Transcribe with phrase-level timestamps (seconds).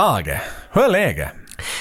[0.00, 0.40] Tage,
[0.72, 1.28] hur är läget?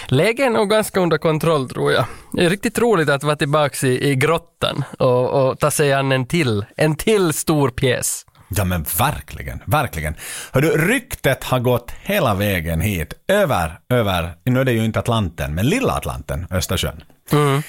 [0.07, 2.05] Läget är nog ganska under kontroll tror jag.
[2.33, 6.11] Det är riktigt roligt att vara tillbaka i, i grottan och, och ta sig an
[6.11, 8.25] en till, en till stor pjäs.
[8.49, 10.15] Ja men verkligen, verkligen.
[10.51, 14.99] Hör du, ryktet har gått hela vägen hit, över, över, nu är det ju inte
[14.99, 17.03] Atlanten, men lilla Atlanten, Östersjön.
[17.31, 17.61] Mm.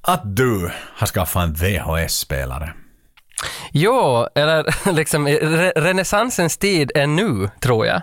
[0.00, 2.72] Att du har skaffat en VHS-spelare.
[3.72, 8.02] Jo, eller liksom re renässansens tid är nu, tror jag.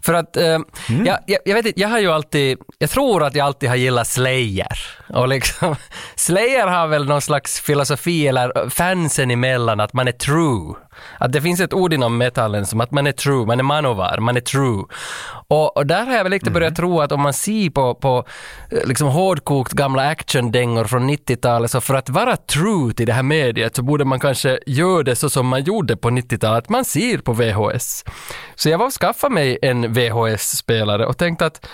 [0.00, 0.44] För att, eh,
[0.88, 1.06] mm.
[1.06, 3.76] jag, jag, jag, vet inte, jag har ju alltid, jag tror att jag alltid har
[3.76, 4.78] gillat Slayer.
[5.08, 5.76] Och liksom,
[6.14, 10.74] Slayer har väl någon slags filosofi, eller fansen emellan, att man är true.
[11.18, 14.18] Att det finns ett ord inom metallen som att man är true, man är manovar,
[14.18, 14.84] man är true.
[15.48, 16.76] Och, och där har jag väl lite börjat mm.
[16.76, 18.24] tro att om man ser på, på
[18.70, 23.22] eh, liksom hårdkokt gamla actiondängor från 90-talet, så för att vara true till det här
[23.22, 26.84] mediet så borde man kanske göra det så som man gjorde på 90-talet, att man
[26.84, 28.04] ser på VHS.
[28.54, 31.66] Så jag var och skaffade mig en VHS-spelare och tänkte att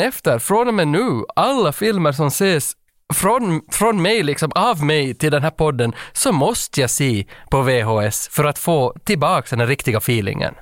[0.00, 2.72] efter, från och med nu, alla filmer som ses
[3.14, 7.62] från, från mig, liksom av mig till den här podden, så måste jag se på
[7.62, 10.54] VHS för att få tillbaka den riktiga feelingen.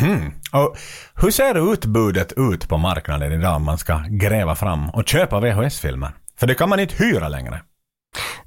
[0.00, 0.32] Hmm.
[0.52, 0.76] Och
[1.14, 6.10] hur ser utbudet ut på marknaden idag om man ska gräva fram och köpa VHS-filmer?
[6.38, 7.62] För det kan man inte hyra längre.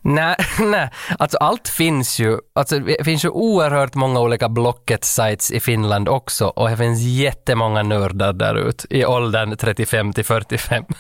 [0.08, 0.90] Nej, nej,
[1.20, 2.38] alltså allt finns ju.
[2.54, 7.84] Alltså det finns ju oerhört många olika Blocket-sites i Finland också och det finns jättemånga
[7.84, 10.84] nördar där ute i åldern 35 till 45.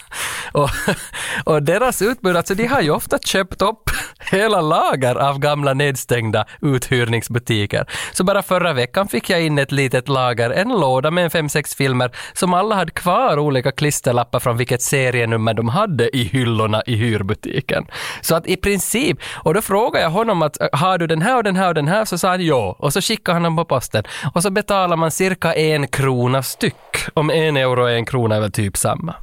[0.51, 0.69] Och,
[1.43, 3.89] och deras utbud, alltså de har ju ofta köpt upp
[4.31, 7.85] hela lager av gamla nedstängda uthyrningsbutiker.
[8.13, 11.49] Så bara förra veckan fick jag in ett litet lager, en låda med en fem,
[11.49, 16.83] sex filmer som alla hade kvar olika klisterlappar från vilket serienummer de hade i hyllorna
[16.85, 17.85] i hyrbutiken.
[18.21, 18.94] Så att i princip,
[19.33, 21.87] och då frågade jag honom att har du den här och den här och den
[21.87, 22.05] här?
[22.05, 24.03] Så sa han ja, och så skickade han dem på posten.
[24.33, 26.73] Och så betalar man cirka en krona styck.
[27.13, 29.15] Om en euro och en krona är väl typ samma.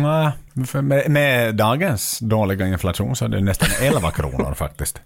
[0.00, 0.32] Nej,
[0.82, 5.00] med, med, dagens dåliga inflation så är det nästan 11 kronor faktiskt.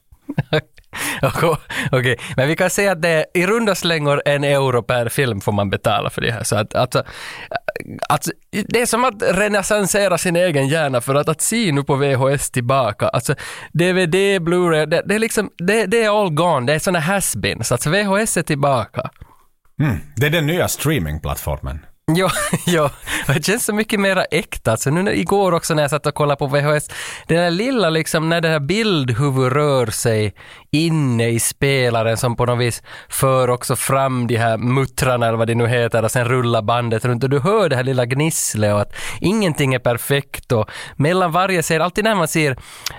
[1.22, 1.56] Okej,
[1.92, 2.16] okay.
[2.36, 5.52] men vi kan säga att det är i runda slängor en euro per film får
[5.52, 6.42] man betala för det här.
[6.42, 7.04] Så att, alltså,
[8.08, 8.32] alltså,
[8.68, 12.50] det är som att renässansera sin egen hjärna för att, att se nu på VHS
[12.50, 13.08] tillbaka.
[13.08, 13.34] Alltså,
[13.72, 17.72] DVD, Blu-ray, det, det, är liksom, det, det är all gone, det är sådana has-beens.
[17.72, 19.10] Alltså VHS är tillbaka.
[19.80, 21.78] Mm, det är den nya streamingplattformen.
[22.14, 22.30] Ja,
[22.66, 22.90] ja,
[23.26, 24.70] det känns så mycket mera äkta.
[24.70, 26.88] Alltså nu när, igår också när jag satt och kollade på VHS,
[27.26, 30.34] det där lilla liksom när det här bildhuvud rör sig
[30.70, 35.46] inne i spelaren som på något vis för också fram de här muttrarna eller vad
[35.46, 38.74] det nu heter och sen rullar bandet runt och du hör det här lilla gnisslet
[38.74, 42.56] och att ingenting är perfekt och mellan varje scen, alltid när man ser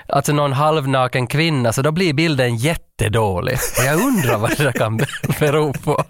[0.07, 3.57] alltså någon halvnaken kvinna så då blir bilden jättedålig.
[3.79, 4.97] Och jag undrar vad det där kan
[5.39, 6.03] bero på.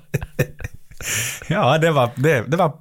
[1.48, 2.74] Ja, det var, det, det var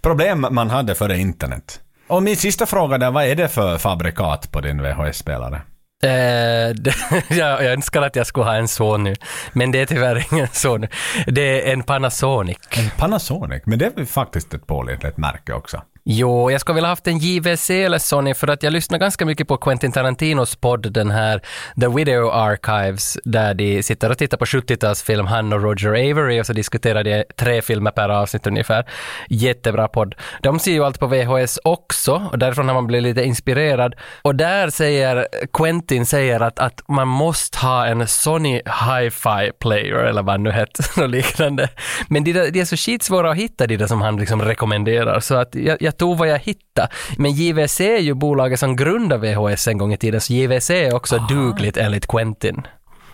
[0.00, 1.80] problem man hade före internet.
[2.08, 5.56] Och min sista fråga där, vad är det för fabrikat på din VHS-spelare?
[6.02, 6.94] Eh, det,
[7.28, 9.14] jag, jag önskar att jag skulle ha en Sony,
[9.52, 10.88] men det är tyvärr ingen Sony.
[11.26, 12.58] Det är en Panasonic.
[12.70, 15.82] En Panasonic, men det är faktiskt ett pålitligt märke också.
[16.08, 19.48] Jo, jag skulle vilja haft en JVC eller Sony för att jag lyssnar ganska mycket
[19.48, 21.40] på Quentin Tarantinos podd, den här
[21.80, 26.46] The Video Archives, där de sitter och tittar på 70-talsfilm, han och Roger Avery, och
[26.46, 28.86] så diskuterar de tre filmer per avsnitt ungefär.
[29.28, 30.14] Jättebra podd.
[30.42, 33.94] De ser ju allt på VHS också, och därifrån har man blivit lite inspirerad.
[34.22, 40.22] Och där säger Quentin säger att, att man måste ha en Sony Hi-Fi player, eller
[40.22, 41.68] vad nu heter, och liknande.
[42.08, 45.34] Men de, de är så skitsvåra att hitta, de där som han liksom rekommenderar, så
[45.34, 46.88] att jag, jag tog vad jag hittade.
[47.18, 50.94] Men JVC är ju bolaget som grundade VHS en gång i tiden, så JVC är
[50.94, 51.26] också Aha.
[51.28, 52.66] dugligt enligt Quentin.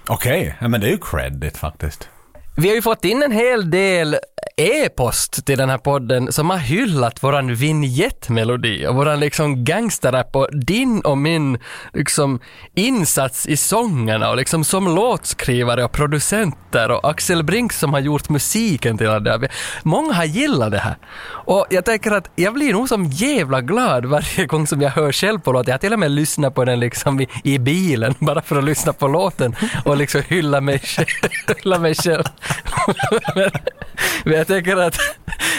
[0.08, 0.52] Okej, okay.
[0.60, 2.08] ja, men det är ju credit faktiskt.
[2.56, 4.16] Vi har ju fått in en hel del
[4.56, 10.48] e-post till den här podden som har hyllat våran vignettmelodi och våran liksom gangsterrap och
[10.52, 11.58] din och min
[11.92, 12.40] liksom
[12.74, 18.28] insats i sångerna och liksom som låtskrivare och producenter och Axel Brink som har gjort
[18.28, 19.48] musiken till det.
[19.82, 20.96] Många har gillat det här.
[21.24, 25.12] Och jag tänker att jag blir nog som jävla glad varje gång som jag hör
[25.12, 25.66] själv på låten.
[25.66, 28.64] Jag har till och med lyssnat på den liksom i, i bilen bara för att
[28.64, 30.82] lyssna på låten och liksom hylla mig,
[31.56, 32.24] hylla mig själv.
[34.24, 34.96] Men jag tänker att,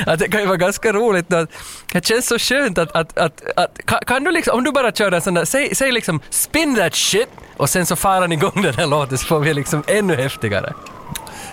[0.06, 1.50] att det kan ju vara ganska roligt att
[1.91, 5.12] det känns så skönt att, att, att, att kan, du liksom, om du bara kör
[5.12, 8.62] en sån där, säg, säg liksom spin that shit och sen så far han igång
[8.62, 10.74] den här låten så får vi liksom ännu häftigare.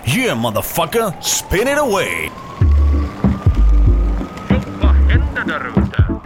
[0.05, 2.31] Yeah motherfucker, spin it away!
[4.83, 6.21] Vad händer där ute?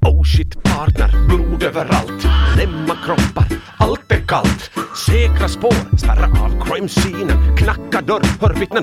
[0.00, 2.26] Oh shit partner, blod överallt,
[2.56, 3.46] lämma kroppar,
[3.78, 4.70] allt kallt,
[5.06, 8.82] säkra spår, spärra av crime-scenen, knacka dörr, hör vittnen.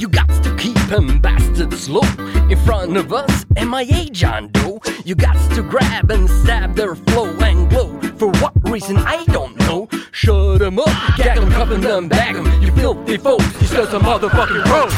[0.00, 2.04] You got to keep them bastards low
[2.50, 3.46] in front of us.
[3.56, 4.80] MIA John Doe.
[5.04, 8.00] You got to grab and stab their flow and glow.
[8.18, 9.88] For what reason I don't know.
[10.12, 12.46] Shut them up, gag them, cuff them, bag them.
[12.62, 14.92] You filthy folks, you still some motherfucking road.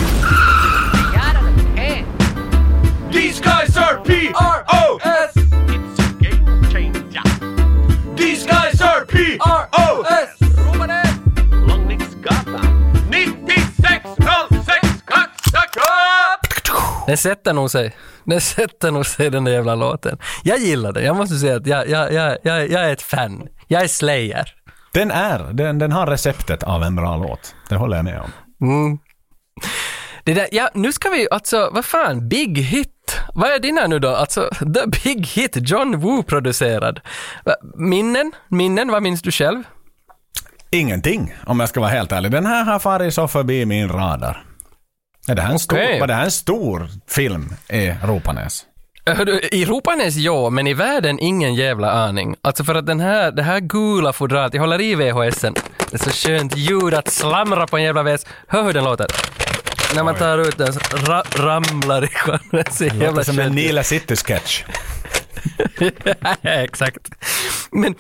[3.12, 5.32] These guys are P-R-O-S!
[5.36, 7.22] It's a game changer.
[8.14, 8.67] These guys
[9.38, 10.30] P-R-O-S!
[11.68, 12.60] Långviksgatan
[13.10, 14.88] 9606
[17.06, 17.96] Den sätter nog sig.
[18.24, 20.18] Den sätter nog sig den där jävla låten.
[20.42, 21.04] Jag gillar den.
[21.04, 23.48] Jag måste säga att jag, jag, jag, jag, jag är ett fan.
[23.66, 24.54] Jag är Slayer.
[24.92, 27.54] Den är, den, den har receptet av en bra låt.
[27.68, 28.30] Det håller jag med om.
[28.68, 28.98] Mm.
[30.24, 32.97] Det där, ja, nu ska vi alltså, vad fan, Big Hit.
[33.34, 34.08] Vad är dina nu då?
[34.08, 37.00] Alltså, The Big Hit, John Woo producerad.
[37.76, 38.32] Minnen?
[38.48, 39.62] Minnen, vad minns du själv?
[40.70, 42.30] Ingenting, om jag ska vara helt ärlig.
[42.30, 44.44] Den här har farit så förbi min radar.
[45.28, 46.00] Är det här en stor, Okej.
[46.00, 48.64] var det här en stor film i Ropanäs?
[49.52, 52.34] I Ropanäs ja, men i världen ingen jävla aning.
[52.42, 55.54] Alltså för att den här, det här gula fodralet, jag håller i VHSen.
[55.90, 58.26] Det är så skönt ljud att slamra på en jävla VHS.
[58.48, 59.06] Hör hur den låter.
[59.94, 62.64] När man tar ut den så ra, ramlar i skärmen.
[62.70, 63.52] Så Det låter som en.
[63.52, 64.64] Nila City-sketch.
[66.42, 66.98] Exakt.
[67.70, 67.94] Men,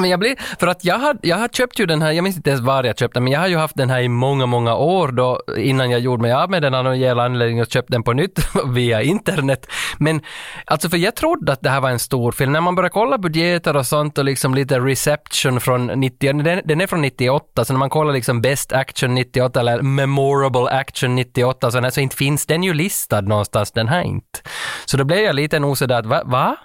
[0.00, 2.36] men jag blir, för att jag har, jag har köpt ju den här, jag minns
[2.36, 4.46] inte ens var jag köpte den, men jag har ju haft den här i många,
[4.46, 7.70] många år då, innan jag gjorde mig av med den av någon jävla anledning och
[7.70, 9.66] köpte den på nytt via internet.
[9.98, 10.20] Men
[10.64, 12.52] alltså för jag trodde att det här var en stor film.
[12.52, 16.80] När man börjar kolla budgeter och sånt och liksom lite reception från 90, den, den
[16.80, 21.70] är från 98, så när man kollar liksom best action 98 eller memorable action 98
[21.70, 24.38] så, så inte finns den ju listad någonstans, den här inte.
[24.84, 26.22] Så då blev jag lite nog sådär att va?
[26.24, 26.56] va?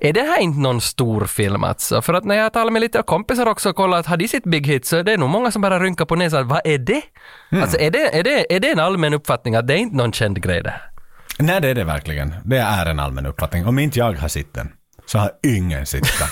[0.00, 2.02] Är det här inte någon stor film alltså?
[2.02, 4.44] För att när jag talar med lite kompisar också och kollar att har de sitt
[4.44, 6.48] big hit så är det nog många som bara rynkar på näsan.
[6.48, 7.02] Vad är det?
[7.50, 10.12] Alltså är det, är, det, är det en allmän uppfattning att det är inte någon
[10.12, 10.90] känd grej det här?
[11.38, 12.34] Nej, det är det verkligen.
[12.44, 13.66] Det är en allmän uppfattning.
[13.66, 14.72] Om inte jag har sett den,
[15.06, 16.28] så har ingen sett den.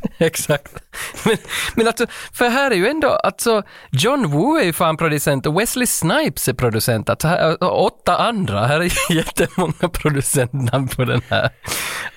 [0.18, 0.82] Exakt.
[1.24, 1.36] Men,
[1.74, 5.60] men alltså, för här är ju ändå, alltså, John Woo är ju fan producent och
[5.60, 7.10] Wesley Snipes är producent.
[7.10, 11.50] Alltså, här, och åtta andra, här är jättemånga producentnamn på den här.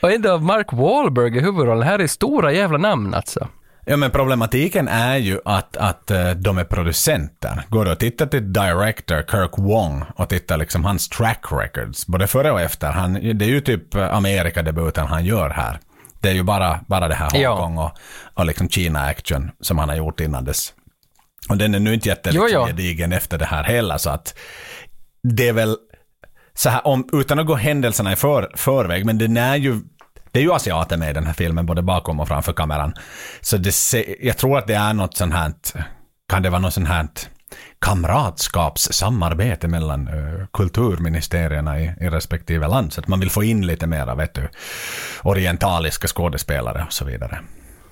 [0.01, 3.47] Och ändå Mark Wahlberg i huvudrollen, här är stora jävla namn alltså.
[3.85, 7.63] Ja, men problematiken är ju att, att eh, de är producenter.
[7.69, 12.27] Går du och tittar till director Kirk Wong och tittar liksom hans track records, både
[12.27, 12.91] före och efter.
[12.91, 15.79] Han, det är ju typ eh, Amerikadebuten han gör här.
[16.23, 17.49] Det är ju bara, bara det här Ja.
[17.49, 17.91] Hongkong och,
[18.33, 20.73] och liksom Kina-action som han har gjort innan dess.
[21.49, 24.35] Och den är nu inte jätte Jo, liksom, efter det här heller, så att
[25.23, 25.77] det är väl
[26.53, 29.81] så här, om, utan att gå händelserna i för, förväg, men den är ju
[30.31, 32.93] det är ju asiater med i den här filmen, både bakom och framför kameran.
[33.41, 33.73] Så det,
[34.21, 35.53] jag tror att det är något sånt här,
[36.29, 37.07] kan det vara något sånt här
[37.79, 43.87] kamratskapssamarbete mellan uh, kulturministerierna i, i respektive land, så att man vill få in lite
[43.87, 44.49] mera, vet du,
[45.23, 47.39] orientaliska skådespelare och så vidare.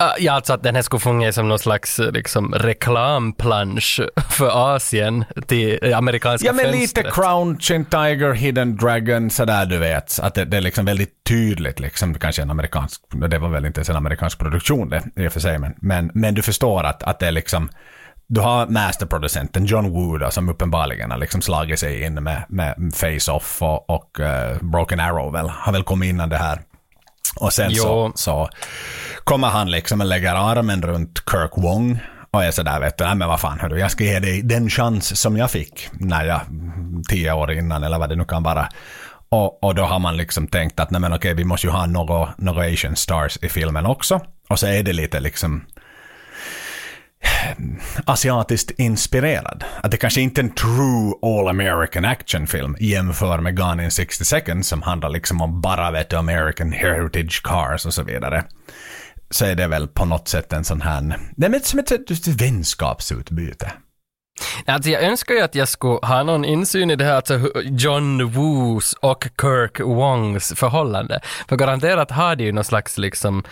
[0.01, 4.75] Ah, Ja, alltså att den här skulle fungera som någon slags eh, liksom, reklamplansch för
[4.75, 7.05] Asien till eh, amerikanska Ja, men fönstret.
[7.05, 10.19] lite Crouching Tiger, Hidden Dragon, sådär du vet.
[10.19, 13.79] Att det, det är liksom väldigt tydligt, liksom, kanske en amerikansk, det var väl inte
[13.79, 17.03] ens en amerikansk produktion det, i och för sig, men, men, men du förstår att,
[17.03, 17.69] att det är liksom,
[18.31, 22.75] du har masterproducenten John Woo då, som uppenbarligen har liksom slagit sig in med, med
[22.95, 26.61] Face-Off och, och eh, Broken Arrow väl, har väl kommit innan det här.
[27.35, 28.49] Och sen så, så
[29.23, 31.99] kommer han liksom och lägger armen runt Kirk Wong
[32.31, 34.69] och är sådär vet du, nej men vad fan hörru, jag ska ge dig den
[34.69, 36.41] chans som jag fick när jag,
[37.09, 38.69] tio år innan eller vad det nu kan vara.
[39.29, 41.85] Och, och då har man liksom tänkt att nej men okej, vi måste ju ha
[41.85, 44.19] några, några Asian stars i filmen också.
[44.49, 45.65] Och så är det lite liksom
[48.05, 49.63] asiatiskt inspirerad.
[49.83, 54.25] Att det kanske inte är en true all American actionfilm jämför med Gone in 60
[54.25, 58.43] seconds som handlar liksom om bara vet du, American heritage cars och så vidare.
[59.29, 62.27] Så är det väl på något sätt en sån här, det är som ett, ett
[62.27, 63.71] vänskapsutbyte.
[64.65, 68.25] Alltså jag önskar ju att jag skulle ha någon insyn i det här, alltså John
[68.31, 71.19] Woos och Kirk Wongs förhållande.
[71.49, 73.43] För garanterat har de ju någon slags liksom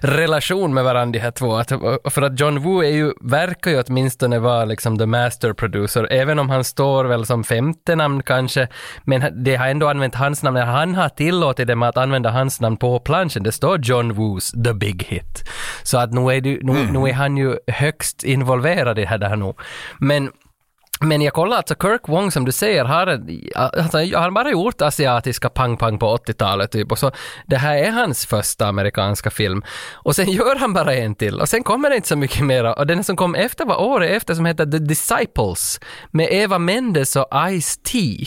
[0.00, 1.56] relation med varandra de här två.
[1.56, 1.68] Att,
[2.12, 6.38] för att John Woo är ju, verkar ju åtminstone vara liksom the master producer, även
[6.38, 8.68] om han står väl som femte namn kanske,
[9.04, 12.76] men det har ändå använt hans namn, han har tillåtit dem att använda hans namn
[12.76, 13.42] på planschen.
[13.42, 15.48] Det står John Woos the big hit.
[15.82, 19.18] Så att nu är, det, nu, nu är han ju högst involverad i det här,
[19.18, 19.54] det här nu.
[19.98, 20.30] Men
[21.00, 23.06] Men jag kollar alltså, Kirk Wong som du säger har,
[23.54, 27.10] alltså, har bara gjort asiatiska pang-pang på 80-talet typ och så
[27.46, 29.62] det här är hans första amerikanska film.
[29.92, 32.74] Och sen gör han bara en till och sen kommer det inte så mycket mera
[32.74, 37.16] och den som kom efter var året efter som heter The Disciples med Eva Mendes
[37.16, 38.26] och Ice-T.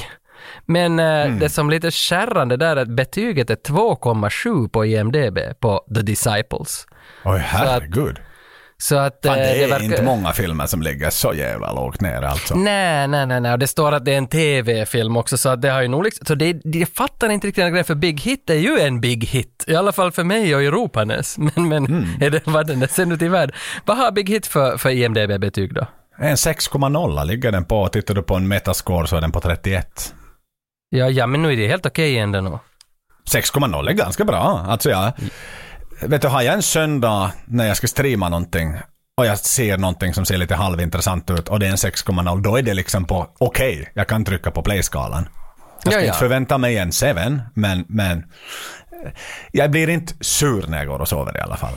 [0.65, 1.39] Men mm.
[1.39, 6.85] det som lite skärrande där är att betyget är 2,7 på IMDB på The Disciples.
[7.23, 8.19] Oj, herregud.
[8.81, 12.01] Så att, Fan, det eh, är verkar- inte många filmer som ligger så jävla lågt
[12.01, 12.55] ner alltså.
[12.55, 13.51] Nej, nej, nej, nej.
[13.51, 16.03] Och det står att det är en TV-film också, så att det har ju nog
[16.03, 18.79] liksom, så det, det jag fattar inte riktigt den grejen, för Big Hit är ju
[18.79, 19.63] en Big Hit.
[19.67, 21.37] I alla fall för mig och Europanes.
[21.55, 22.05] Men, men Mm.
[22.21, 23.55] är det vad den är sen ut i världen?
[23.85, 25.85] Vad har Big Hit för, för IMDB-betyg då?
[26.17, 27.87] En 6,0 ligger den på.
[27.87, 30.13] Tittar du på en metascore så är den på 31.
[30.89, 32.59] Ja, ja, men nu är det helt okej ändå nog.
[33.33, 34.65] 6,0 är ganska bra.
[34.67, 35.11] Alltså jag,
[36.01, 38.75] vet du, har jag en söndag när jag ska streama någonting
[39.17, 42.57] och jag ser någonting som ser lite halvintressant ut och det är en 6,0, då
[42.57, 45.27] är det liksom på okej, jag kan trycka på play-skalan.
[45.83, 46.07] Jag ska Ja, ja.
[46.07, 47.05] inte förvänta mig en 7,
[47.53, 49.11] men, men eh,
[49.51, 51.73] jag blir inte sur när jag går och sover i alla fall.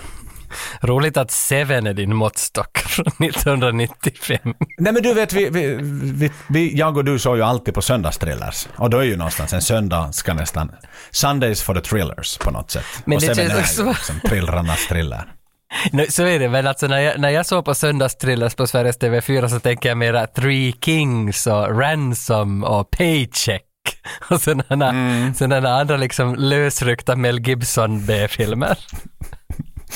[0.81, 4.39] Roligt att Seven är din måttstock från 1995.
[4.79, 7.83] Nej men du vet, vi, vi, vi, vi, jag och du såg ju alltid på
[7.83, 8.69] söndagstrillers.
[8.77, 10.71] Och då är ju någonstans en söndag ska nästan...
[11.11, 12.85] Sundays for the thrillers på något sätt.
[13.05, 15.25] Men och det Seven känns är ju liksom thrillrarnas thriller.
[16.09, 19.49] Så är det, men alltså när jag, när jag såg på söndagstrillers på Sveriges TV4
[19.49, 23.63] så tänker jag mera Three Kings och Ransom och Paycheck.
[24.31, 25.35] Och sådana, Mm.
[25.35, 28.79] sådana andra liksom lösryckta Mel Gibson B-filmer.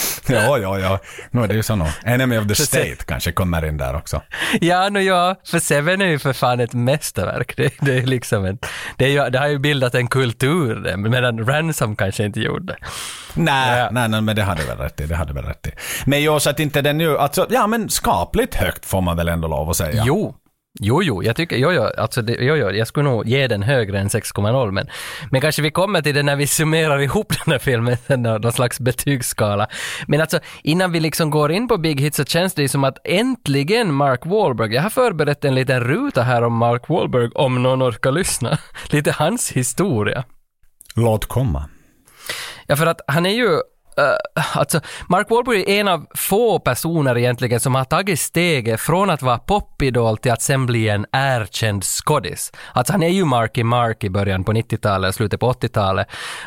[0.30, 0.98] Ja, ja, ja.
[1.42, 1.88] Är det ju så nog.
[2.04, 4.22] Enemy of the State kanske kommer in där också.
[4.60, 7.56] Ja, nu ja, för Seven är ju för fan ett mästerverk.
[7.56, 8.58] Det, det är liksom en,
[8.96, 12.76] det, är ju, det har ju bildat en kultur medan Ransom kanske inte gjorde.
[13.34, 13.88] Nej, Ja.
[13.92, 15.06] nej, nej, men det hade väl rätt i.
[15.06, 15.70] Det hade väl rätt i.
[16.06, 19.28] Men jag så att inte den ju, alltså, ja men skapligt högt får man väl
[19.28, 20.02] ändå lov att säga.
[20.06, 20.34] Jo,
[20.80, 23.62] jo, jo, jag tycker, jo, jo, alltså det, jo, jo, jag skulle nog ge den
[23.62, 24.86] högre än 6,0 men,
[25.30, 28.80] men kanske vi kommer till det när vi summerar ihop den här filmen, någon slags
[28.80, 29.68] betygsskala.
[30.06, 32.84] Men alltså, innan vi liksom går in på Big Hit så känns det ju som
[32.84, 37.62] att äntligen Mark Wahlberg, jag har förberett en liten ruta här om Mark Wahlberg om
[37.62, 38.58] någon orkar lyssna.
[38.90, 40.24] Lite hans historia.
[40.96, 41.68] Låt komma.
[42.66, 43.60] Ja, för att han är ju
[43.98, 49.10] Uh, alltså, Mark Wahlberg är en av få personer egentligen som har tagit steget från
[49.10, 52.52] att vara popidol till att sen bli en erkänd skådis.
[52.72, 56.06] Alltså han är ju Marky Mark i början på 90-talet, slutet på 80-talet.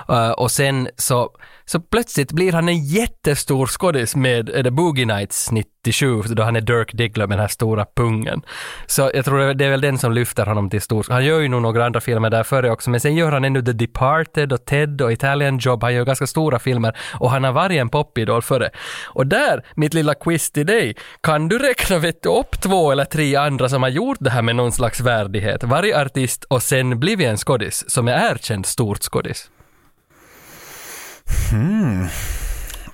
[0.09, 1.29] Uh, eh, och sen så,
[1.71, 6.55] så plötsligt blir han en jättestor skådis med är det Boogie Nights 97, då han
[6.55, 8.41] är Dirk Diggler med den här stora pungen.
[8.85, 11.05] Så jag tror det är väl den som lyfter honom till stor.
[11.09, 13.61] Han gör ju nog några andra filmer där före också, men sen gör han ännu
[13.61, 15.83] The Departed och Ted och Italian Job.
[15.83, 18.69] Han gör ganska stora filmer och han har varit en popidol före.
[19.05, 23.05] Och där, mitt lilla quiz till dig, kan du räkna vet du, upp två eller
[23.05, 26.99] tre andra som har gjort det här med någon slags värdighet, Varje artist och sen
[26.99, 29.49] blivit en skådis, som är erkänd stort skådis?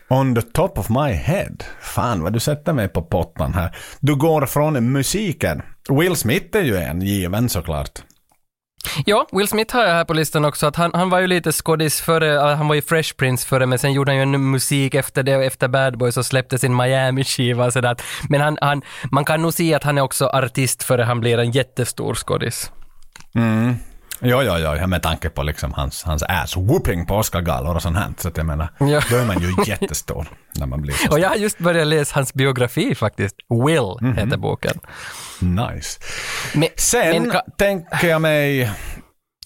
[0.10, 1.56] On the top of my head.
[1.82, 3.76] Fan vad du sätter mig på pottan här.
[4.00, 5.62] Du går från musiken.
[5.90, 8.02] Will Smith är ju en given såklart.
[9.06, 11.52] Ja, Will Smith har jag här på listan också, att han, han var ju lite
[11.52, 14.52] skådis före, äh, han var ju Fresh Prince före, men sen gjorde han ju en
[14.52, 17.96] musik efter det efter Bad Boys och släppte sin Miami-skiva sådär.
[18.30, 21.38] Men han, han, man kan nog se att han är också artist före han blir
[21.38, 22.72] en jättestor skådis.
[23.36, 23.76] Mm.
[24.20, 28.08] Ja, ja, ja, med tanke på liksom hans, hans ass-whooping på Oscargalor och sånt här.
[28.18, 29.02] Så att jag menar, Ja.
[29.10, 32.16] då är man ju jättestor när man blir så Och jag har just börjat läsa
[32.16, 33.36] hans biografi faktiskt.
[33.66, 34.80] Will heter boken.
[35.40, 36.00] nice.
[36.56, 38.72] Men, Sen men tänker jag mig...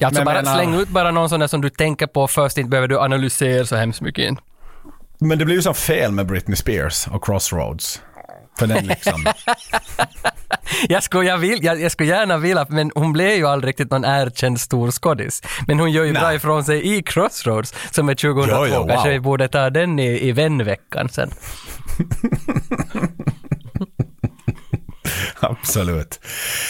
[0.03, 2.57] alltså men bara menar- släng ut bara någon sån där som du tänker på först,
[2.57, 4.37] inte behöver du analysera så hemskt mycket in.
[5.19, 8.01] Men det blir ju så fel med Britney Spears och Crossroads.
[8.61, 9.25] För den liksom...
[10.89, 13.91] Jag skulle, jag, vill, jag, jag skulle gärna vilja, men hon blev ju aldrig riktigt
[13.91, 15.41] någon erkänd stor skådis.
[15.67, 16.21] Men hon gör ju Nej.
[16.21, 18.55] bra ifrån sig i Crossroads, som är 2002.
[18.55, 18.87] Ja, ja, wow.
[18.87, 21.31] Kanske vi borde ta den i, i vänveckan sen.
[25.39, 26.19] Absolut.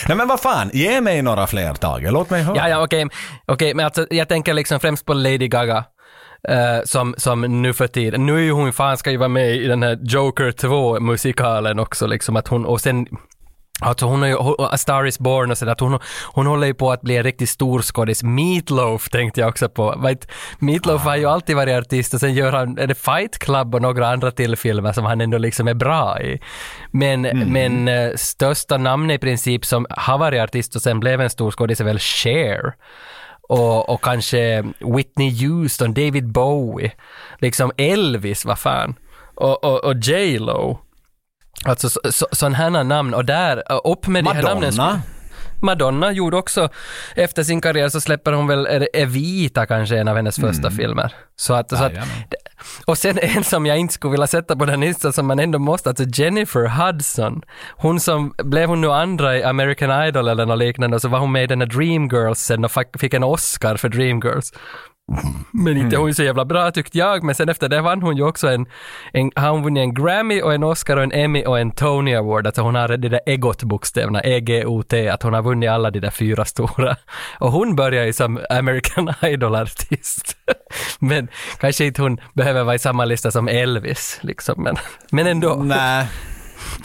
[0.08, 2.12] Nej men vad fan, ge mig några fler Tage.
[2.12, 2.58] Låt mig höra.
[2.58, 3.08] Ja, ja, okej.
[3.46, 5.84] Okej, men alltså jag tänker liksom främst på Lady Gaga.
[6.48, 9.56] Eh, som, som nu för tiden, nu är ju hon fan ska ju vara med
[9.56, 13.08] i den här Joker 2-musikalen också liksom att hon, och sen
[13.84, 16.92] Alltså hon har ju, A Star Is Born och sådär, hon, hon håller ju på
[16.92, 18.24] att bli en riktigt stor skådis.
[18.24, 19.96] Meatloaf tänkte jag också på.
[20.04, 23.76] Vet, Meatloaf har ju alltid varit artist och sen gör han, är det Fight Club
[23.76, 26.40] och några andra till filmer som han ändå liksom är bra i.
[26.92, 31.30] Men, men eh, största namnet i princip som har varit artist och sen blev en
[31.30, 32.74] stor skådis är väl Cher.
[33.52, 36.92] Och, och kanske Whitney Houston, David Bowie,
[37.40, 38.96] liksom Elvis, vad fan.
[39.36, 40.80] Och, och, och J Lo.
[41.66, 44.76] Alltså så, så, sådana här namn och där, upp med de här namnen.
[44.76, 45.02] Madonna.
[45.62, 46.70] Madonna gjorde också,
[47.16, 50.72] efter sin karriär så släpper hon väl, är det Evita kanske, en av hennes första
[50.72, 51.14] filmer.
[51.36, 51.92] Så att, så att,
[52.86, 55.60] och sen en som jag inte skulle vilja sätta på den listan som man ändå
[55.60, 57.42] måste, alltså Jennifer Hudson.
[57.76, 61.32] Hon som, blev hon nu andra i American Idol eller något liknande så var hon
[61.32, 64.54] med i den här Dreamgirls sen och fick- fick en Oscar för Dreamgirls.
[65.52, 68.18] Men inte hon är så jävla bra tyckte jag, men sen efter det vann hon
[68.18, 68.66] ju också en,
[69.14, 72.16] en har hon vunnit en Grammy och en Oscar och en Emmy och en Tony
[72.16, 76.10] Award, alltså hon har de där EGOT-bokstäverna, E-G-O-T, att hon har vunnit alla de där
[76.10, 76.96] fyra stora.
[77.40, 80.38] Och hon börjar ju som American Idol-artist.
[81.00, 81.28] men
[81.60, 84.76] kanske inte hon behöver vara i samma lista som Elvis, liksom, men,
[85.10, 85.56] men ändå.
[85.56, 86.08] Nej.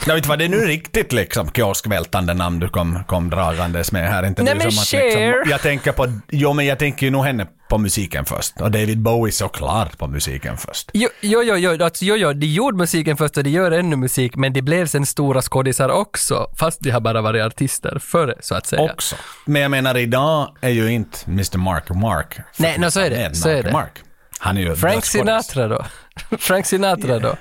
[0.07, 4.09] Jag vet vad det är nu riktigt liksom kioskvältande namn du kom, kom dragandes med
[4.09, 4.25] här.
[4.25, 7.11] Inte Nej, det men som att liksom, Jag tänker på, jo men jag tänker ju
[7.11, 8.61] nog henne på musiken först.
[8.61, 10.89] Och David Bowie såklart på musiken först.
[10.93, 13.95] Jo, jo, jo, jo, alltså, jo, jo, de gjorde musiken först och de gör ännu
[13.95, 18.33] musik, men de blev sen stora skådisar också, fast de har bara varit artister före,
[18.39, 18.81] så att säga.
[18.81, 19.15] Också.
[19.45, 21.57] Men jag menar idag är ju inte Mr.
[21.57, 22.37] Mark Mark.
[22.57, 23.71] Nej, no, så är det, så är Mark det.
[23.71, 24.01] Mark.
[24.39, 25.05] Han är ju Frank.
[25.05, 25.85] Sinatra då?
[26.39, 27.35] Frank Sinatra då?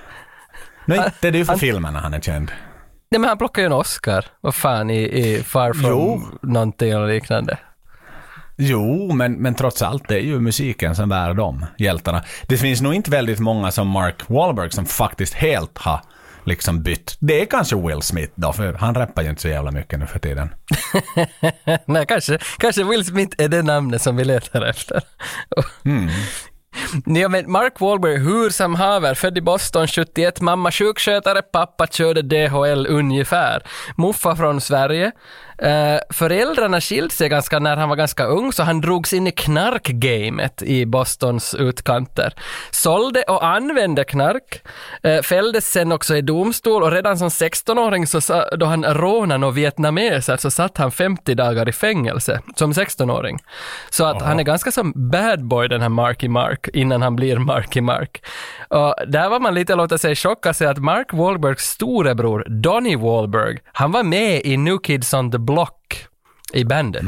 [0.85, 2.51] Nej, det är ju för Han- filmerna han är känd.
[3.11, 6.23] Nej men han plockade ju en Oscar, vad fan, i, i Far From Jo.
[6.43, 7.59] någonting eller liknande.
[8.57, 12.25] Jo, men, men trots allt, det är ju musiken som bär de hjältarna.
[12.47, 16.01] Det finns nog inte väldigt många som Mark Wahlberg som faktiskt helt har
[16.45, 17.17] liksom bytt.
[17.21, 20.07] Det är kanske Will Smith då, för han rappar ju inte så jävla mycket nu
[20.07, 20.55] för tiden.
[21.87, 25.03] Nej, kanske, kanske Will Smith är det namnet som vi letar efter.
[27.07, 32.23] Ja, men Mark Wahlberg, hur som haver, född i Boston 71, mamma sjukskötare, pappa körde
[32.23, 33.63] DHL ungefär.
[33.97, 35.13] Muffa från Sverige.
[35.59, 39.31] Eh, föräldrarna skilde sig ganska när han var ganska ung, så han drogs in i
[39.31, 42.35] knarkgamet i Bostons utkanter.
[42.71, 44.63] Sålde och använde knark,
[45.03, 49.39] eh, fälldes sen också i domstol och redan som 16-åring så sa, då han rånade
[49.39, 53.39] några vietnameser så satt han 50 dagar i fängelse som 16-åring.
[53.91, 57.39] Så att han är ganska som bad boy den här Marky Mark innan han blir
[57.39, 58.23] Marky Mark.
[58.69, 63.59] Och där var man lite låta sig chocka sig att Mark Wahlbergs storebror Donnie Wahlberg,
[63.73, 66.07] han var med i New Kids on the Block
[66.53, 67.05] i bandet.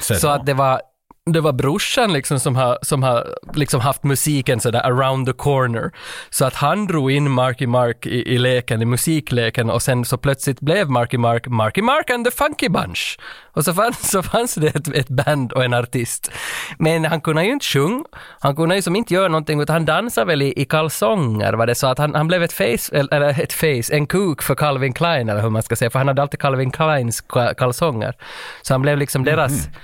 [0.00, 0.80] Så, Så att det var,
[1.26, 5.90] det var brorsan liksom som har, som har liksom haft musiken sådär around the corner.
[6.30, 10.16] Så att han drog in Marky Mark i, i leken, i musikleken och sen så
[10.16, 13.18] plötsligt blev Marky Mark Marky Mark and the Funky Bunch.
[13.52, 16.30] Och så fanns, så fanns det ett, ett band och en artist.
[16.78, 18.04] Men han kunde ju inte sjunga,
[18.40, 21.66] han kunde ju som inte göra någonting utan han dansade väl i, i kalsonger var
[21.66, 24.92] det så att han, han blev ett face, eller ett face, en kuk för Calvin
[24.92, 27.20] Klein eller hur man ska säga, för han hade alltid Calvin Kleins
[27.56, 28.14] kalsonger.
[28.62, 29.74] Så han blev liksom deras mhm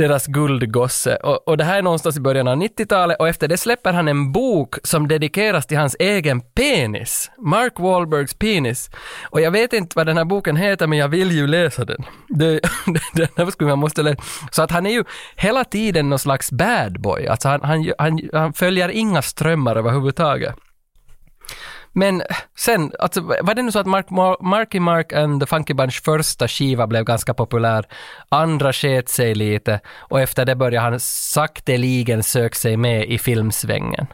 [0.00, 1.16] deras guldgosse.
[1.16, 4.08] Och, och det här är någonstans i början av 90-talet och efter det släpper han
[4.08, 7.30] en bok som dedikeras till hans egen penis.
[7.38, 8.90] Mark Wahlbergs penis.
[9.22, 12.04] Och jag vet inte vad den här boken heter men jag vill ju läsa den.
[12.28, 12.60] Det,
[13.12, 14.22] den här skulle man måste läsa.
[14.50, 15.04] Så att han är ju
[15.36, 17.26] hela tiden någon slags bad boy.
[17.26, 20.54] Alltså han, han, han, han följer inga strömmar överhuvudtaget.
[21.92, 22.26] Men eh,
[22.58, 24.06] sen, alltså, var det nu så att Mark,
[24.40, 27.86] Marky Mark and the Funky Bunch första skiva blev ganska populär,
[28.28, 34.06] andra sket sig lite och efter det började han sakteligen söka sig med i filmsvängen.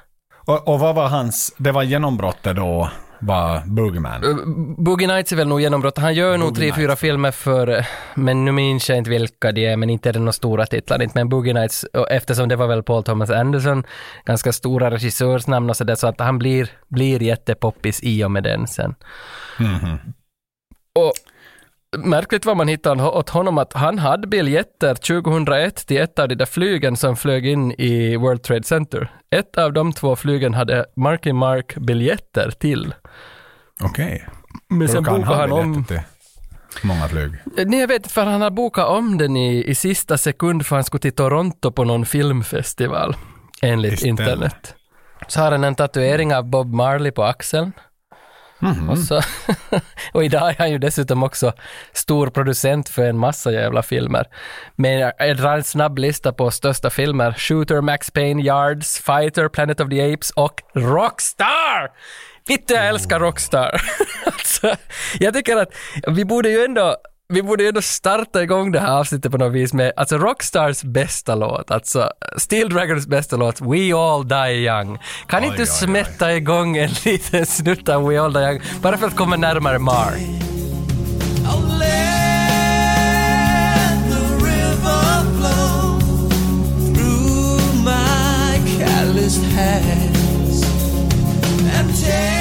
[0.46, 4.20] och, och vad var hans, det var genombrottet då, var Boogeyman?
[4.78, 5.98] Boogie Nights är väl nog genombrott.
[5.98, 9.66] Han gör nog Boogie tre, fyra filmer för, men nu minns jag inte vilka de
[9.66, 11.18] är, men inte är det några stora titlar, inte.
[11.18, 13.84] Men Boogie Nights, och eftersom det var väl Paul Thomas Anderson,
[14.24, 18.66] ganska stora regissörsnamn och sådär, så att han blir, blir jättepoppis i och med den
[18.66, 18.94] sen.
[20.94, 21.12] Och
[21.98, 26.34] märkligt vad man hittade åt honom att han hade biljetter 2001 till ett av de
[26.34, 29.12] där flygen som flög in i World Trade Center.
[29.30, 32.94] Ett av de två flygen hade Marky Mark biljetter till.
[33.80, 34.26] Okej.
[34.68, 35.84] Men sen han bokade ha han om...
[35.84, 36.00] till
[36.82, 37.32] många flyg?
[37.66, 40.84] Nej, jag vet för han har bokat om den i, i sista sekund för han
[40.84, 43.16] skulle till Toronto på någon filmfestival,
[43.62, 44.20] enligt Istället.
[44.20, 44.74] internet.
[45.28, 47.72] Så har han en tatuering av Bob Marley på axeln.
[48.58, 48.90] Mhm.
[48.90, 49.20] Och, så,
[50.12, 51.52] och idag är han ju dessutom också
[51.92, 54.26] stor producent för en massa jävla filmer.
[54.76, 57.32] Men jag, drar en snabb lista på största filmer.
[57.32, 61.90] Shooter, Max Payne, Yards, Fighter, Planet of the Apes och Rockstar!
[62.46, 63.82] Vitt jag älskar Rockstar!
[64.26, 64.76] alltså,
[65.18, 65.74] jag tycker att
[66.06, 66.96] vi borde ju ändå
[67.28, 70.82] vi borde ju ändå starta igång det här avsnittet på något vis med alltså Rockstars
[70.82, 74.98] bästa låt, alltså Steel Dragons bästa låt, We All Die Young.
[75.26, 75.78] Kan Oj, inte du oj, oj.
[75.78, 79.78] smätta igång en liten snutt av We All Die Young, bara för att komma närmare
[79.78, 80.20] Mark?
[89.56, 90.62] Hands
[91.74, 92.35] and take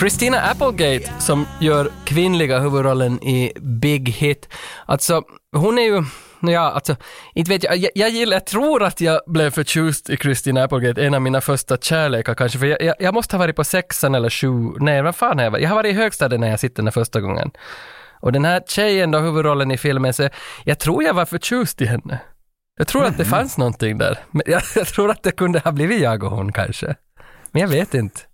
[0.00, 4.48] Christina Applegate som gör kvinnliga huvudrollen i Big Hit.
[4.86, 6.04] Alltså, hon är ju
[6.42, 6.96] Ja, alltså,
[7.34, 7.76] inte vet jag.
[7.76, 7.90] jag.
[7.94, 11.76] Jag gillar, jag tror att jag blev förtjust i Christina Applegate, en av mina första
[11.76, 14.48] kärlekar kanske, för jag, jag, jag måste ha varit på sexan eller sju,
[14.80, 15.62] nej vad fan har jag varit?
[15.62, 17.50] Jag har varit i högstadiet när jag sitter den första gången.
[18.20, 20.28] Och den här tjejen då, huvudrollen i filmen, så
[20.64, 22.20] jag tror jag var förtjust i henne.
[22.78, 24.18] Jag tror att det fanns någonting där.
[24.30, 26.94] Men jag, jag tror att det kunde ha blivit jag och hon kanske.
[27.52, 28.29] Men jag vet inte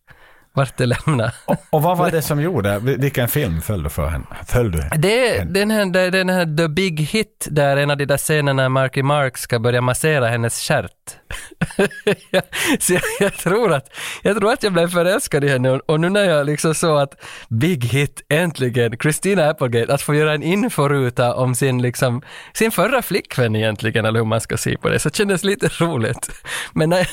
[0.57, 1.35] vart det lämnar.
[1.45, 4.27] Och, och vad var det som gjorde, vilken film föll du för henne?
[4.47, 4.83] Föll du?
[4.99, 8.62] Det är den här, den här The Big Hit, där en av de där scenerna
[8.62, 10.90] när Marky Mark ska börja massera hennes stjärt.
[12.80, 16.08] så jag, jag, tror att, jag tror att jag blev förälskad i henne och, nu
[16.08, 17.14] när jag liksom såg att
[17.48, 23.02] Big Hit äntligen, Christina Applegate, att få göra en inforuta om sin, liksom, sin förra
[23.02, 26.30] flickvän egentligen, eller hur man ska se på det, så kändes lite roligt.
[26.72, 27.08] Men när,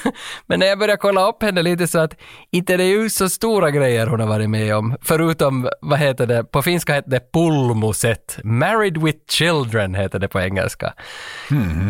[0.47, 2.15] men när jag började kolla upp henne lite så att
[2.51, 6.27] inte det är ju så stora grejer hon har varit med om, förutom, vad heter
[6.27, 10.93] det, på finska heter det pulmuset, Married with Children heter det på engelska.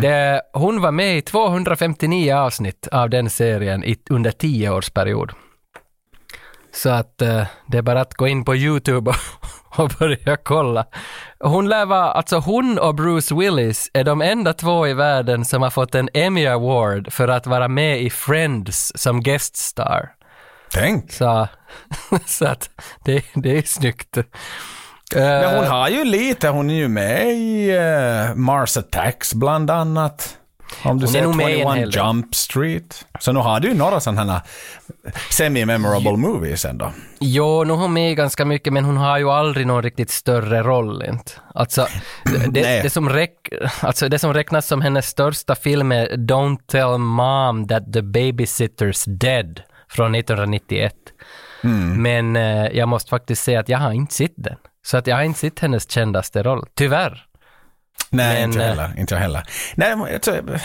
[0.02, 5.32] Det, hon var med i 259 avsnitt av den serien i, under tio års period.
[6.74, 9.16] Så att eh, det är bara att gå in på YouTube och,
[9.84, 10.86] och börja kolla.
[11.40, 15.62] Hon lär vara, alltså hon och Bruce Willis är de enda två i världen som
[15.62, 20.10] har fått en Emmy Award för att vara med i Friends som guest star.
[20.72, 21.12] Tänk!
[21.12, 21.48] Så,
[22.26, 22.70] så att
[23.06, 24.18] det, det är snyggt.
[25.16, 29.72] Men hon Eh, har ju lite, hon är ju med i uh, Mars Attacks bland
[29.72, 30.38] annat.
[30.84, 32.06] Om du Hon en 21 hel del.
[32.06, 33.06] Jump Street.
[33.20, 34.42] Så nu har du ju några sådana här
[35.30, 36.92] semi-memorable movies ändå.
[37.20, 40.64] Jo, nu har hon med ganska mycket, men hon har ju aldrig någon riktigt större
[40.64, 41.32] roll inte.
[41.54, 41.88] Alltså,
[42.52, 43.50] det, det, som, räck,
[43.82, 49.10] alltså det som räknas som hennes största film är Don't tell mom that the babysitter's
[49.10, 50.94] dead från 1991.
[51.64, 52.02] Mm.
[52.02, 54.58] Men eh, jag måste faktiskt säga att jag har inte sett den.
[54.86, 57.26] Så att jag har inte sett hennes kändaste roll, tyvärr.
[58.14, 59.00] Nej, Men, inte jag eh, heller.
[59.00, 59.44] Inte jag heller.
[59.76, 60.60] Nej, jag tror,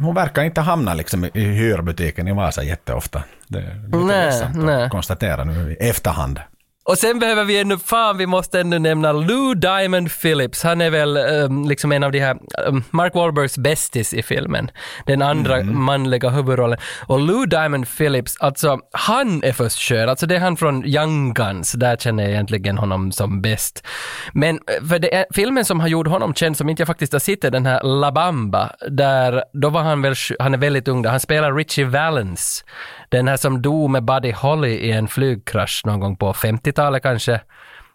[0.00, 3.22] hon verkar inte hamna liksom i hyrbutiken i Vasa jätteofta.
[3.48, 4.84] Det är lite Nej, ledsamt nej.
[4.84, 6.40] att konstatera nu i efterhand.
[6.84, 10.62] Och sen behöver vi ännu, fan vi måste ännu nämna Lou Diamond Phillips.
[10.62, 14.70] Han är väl um, liksom en av de här, um, Mark Wahlbergs bästis i filmen.
[15.06, 16.78] Den andra manliga huvudrollen.
[17.06, 20.08] Och Lou Diamond Phillips, alltså han är först skön.
[20.08, 23.86] Alltså det är han från Young Guns, där känner jag egentligen honom som bäst.
[24.32, 27.12] Men eh, för det är filmen som har gjort honom känd, som inte jag faktiskt
[27.12, 30.88] har sett, är den här La Bamba, där, då var han väl, han är väldigt
[30.88, 32.64] ung där, han spelar Richie Valens.
[33.10, 37.40] Den här som dog med Buddy Holly i en flygkrasch någon gång på 50-talet kanske.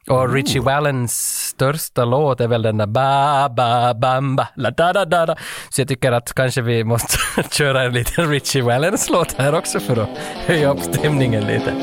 [0.09, 1.13] Och Richie Valens
[1.47, 5.35] största låt är väl den där ba ba bamba la da da da da.
[5.69, 7.17] Så jag tycker att kanske vi måste
[7.51, 10.09] köra en liten Richie Valens låt här också för att
[10.45, 11.73] höja upp stämningen lite.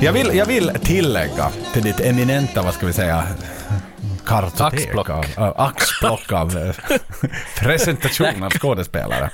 [0.00, 3.24] Jag vill, jag vill tillägga till ditt eminenta, vad ska vi säga,
[4.26, 5.10] kartotek Axplock.
[5.10, 6.74] av, äh, axplock av äh,
[7.60, 9.30] presentation av skådespelare.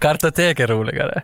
[0.00, 1.22] Kartotek är roligare.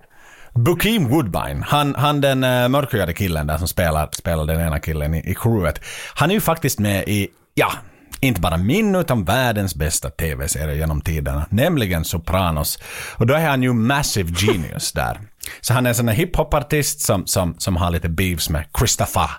[0.54, 5.14] Bukeem Woodbine, han, han den uh, mörkhyade killen där som spelar, spelar den ena killen
[5.14, 5.80] i, i crewet.
[6.14, 7.72] Han är ju faktiskt med i, ja,
[8.20, 12.78] inte bara min utan världens bästa tv-serie genom tiderna, nämligen Sopranos.
[13.16, 15.20] Och då är han ju massive genius där.
[15.60, 19.30] Så han är en sån här hiphop-artist som, som, som har lite beefs med Christopher.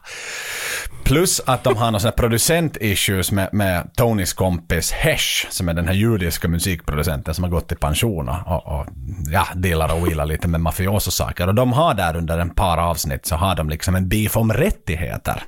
[1.03, 5.87] Plus att de har några här producent-issues med, med Tonys kompis Hesh, som är den
[5.87, 8.85] här judiska musikproducenten som har gått i pension och, och
[9.31, 11.47] ja, delar och wheelar lite med mafioso-saker.
[11.47, 14.53] Och de har där under en par avsnitt så har de liksom en beef om
[14.53, 15.43] rättigheter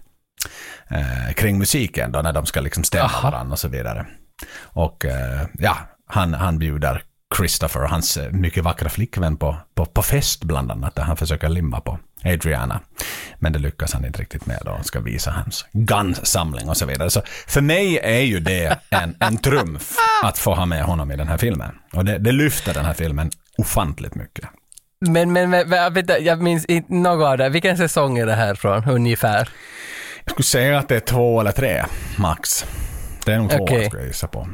[0.89, 3.31] eh, kring musiken då när de ska liksom stämma Aha.
[3.31, 4.05] varandra och så vidare.
[4.61, 7.03] Och eh, ja, han, han bjuder
[7.37, 11.17] Christopher och hans eh, mycket vackra flickvän på, på, på fest bland annat där han
[11.17, 12.79] försöker limma på Adriana.
[13.39, 14.71] Men det lyckas han inte riktigt med då.
[14.71, 17.09] Han ska visa hans gunsamling och så vidare.
[17.09, 21.15] Så för mig är ju det en, en trumf att få ha med honom i
[21.15, 21.71] den här filmen.
[21.93, 24.49] Och det, det lyfter den här filmen ofantligt mycket.
[25.05, 27.49] Men, men, men vä- vänta, jag minns inte något av det.
[27.49, 29.49] Vilken säsong är det här från ungefär?
[30.29, 31.83] Jag skulle säga att det är två eller tre,
[32.17, 32.65] max.
[33.25, 33.85] Det är nog två, Okej.
[33.85, 34.47] skulle jag gissa på.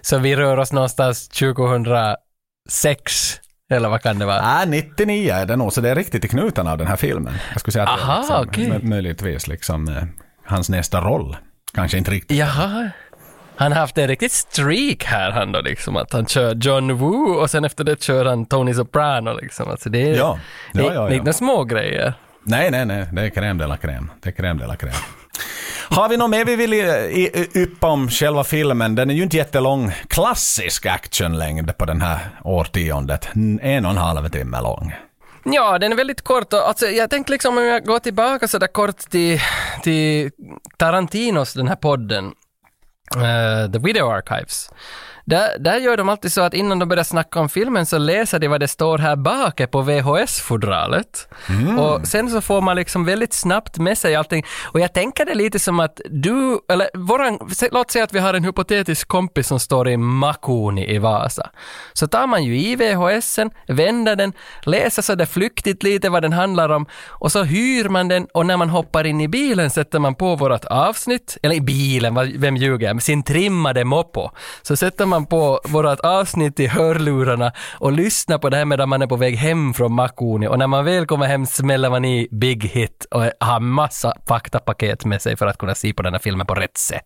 [0.00, 4.42] Så vi rör oss någonstans 2006, eller vad kan det vara?
[4.64, 7.34] Nej, 99 är det nog, så det är riktigt i knuten av den här filmen.
[7.52, 10.02] Jag skulle säga att det Aha, är liksom, mö- möjligtvis liksom, eh,
[10.44, 11.36] hans nästa roll.
[11.74, 12.36] Kanske inte riktigt.
[12.38, 12.90] Jaha.
[13.56, 17.32] Han har haft en riktigt streak här han då liksom, att han kör John Woo
[17.32, 19.68] och sen efter det kör han Tony Soprano liksom.
[19.70, 20.38] Alltså det är, Ja,
[20.72, 21.04] ja, det, ja, det är ja.
[21.10, 22.14] inte några små grejer.
[22.48, 24.08] Nej, nej, nej, det är crème de la crème.
[24.20, 25.04] Det är crème de la crème.
[25.90, 28.94] Har vi något mer vi vill eh, eh, yppa om själva filmen?
[28.94, 29.92] Den är ju inte jättelång.
[30.08, 33.28] Klassisk actionlängd på den här årtiondet.
[33.60, 34.94] En och en halv timme lång.
[35.44, 38.66] Ja, den är väldigt kort och alltså, jag tänkte liksom om jag går tillbaka sådär
[38.66, 39.40] kort till,
[39.82, 40.30] till
[40.76, 42.24] Tarantinos, den här podden,
[43.16, 44.70] uh, The Video Archives.
[45.26, 48.38] Där, där gör de alltid så att innan de börjar snacka om filmen så läser
[48.38, 51.28] de vad det står här bak på VHS-fodralet.
[51.78, 54.44] Och sen så får man liksom väldigt snabbt med sig allting.
[54.72, 57.38] Och jag tänker det lite som att du, eller våran,
[57.70, 61.50] låt säga att vi har en hypotetisk kompis som står i Makuni i Vasa.
[61.92, 66.32] Så tar man ju i VHSen, vänder den, läser så där flyktigt lite vad den
[66.32, 69.98] handlar om och så hyr man den och när man hoppar in i bilen sätter
[69.98, 74.30] man på vårat avsnitt, eller i bilen, vem ljuger sin trimmade moppo.
[74.62, 79.02] Så sätter man på vårat avsnitt i hörlurarna och lyssnar på det här medan man
[79.02, 82.28] är på väg hem från Makuni och när man väl kommer hem smäller man i
[82.30, 86.20] Big Hit och har massa faktapaket med sig för att kunna se på den här
[86.20, 87.04] filmen på rätt sätt.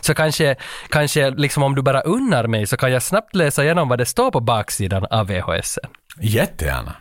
[0.00, 0.56] Så kanske,
[0.88, 4.06] kanske liksom om du bara unnar mig så kan jag snabbt läsa igenom vad det
[4.06, 5.78] står på baksidan av VHS.
[6.20, 6.96] Jättegärna.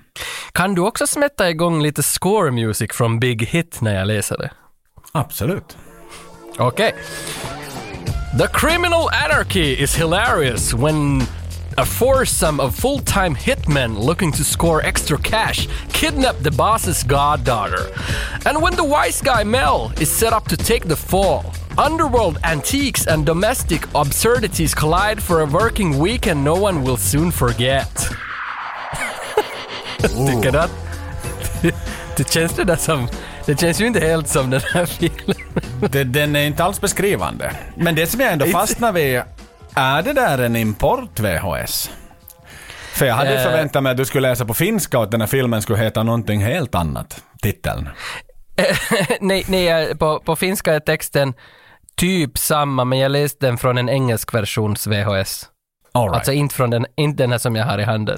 [0.52, 4.52] Kan du också smätta igång lite score music från Big Hit när jag läser det?
[5.12, 5.78] Absolut.
[6.60, 6.92] Okay.
[8.36, 11.22] The criminal anarchy is hilarious when
[11.78, 17.90] a foursome of full-time hitmen looking to score extra cash kidnap the boss's goddaughter.
[18.46, 23.08] And when the wise guy Mel is set up to take the fall, underworld antiques
[23.08, 27.90] and domestic absurdities collide for a working weekend no one will soon forget.
[30.02, 30.72] Tycker att...
[32.18, 33.08] Det känns det där som...
[33.46, 36.12] Det känns ju inte helt som den här filmen.
[36.12, 37.52] Den är inte alls beskrivande.
[37.76, 39.22] Men det som jag ändå fastnar vid,
[39.76, 41.90] är det där en import-VHS?
[42.94, 43.44] För jag hade Eh.
[43.44, 46.04] förväntat mig att du skulle läsa på finska och att den här filmen skulle heta
[46.04, 47.22] någonting helt annat.
[47.42, 47.90] Titeln.
[49.22, 51.34] nej, nej, jag- på, på finska är texten
[51.96, 55.46] typ samma, men jag läste den från en engelsk versions VHS.
[55.96, 56.14] Right.
[56.16, 58.18] Alltså inte från den, inte den här som jag har i handen.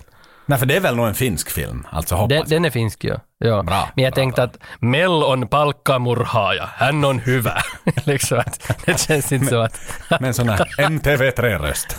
[0.49, 3.03] Nej, för det är väl nog en finsk film, alltså hoppas Den, den är finsk
[3.03, 3.15] ju.
[3.37, 3.63] Ja.
[3.63, 4.45] Bra, men jag bra, tänkte bra.
[4.45, 7.61] att Mel on palkkamurhaaja, hän on hyvä.
[8.05, 9.79] liksom att, det känns inte så att...
[10.09, 11.97] Med en sån här MTV3-röst.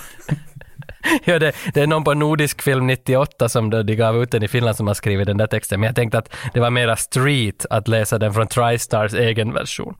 [1.25, 4.49] ja, det, det är någon på Nordisk film 98 som de, gav ut den i
[4.49, 7.67] Finland som har skrivit den där texten, men jag tänkte att det var mera street
[7.71, 9.95] att läsa den från Tristar's egen version.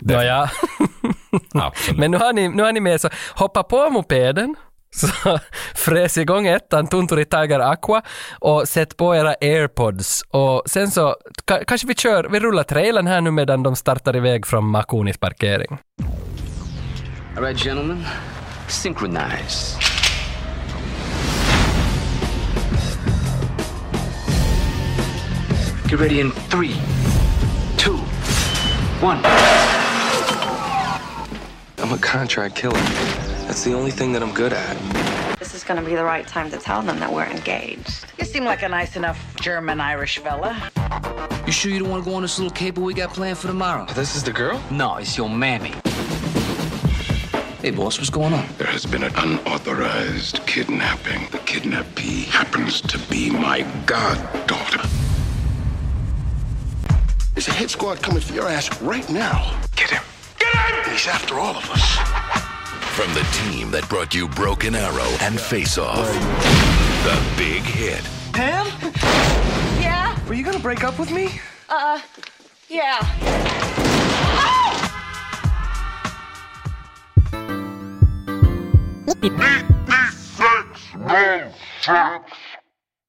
[0.00, 0.50] Nåja.
[1.96, 4.56] Men nu har, ni, nu har ni med så hoppa på mopeden,
[4.94, 5.38] så
[5.74, 8.02] fräs igång ettan Tunturi Tiger Aqua
[8.38, 11.16] och sätt på era airpods och sen så
[11.66, 15.78] kanske vi kör, vi rullar trailern här nu medan de startar iväg från Makunis parkering.
[17.36, 18.04] All right, gentlemen,
[18.68, 19.76] synchronize.
[25.90, 26.74] Get ready in three,
[27.76, 27.98] two,
[29.00, 29.20] one.
[31.78, 33.23] I'm a contract killer.
[33.54, 35.38] That's the only thing that I'm good at.
[35.38, 38.04] This is going to be the right time to tell them that we're engaged.
[38.18, 40.72] You seem like a nice enough German Irish fella.
[41.46, 43.46] You sure you don't want to go on this little cable we got planned for
[43.46, 43.86] tomorrow?
[43.94, 44.60] This is the girl?
[44.72, 45.72] No, it's your mammy.
[47.62, 48.44] Hey, boss, what's going on?
[48.58, 51.28] There has been an unauthorized kidnapping.
[51.30, 54.82] The kidnappee happens to be my goddaughter.
[57.34, 59.56] There's a hit squad coming for your ass right now.
[59.76, 60.02] Get him.
[60.40, 60.92] Get him!
[60.92, 62.53] He's after all of us.
[62.94, 66.06] From the team that brought you Broken Arrow and Face Off.
[67.02, 68.04] The big hit.
[68.32, 68.66] Pam?
[69.82, 70.16] Yeah?
[70.28, 71.40] Were you gonna break up with me?
[71.68, 72.00] Uh,
[72.68, 73.00] yeah.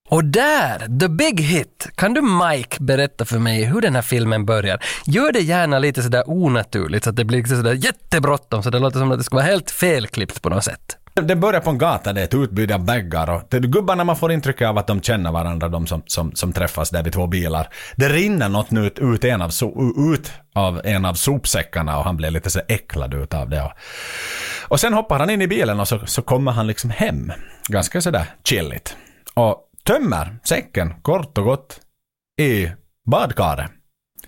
[0.09, 1.87] Och där, the big hit!
[1.95, 4.79] Kan du Mike berätta för mig hur den här filmen börjar?
[5.05, 8.79] Gör det gärna lite sådär onaturligt så att det blir liksom sådär jättebråttom så det
[8.79, 10.97] låter som att det ska vara helt felklippt på något sätt.
[11.13, 14.15] Det börjar på en gata, det är ett utbud av baggar och det, gubbarna man
[14.15, 17.27] får intrycket av att de känner varandra, de som, som, som träffas där vid två
[17.27, 17.69] bilar.
[17.95, 22.03] Det rinner något nu ut, ut, en av, so, ut av en av sopsäckarna och
[22.03, 23.61] han blir lite så äcklad utav det.
[23.61, 23.71] Och,
[24.67, 27.31] och sen hoppar han in i bilen och så, så kommer han liksom hem.
[27.67, 28.95] Ganska sådär chilligt.
[29.33, 31.79] Och tömmer säcken, kort och gott,
[32.41, 32.71] i
[33.11, 33.71] badkaret.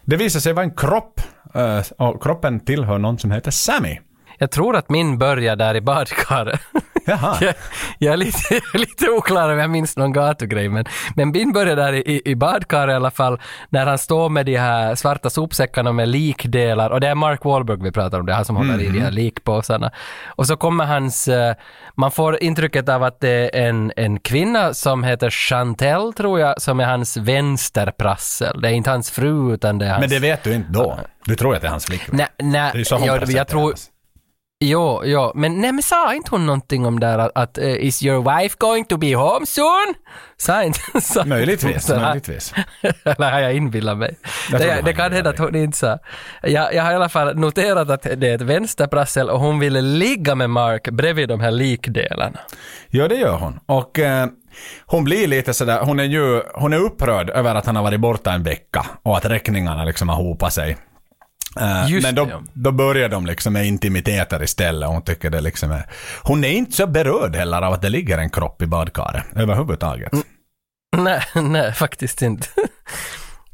[0.05, 1.21] Det visar sig vara en kropp
[1.53, 3.99] eh, och kroppen tillhör någon som heter Sammy.
[4.37, 6.59] Jag tror att min börjar där i badkaret.
[7.07, 7.37] Jaha.
[7.41, 7.53] Jag,
[7.97, 11.93] jag är lite, lite oklar om jag minns någon gatugrej, men, men Bin börjar där
[11.93, 13.39] i, i badkar i alla fall,
[13.69, 17.77] när han står med de här svarta sopsäckarna med likdelar, och det är Mark Wahlberg
[17.81, 19.91] vi pratar om, det är han som håller i de här likpåsarna.
[20.27, 21.55] Och så kommer hans, eh,
[21.95, 26.61] man får intrycket av att det är en, en kvinna som heter Chantel, tror jag,
[26.61, 28.61] som är hans vänsterprassel.
[28.61, 29.99] Det är inte hans fru, utan det är hans...
[29.99, 30.99] Men det vet du inte då.
[31.25, 32.17] Du tror att det är hans flickvän.
[32.17, 33.47] Nej, nej, är jag, jag presenteras.
[33.47, 33.96] tror...
[34.59, 38.03] Jo, jo, men nej men sa inte hon någonting om där att, att eh, is
[38.03, 39.93] your wife going to be home soon?
[40.37, 42.53] Sa inte sa Möjligtvis, så här- möjligtvis.
[43.03, 44.17] Eller har jag inbillat mig?
[44.51, 45.99] Jag Det, det kan hända att hon inte sa.
[46.41, 49.81] Jag, jag har i alla fall noterat att det är ett vänsterprassel och hon ville
[49.81, 52.39] ligga med Mark bredvid de här likdelarna.
[52.87, 53.59] Ja, det gör hon.
[53.65, 54.27] Och eh,
[54.85, 57.99] hon blir lite sådär, hon är ju hon är upprörd över att han har varit
[57.99, 60.77] borta en vecka och att räkningarna liksom har hopat sig.
[61.61, 62.41] Eh, Just men då, det, ja.
[62.53, 65.83] då börjar de liksom med intimiteter istället och hon tycker det liksom är...
[66.23, 70.11] Hon är inte så berörd heller av att det ligger en kropp i badkaret överhuvudtaget.
[70.97, 72.47] Nej, nej, faktiskt inte.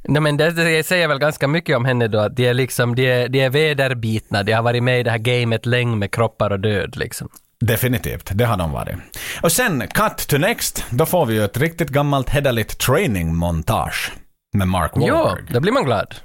[0.08, 2.96] Nej men det, det säger väl ganska mycket om henne då, att de är liksom,
[2.96, 6.12] de är, de är vederbitna, de har varit med i det här gamet länge med
[6.12, 7.30] kroppar och död liksom.
[7.60, 8.96] Definitivt, det har de varit.
[9.42, 14.12] Och sen, cut to next, då får vi ju ett riktigt gammalt hederligt training-montage
[14.54, 15.46] med Mark Ja, Wahlberg.
[15.54, 16.16] då blir man glad.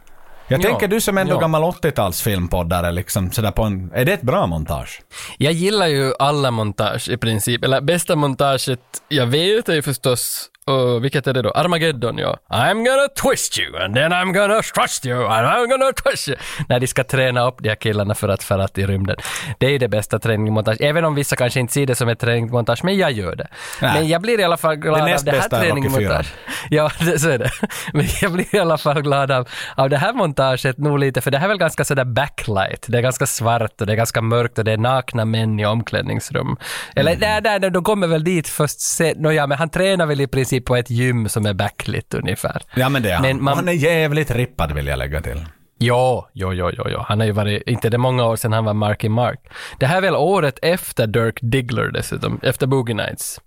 [0.51, 1.39] Jag ja, tänker du som ändå ja.
[1.41, 3.91] gammal 80-talsfilmpoddare, liksom sådär på en...
[3.95, 5.03] Är det ett bra montage?
[5.39, 10.51] Jag gillar ju alla montage i princip, eller bästa montaget jag vet är ju förstås,
[10.69, 11.51] och vilket är det då?
[11.51, 12.39] Armageddon ja.
[12.51, 16.37] I'm gonna twist you and then I'm gonna trust you and I'm gonna twist you.
[16.69, 19.17] När de ska träna upp de här killarna för att fara till rymden.
[19.59, 22.19] Det är ju det bästa träningsmontage, även om vissa kanske inte ser det som ett
[22.21, 23.47] träningsmontage, men jag gör det.
[23.83, 23.93] Nej.
[23.95, 26.27] Men jag blir i alla fall glad Det av det här träningsmontaget.
[26.71, 27.51] Ja, det, så är det.
[27.93, 31.31] Men jag blir i alla fall glad av, av det här montaget nog lite, för
[31.31, 32.85] det här är väl ganska sådär backlight.
[32.89, 35.67] Det är ganska svart och det är ganska mörkt och det är nakna män i
[35.67, 36.57] omklädningsrum.
[36.97, 37.43] Eller Mm.
[37.43, 39.15] där, där, de kommer väl dit först sen.
[39.17, 42.63] Nåja, men han tränar väl i princip på ett gym som är backlit ungefär.
[42.75, 43.23] Ja men det är han.
[43.23, 45.45] Men man- Han är jävligt rippad vill jag lägga till.
[45.81, 46.99] Ja, jo, jo, jo, jo.
[47.09, 49.41] Han har ju varit, inte det många år sedan han var Marky Mark.
[49.79, 53.41] Det här är väl året efter Dirk Diggler dessutom, efter Boogie Nights.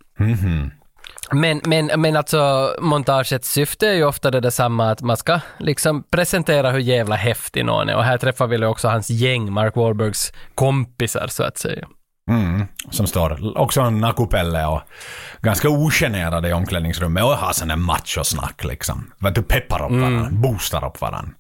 [1.32, 6.04] Men, men, men alltså montagets syfte är ju ofta det detsamma att man ska liksom
[6.12, 10.34] presentera hur jävla häftig någon är och här träffar vi också hans gäng, Mark Wahlbergs
[10.56, 11.88] kompisar så att säga.
[12.30, 12.66] Mm.
[12.92, 14.82] Som står också en nakupelle och
[15.42, 19.12] ganska ogenerade i omklädningsrummet och har sån machosnack liksom.
[19.20, 21.32] Vet du, peppar upp varandra, boostar upp varandra.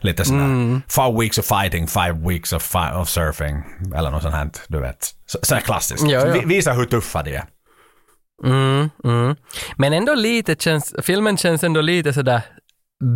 [0.00, 0.80] Lite sådär.
[0.88, 3.62] Five weeks of fighting, five weeks of, fi- of surfing.
[3.96, 5.14] Eller något sånt här, du vet.
[5.26, 6.02] Så, så här klassiskt.
[6.10, 6.32] Ja, ja.
[6.32, 7.44] Vi- Visa hur tuffa de är.
[8.44, 9.36] Mm, mm.
[9.76, 12.42] Men ändå lite känns, filmen känns ändå lite sådär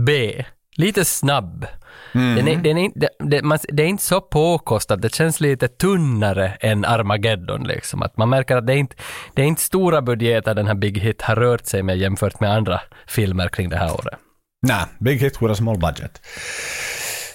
[0.06, 0.44] B.
[0.76, 1.66] Lite snabb.
[2.12, 5.68] Den är, den är, det, det, man, det är inte så påkostat, det känns lite
[5.68, 8.02] tunnare än Armageddon liksom.
[8.02, 8.96] Att man märker att det är inte,
[9.34, 12.52] det är inte stora budgetar den här Big Hit har rört sig med jämfört med
[12.52, 14.18] andra filmer kring det här året.
[14.66, 16.20] Nej, big hit a small budget.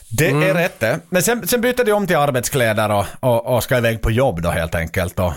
[0.09, 0.99] Det är rätt det.
[1.09, 4.41] Men sen, sen byter de om till arbetskläder och, och, och ska iväg på jobb
[4.41, 5.33] då helt enkelt och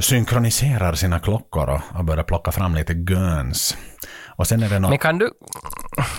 [0.00, 3.76] synkroniserar sina klockor och, och börjar plocka fram lite guns.
[4.36, 4.90] Och sen är det något...
[4.90, 5.30] Men kan du,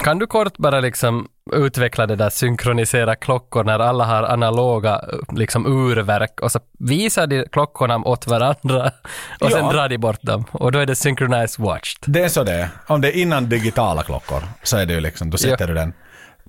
[0.03, 5.65] kan du kort bara liksom utveckla det där synkronisera klockor när alla har analoga liksom
[5.65, 8.91] urverk och så visar de klockorna åt varandra
[9.41, 9.71] och sen Ja.
[9.71, 12.03] drar de bort dem och då är det synchronized watched.
[12.05, 12.69] Det är så det är.
[12.87, 15.67] Om det är innan digitala klockor så är det ju liksom, då sätter Ja.
[15.67, 15.93] du den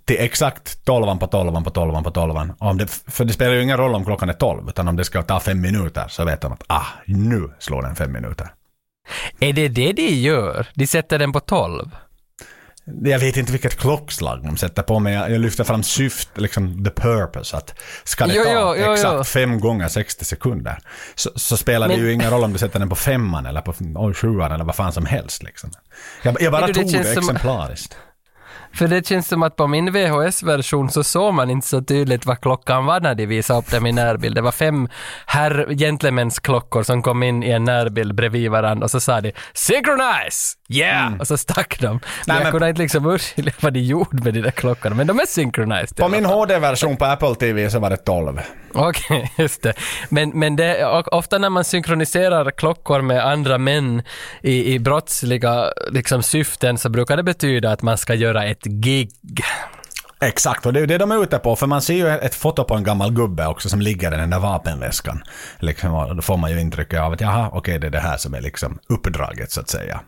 [0.05, 2.53] till exakt tolvan på tolvan på tolvan på tolvan.
[2.59, 5.05] Om det, för det spelar ju ingen roll om klockan är tolv, utan om det
[5.05, 8.49] ska ta fem minuter så vet de att ah, nu slår den fem minuter.
[9.41, 10.67] Är det det de gör?
[10.75, 11.91] De sätter den på 12?
[13.05, 16.85] Jag vet inte vilket klockslag de sätter på, men jag, jag lyfter fram syft, liksom
[16.85, 17.57] the purpose.
[17.57, 19.25] Att ska det Jo, ta jo, exakt jo.
[19.25, 20.79] fem gånger 60 sekunder
[21.15, 23.61] så, så spelar det Men- ju ingen roll om du sätter den på femman eller
[23.61, 23.75] på
[24.15, 25.43] sjuan eller vad fan som helst.
[25.43, 25.71] Liksom.
[26.23, 27.97] Jag, jag bara du, det tog det, som- exemplariskt.
[28.75, 32.41] För det känns som att på min VHS-version så såg man inte så tydligt vad
[32.41, 34.35] klockan var när de visade upp dem i närbild.
[34.35, 34.89] Det var fem
[35.27, 39.33] herr gentlemens klockor som kom in i en närbild bredvid varandra och så sa de
[39.55, 40.57] “Synchronize!
[40.69, 41.87] Yeah!” och så stack de.
[41.87, 42.01] Men Mm.
[42.27, 45.07] Nej, jag men- kunde inte liksom urskilja vad de gjorde med de där klockorna, men
[45.07, 45.97] de är synchronized.
[45.97, 46.25] På min.
[46.25, 48.41] HD-version på Apple TV så var det 12.
[48.75, 49.73] Okej, just det.
[50.09, 54.03] Men, men det, ofta när man synkroniserar klockor med andra män
[54.43, 59.11] i, i brottsliga liksom, syften så brukar det betyda att man ska göra ett gig.
[60.21, 61.57] Exakt, och det är ju det de är ute på.
[61.57, 64.31] För man ser ju ett foto på en gammal gubbe också som ligger i den
[64.31, 65.23] där vapenväskan.
[65.59, 68.35] Liksom, då får man ju intrycket av att jaha, okej, det är det här som
[68.35, 70.01] är liksom uppdraget så att säga.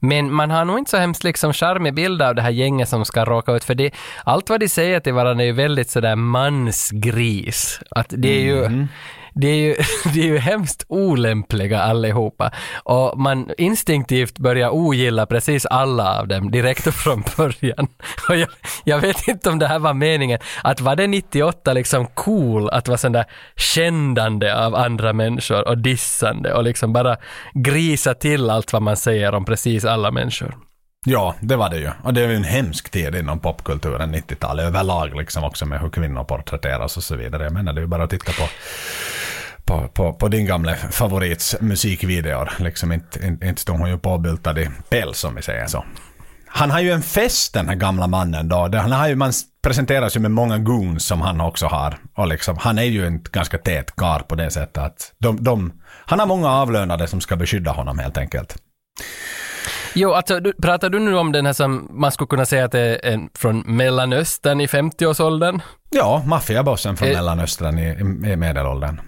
[0.00, 3.04] Men man har nog inte så hemskt liksom charmig bild av det här gänget som
[3.04, 3.90] ska råka ut, för det,
[4.24, 7.80] allt vad de säger till varandra är ju väldigt sådär mansgris.
[7.90, 8.86] Att det är ju,
[9.34, 9.76] de är ju,
[10.14, 12.50] de är ju hemskt olämpliga allihopa.
[12.84, 17.88] Och man instinktivt börjar ogilla precis alla av dem direkt från början.
[18.28, 18.48] Och jag,
[18.84, 22.88] jag vet inte om det här var meningen, att var det 98 liksom cool att
[22.88, 23.24] vara sån där
[23.56, 27.16] kändande av andra människor och dissande och liksom bara
[27.54, 30.67] grisa till allt vad man säger om precis alla människor.
[31.06, 31.90] Ja, det var det ju.
[32.02, 35.90] Och det är ju en hemsk tid inom popkulturen, 90-talet överlag liksom också med hur
[35.90, 37.42] kvinnor porträtteras och så vidare.
[37.42, 38.48] Jag menar, det är ju bara att titta på
[39.68, 42.52] på, på, på din gamla favorits musikvideor.
[42.58, 45.84] Liksom inte, inte, inte stod hon ju påbyltad i päls om vi säger så.
[46.46, 48.70] Han har ju en fest den här gamla mannen då.
[48.72, 49.32] Han har ju, man
[49.62, 51.98] presenteras ju med många goons som han också har.
[52.14, 55.72] Och liksom, han är ju en ganska tät kar på det sättet att de, de,
[56.06, 58.56] han har många avlönade som ska beskydda honom helt enkelt.
[59.94, 62.72] Jo, alltså du, pratar du nu om den här som man skulle kunna säga att
[62.72, 65.60] det är en från Mellanöstern i 50-årsåldern?
[65.90, 67.14] Ja, maffiabossen från Eh.
[67.14, 67.88] Mellanöstern i,
[68.32, 69.00] i, medelåldern.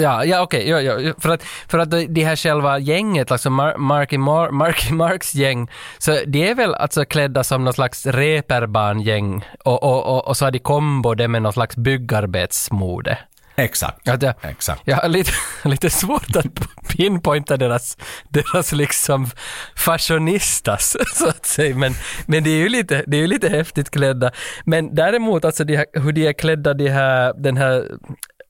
[0.00, 3.76] Ja, ja okej, ja, ja, för att, för att det här själva gänget, alltså Mar-
[3.76, 9.44] Marky, Mar- Marky Marks gäng, så det är väl alltså klädda som något slags reeperbahn-gäng
[9.64, 13.18] och, och, och, och så har de kombo det med något slags byggarbetsmode.
[13.64, 14.08] Exakt.
[14.08, 14.82] Att jag, Exakt.
[14.84, 15.32] jag har lite,
[15.64, 16.46] lite svårt att
[16.88, 17.96] pinpointa deras,
[18.28, 19.30] deras liksom
[19.76, 21.76] fashionistas, så att säga.
[21.76, 21.94] Men,
[22.26, 24.30] men det är ju lite, det är ju lite häftigt klädda.
[24.64, 27.84] Men däremot, alltså de här, hur de är klädda, de här, den här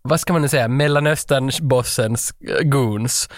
[0.04, 3.28] vad ska man nu säga, Mellanöstern-bossens äh, goons.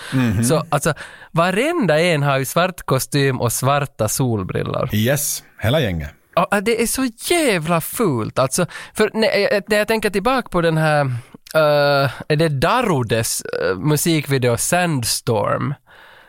[0.48, 0.94] Så alltså,
[1.30, 4.94] varenda en har ju svart kostym och svarta solbrillor.
[4.94, 6.10] Yes, hela gänget.
[6.34, 8.66] Ja, det är så jävla fult alltså.
[8.94, 11.12] För när jag, när jag tänker tillbaka på den här,
[11.54, 15.74] Eh, är det Darudes uh, musikvideo Sandstorm?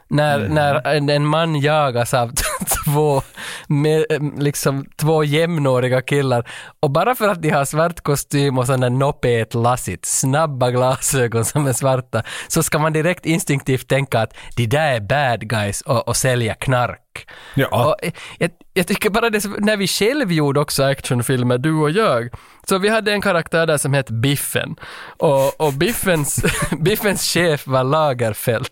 [0.08, 2.32] När, när en, man jagas av
[2.86, 3.22] två,
[3.68, 4.06] med,
[4.38, 6.50] liksom, två jämnåriga killar
[6.80, 11.46] och bara för att de har svart kostym och sån där nopet lassigt, snabba glasögon
[11.46, 15.82] som är svarta, så ska man direkt instinktivt tänka att de där är bad guys
[15.82, 17.28] och, och sälja knark.
[17.56, 17.86] Ja.
[17.86, 22.30] Och jag, jag tycker bara det, när vi själv gjorde också actionfilmer, du och jag,
[22.68, 24.76] så vi hade en karaktär där som hette Biffen.
[25.18, 26.46] Och, och Biffens,
[26.80, 28.68] Biffens chef var Lagerfeld.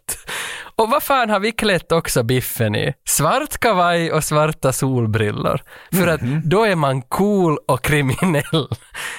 [0.75, 2.93] Och vad fan har vi klätt också Biffen i?
[3.05, 5.61] Svart kavaj och svarta solbrillor.
[5.91, 8.67] För att då är man cool och kriminell.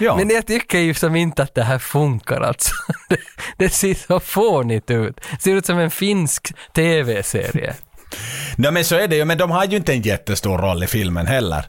[0.00, 0.16] Ja.
[0.16, 2.74] Men jag tycker ju som inte att det här funkar alltså.
[3.08, 3.18] Det,
[3.56, 5.20] det ser så fånigt ut.
[5.30, 7.74] Det ser ut som en finsk TV-serie.
[8.56, 10.86] Nej men så är det ju, men de har ju inte en jättestor roll i
[10.86, 11.64] filmen heller.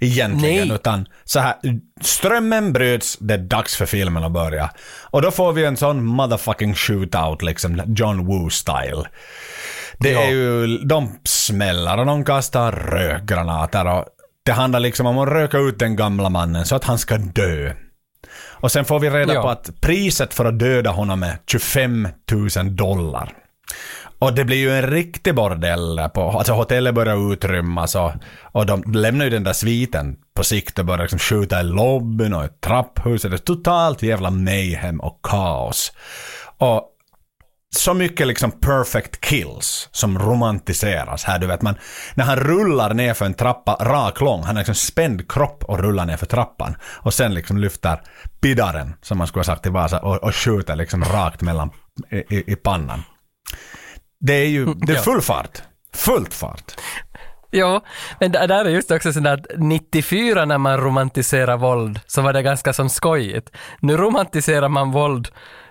[0.00, 0.74] Egentligen, Nej.
[0.76, 1.54] utan så här,
[2.00, 4.70] strömmen bröts, det är dags för filmen att börja.
[5.02, 9.06] Och då får vi en sån motherfucking shootout liksom, John Woo-style.
[9.98, 10.20] Det Ja.
[10.20, 14.04] är ju, de smäller och de kastar rökgranater och
[14.44, 17.72] det handlar liksom om att röka ut den gamla mannen så att han ska dö.
[18.58, 19.42] Och sen får vi reda Ja.
[19.42, 22.08] på att priset för att döda honom är 25
[22.56, 23.32] 000 dollar.
[24.26, 28.12] Och det blir ju en riktig bordell där på, alltså hotellet börjar utrymmas och,
[28.42, 32.34] och de lämnar ju den där sviten på sikt och börjar liksom skjuta i lobbyn
[32.34, 33.30] och i trapphuset.
[33.30, 35.92] Det är totalt jävla mayhem och kaos.
[36.58, 36.82] Och
[37.76, 41.38] så mycket liksom perfect kills som romantiseras här.
[41.38, 41.78] Du vet, man,
[42.14, 45.78] när han rullar ner för en trappa rak lång, han har liksom spänd kropp och
[45.78, 46.76] rullar ner för trappan.
[46.82, 48.00] Och sen liksom lyfter
[48.40, 51.70] piddaren, som man skulle ha sagt i Vasa, och, och skjuter liksom rakt mellan
[52.10, 53.02] i, i, i pannan.
[54.20, 55.62] Det är ju, det är full fart.
[55.94, 56.72] Fullt fart.
[57.50, 57.84] Ja,
[58.20, 62.42] men där är just också sådär att 94 när man romantiserar våld så var det
[62.42, 63.50] ganska som skojigt.
[63.80, 65.28] Nu romantiserar man våld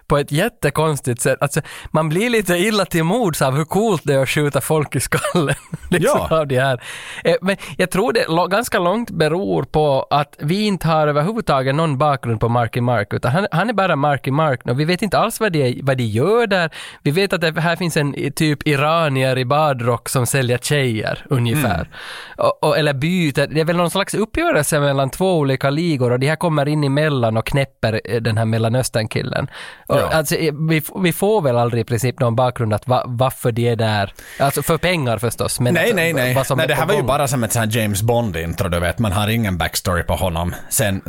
[0.07, 1.37] på ett jättekonstigt sätt.
[1.41, 4.95] Alltså, man blir lite illa till mods av hur coolt det är att skjuta folk
[4.95, 5.55] i skallen.
[5.89, 6.39] liksom Ja.
[6.39, 6.83] av det här.
[7.23, 11.97] Eh, Men jag tror det ganska långt beror på att vi inte har överhuvudtaget någon
[11.97, 15.17] bakgrund på Marky Mark, utan han, han är bara Marky Mark och vi vet inte
[15.17, 16.69] alls vad de, vad de gör där.
[17.03, 21.89] Vi vet att det här finns en typ iranier i badrock som säljer tjejer, ungefär.
[22.37, 26.19] Och, och, eller byter, det är väl någon slags uppgörelse mellan två olika ligor och
[26.19, 29.47] de här kommer in emellan och knäpper eh, den här Mellanösternkillen.
[29.95, 30.13] Och, Ja.
[30.17, 33.67] Alltså, eh, vi, vi får väl aldrig i princip någon bakgrund att va, varför de
[33.69, 34.13] är där.
[34.39, 35.59] Alltså för pengar förstås.
[35.59, 36.33] Men Nej, att- nej, nej.
[36.35, 37.07] vad som nej det här var ju gång.
[37.07, 38.99] bara som ett sånt James Bond-intro, du vet.
[38.99, 40.55] Man har ingen backstory på honom.
[40.69, 41.01] Sen,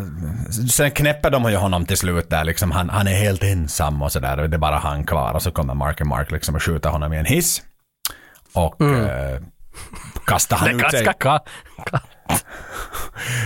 [0.71, 2.71] sen knäpper de ju honom till slut där liksom.
[2.71, 4.37] Han, han är helt ensam och sådär.
[4.37, 5.33] Det är bara han kvar.
[5.35, 7.63] Och så kommer Marky Mark liksom och skjuter honom i en hiss.
[8.53, 9.41] Och eh,
[10.27, 10.85] kastar han Mm.
[10.87, 11.05] Ut sig.
[11.05, 11.39] ganska ka,
[11.91, 12.01] ka,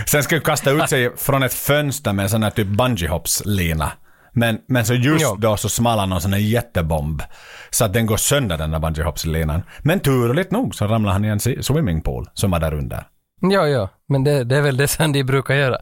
[0.07, 3.87] Sen ska ju kasta ut sig från ett fönster med en sån här typ bungee-hopps-lina.
[4.33, 5.35] Men, men så just Ja.
[5.39, 7.21] då så smallar någon sån här jättebomb.
[7.69, 9.61] Så att den går sönder den där bungee-hopps-linan.
[9.79, 13.07] Men turligt nog så ramlar han i en swimmingpool som var där under.
[13.41, 15.77] Ja, ja, men det, det är väl det som de brukar göra.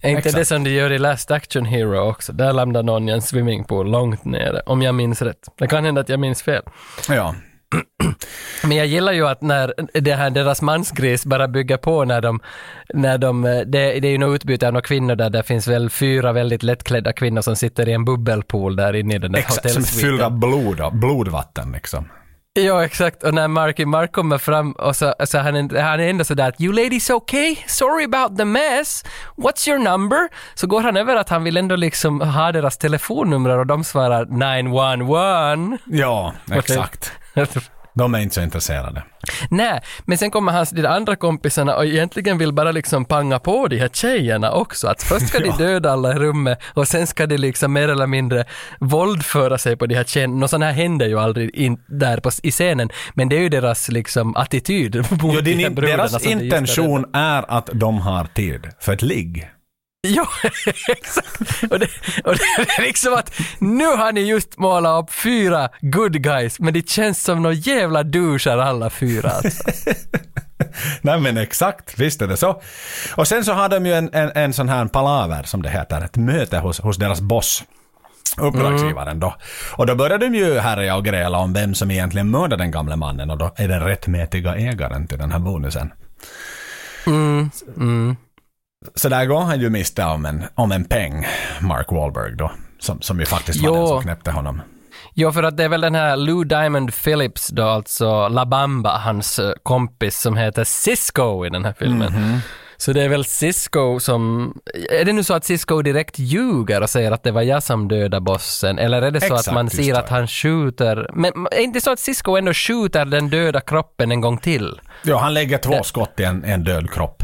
[0.00, 0.36] Är inte Exakt.
[0.36, 2.32] det som de gör i Last Action Hero också?
[2.32, 5.38] Där landar någon i en swimmingpool långt nere, om jag minns rätt.
[5.58, 6.62] Det kan hända att jag minns fel.
[7.08, 7.34] Ja.
[8.64, 12.40] Men jag gillar ju att när det här, deras mansgris bara bygger på när de,
[12.94, 13.64] när de det,
[14.00, 17.12] det är ju något utbyte av några kvinnor där det finns väl fyra väldigt lättklädda
[17.12, 20.10] kvinnor som sitter i en bubbelpool där inne i den där Exakt, som hotellsviten.
[20.10, 22.08] fyllda blod, blodvatten liksom.
[22.54, 23.22] Ja, exakt.
[23.22, 26.48] Och när Marky Mark kommer fram och så, så han, är- han är ändå sådär
[26.48, 27.56] att “You ladies okay?
[27.66, 29.04] Sorry about the mess.
[29.36, 33.58] What's your number?” Så går han över att han vill ändå liksom ha deras telefonnummer
[33.58, 35.78] och de svarar “911”.
[35.86, 37.12] Ja, exakt.
[37.94, 39.02] De är inte så intresserade.
[39.50, 43.68] Nej, men sen kommer hans de andra kompisarna och egentligen vill bara liksom panga på
[43.68, 44.88] de här tjejerna också.
[44.88, 48.06] Att först ska de döda alla i rummet och sen ska de liksom mer eller
[48.06, 48.44] mindre
[48.80, 50.34] våldföra sig på de här tjejerna.
[50.34, 53.48] Något sånt här händer ju aldrig in, där på, i scenen, men det är ju
[53.48, 58.66] deras liksom attityd mot Jo, de här brudarna deras intention är att de har tid
[58.80, 59.48] för ett ligg.
[60.08, 60.28] Ja,
[60.88, 61.62] exakt.
[61.70, 61.88] Och det,
[62.24, 66.74] och det är liksom att nu har ni just målat upp fyra good guys, men
[66.74, 69.30] det känns som några jävla douchar alla fyra.
[69.30, 69.62] Alltså.
[71.00, 72.62] Nej men exakt, visst är det så.
[73.16, 76.00] Och sen så har de ju en, en, en sån här palaver som det heter,
[76.00, 77.64] ett möte hos, hos deras boss.
[78.40, 79.34] Uppdragsgivaren då.
[79.76, 82.96] Och då börjar de ju härja och gräla om vem som egentligen mördade den gamle
[82.96, 85.92] mannen och då är den rättmätiga ägaren till den här bonusen.
[87.06, 88.16] Mm, mm.
[88.94, 91.26] Så där går han ju miste om en, om en peng,
[91.60, 92.52] Mark Wahlberg då.
[92.78, 93.76] Som, som ju faktiskt var Jo.
[93.76, 94.62] den som knäppte honom.
[95.14, 98.96] Jo, för att det är väl den här Lou Diamond Phillips då, alltså La Bamba,
[98.98, 102.12] hans eh, kompis som heter Cisco i den här filmen.
[102.12, 102.38] Mhm.
[102.76, 104.54] Så det är väl Cisco som...
[104.90, 107.88] Är det nu så att Cisco direkt ljuger och säger att det var jag som
[107.88, 108.78] dödade bossen?
[108.78, 109.98] Eller är det så Exakt, att man ser det.
[109.98, 111.10] att han skjuter...
[111.14, 114.80] Men är det inte så att Cisco ändå skjuter den döda kroppen en gång till?
[115.04, 117.22] Ja, han lägger två skott i en, en död kropp.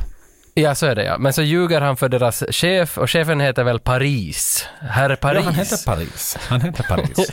[0.58, 1.18] Ja, så är det ja.
[1.18, 4.66] Men så ljuger han för deras chef och chefen heter väl Paris.
[4.80, 5.38] Herr Paris.
[5.38, 6.38] Ja, han heter Paris.
[6.48, 7.32] Han heter Paris.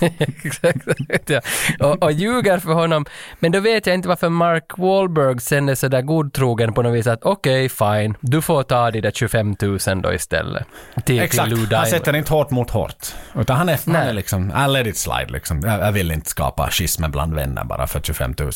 [0.44, 0.86] Exakt,
[1.30, 1.40] ja.
[1.80, 3.06] och, och ljuger för honom.
[3.38, 7.06] Men då vet jag inte varför Mark Wahlberg sen är sådär godtrogen på något vis
[7.06, 10.66] att okej, fine, du får ta de där 25 000 då istället.
[10.94, 13.06] Till, till Exakt, Lou han sätter inte hårt mot hårt.
[13.34, 15.60] Utan han är, han är liksom, I let it slide liksom.
[15.60, 18.52] Jag, jag vill inte skapa schismer bland vänner bara för 25 000.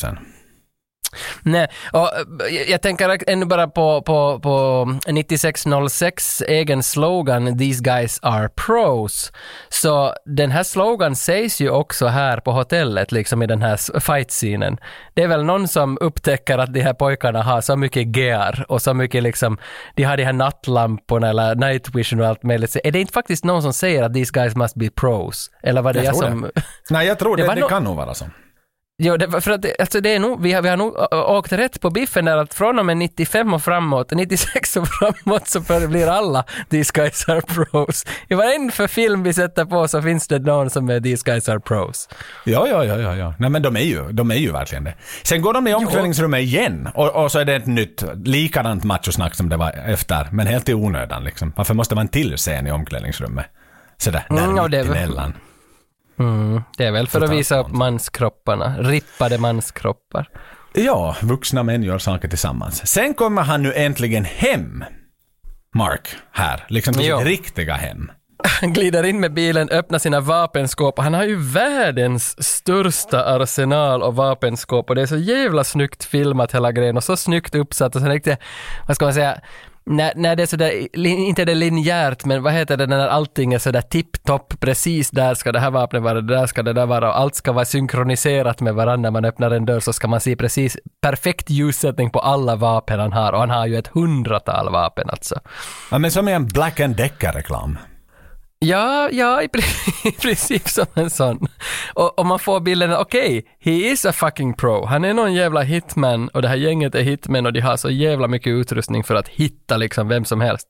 [1.43, 2.09] Nej, och
[2.69, 9.31] jag- tänker ännu bara på, på, på 9606 egen slogan “These guys are pros”.
[9.69, 14.77] Så den här slogan sägs ju också här på hotellet, liksom i den här fight-scenen.
[15.13, 18.81] Det är väl någon som upptäcker att de här pojkarna har så mycket gear och
[18.81, 19.57] så mycket liksom,
[19.95, 22.71] de har de här nattlamporna eller night vision och allt möjligt.
[22.71, 25.51] Så är det inte faktiskt någon som säger att “These guys must be pros”?
[25.63, 26.49] Eller var det jag, Jag som...
[26.89, 28.25] Nej, jag tror Det det, det, nå- kan nog vara så.
[28.97, 31.81] Jo, det, för att alltså det är nog, vi har, vi har nog åkt rätt
[31.81, 36.07] på biffen där att från och med 95 och framåt, 96 och framåt så blir
[36.07, 38.05] alla These guys are pros.
[38.27, 41.59] I varenda film vi sätter på så finns det någon som är These guys are
[41.59, 42.09] pros.
[42.43, 43.33] Ja, ja, ja, ja, ja.
[43.39, 44.93] Nej, men de är ju, de är ju verkligen det.
[45.23, 49.35] Sen går de i omklädningsrummet igen och, och så är det ett nytt, likadant machosnack
[49.35, 51.53] som det var efter, men helt i onödan liksom.
[51.55, 53.45] Varför måste man till scen i omklädningsrummet?
[53.97, 55.31] Sådär, där Mm, ja,
[56.19, 60.29] Mm, det är väl för att visa upp manskropparna, rippade manskroppar.
[60.73, 62.87] Ja, vuxna män gör saker tillsammans.
[62.87, 64.83] Sen kommer han nu äntligen hem.
[65.75, 66.65] Mark, här.
[66.69, 67.17] Liksom till Jo.
[67.17, 68.11] sitt riktiga hem.
[68.61, 70.99] Han glider in med bilen, öppnar sina vapenskåp.
[70.99, 76.51] Han har ju världens största arsenal och vapenskåp och det är så jävla snyggt filmat
[76.55, 78.39] hela grejen och så snyggt uppsatt och sen riktigt,
[78.87, 79.37] vad ska man säga,
[79.85, 83.07] när, när det är sådär, inte inte det är linjärt, men vad heter det när
[83.07, 86.85] allting är sådär tipptopp, precis där ska det här vapnet vara, där ska det där
[86.85, 88.95] vara och allt ska vara synkroniserat med varandra.
[89.05, 92.99] När man öppnar en dörr så ska man se precis perfekt ljussättning på alla vapen
[92.99, 95.39] han har och han har ju ett hundratal vapen alltså.
[95.91, 97.77] Ja, men som i en Black and Decker-reklam.
[98.59, 101.47] Ja, ja, i, pri- i princip som en sån.
[101.93, 104.85] Och, och man får bilden, okej, he is a fucking pro.
[104.85, 107.89] Han är någon jävla hitman och det här gänget är hitmen och de har så
[107.89, 110.67] jävla mycket utrustning för att hitta liksom vem som helst.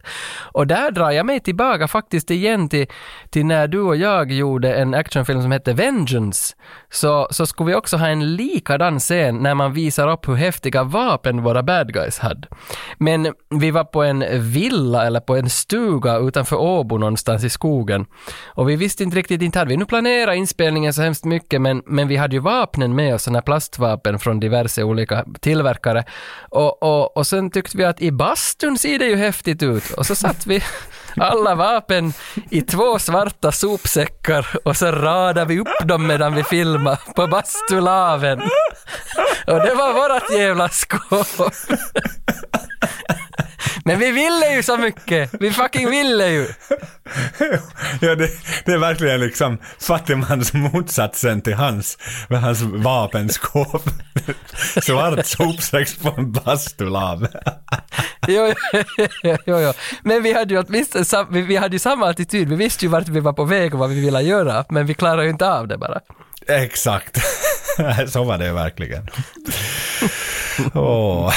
[0.52, 2.88] Och där drar jag mig tillbaka faktiskt igen till,
[3.30, 6.56] till när du och jag gjorde en actionfilm som hette Vengeance.
[6.90, 10.84] Så, så skulle vi också ha en likadan scen när man visar upp hur häftiga
[10.84, 12.48] vapen våra bad guys hade.
[12.98, 17.85] Men vi var på en villa eller på en stuga utanför Åbo någonstans i skogen.
[18.46, 21.82] Och vi visste inte riktigt, inte hade vi nu planerat inspelningen så hemskt mycket, men,
[21.86, 26.04] men vi hade ju vapnen med oss, sådana här plastvapen från diverse olika tillverkare.
[26.50, 29.92] Och, och, och sen tyckte vi att i bastun ser det ju häftigt ut.
[29.92, 30.64] Och så satt vi
[31.18, 32.14] alla vapen
[32.50, 38.42] i två svarta sopsäckar och så radade vi upp dem medan vi filmade på bastulaven.
[39.48, 41.54] Och det var vårat jävla skåp.
[43.88, 45.30] Men vi ville ju så mycket!
[45.40, 46.48] Vi fucking ville ju!
[48.00, 48.30] ja, det,
[48.66, 51.98] det är verkligen liksom fattigmans motsatsen till hans,
[52.30, 53.84] med hans vapenskåp.
[54.82, 57.28] Svart sopsäck på en bastulav.
[58.28, 58.54] Jo,
[59.24, 59.74] jo, jo, jo.
[60.04, 62.50] Men vi hade ju åtminstone vi, vi hade ju samma attityd.
[62.50, 64.94] Vi visste ju vart vi var på väg och vad vi ville göra, men vi
[64.94, 66.00] klarade ju inte av det bara.
[66.48, 67.18] Exakt.
[68.08, 69.08] Så var det verkligen.
[70.74, 71.34] Åh.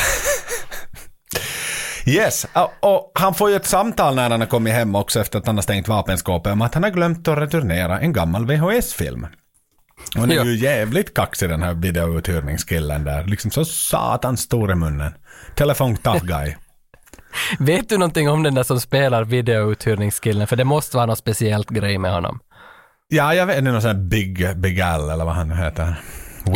[2.09, 2.47] Yes,
[2.81, 5.57] och, han får ju ett samtal när han har kommit hem också efter att han
[5.57, 9.27] har stängt vapenskåpet om att han har glömt att returnera en gammal VHS-film.
[10.15, 13.25] Och han är ju jävligt kaxig den här videouthyrningskillen där.
[13.25, 15.13] Liksom så satans stor i munnen.
[15.55, 16.55] Telefon tough guy.
[17.59, 20.47] Vet du någonting om den där som spelar videouthyrningskillen?
[20.47, 22.41] För det måste vara något speciellt grej med honom.
[23.09, 25.95] Ja, jag vet inte, någon sån här Big, Big Al eller vad han heter.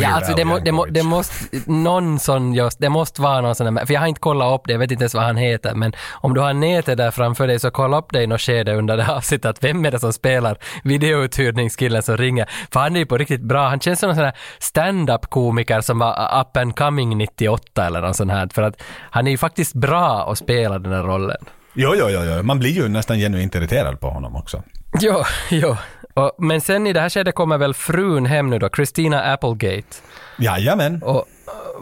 [0.01, 1.35] Ja, alltså Al det, må, det, må, det måste,
[1.67, 4.63] någon sån just, det måste vara någon sån där, för jag har inte kollat upp
[4.67, 7.47] det, jag vet inte ens vad han heter, men om du har nätet där framför
[7.47, 9.99] dig så kolla upp det i något skede under det avsnittet, att vem är det
[9.99, 12.51] som spelar videouthyrningskillen som ringer?
[12.73, 15.81] För han är ju på riktigt bra, han känns som en sån här stand-up komiker
[15.81, 19.39] som var up and coming 98 eller något sånt här, för att han är ju
[19.39, 21.45] faktiskt bra att spela den här rollen.
[21.75, 24.63] Jo, jo, jo, jo, man blir ju nästan genuint irriterad på honom också.
[25.01, 25.77] Jo, jo.
[26.15, 29.97] Och, men sen i det här skedet kommer väl frun hem nu då, Christina Applegate.
[30.39, 31.03] Jajamän.
[31.03, 31.25] Och uh,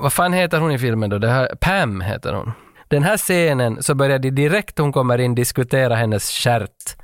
[0.02, 1.18] vad fan heter hon i filmen då?
[1.18, 2.52] Det här, Pam heter hon.
[2.90, 6.96] Den här scenen så börjar de direkt hon kommer in diskutera hennes stjärt.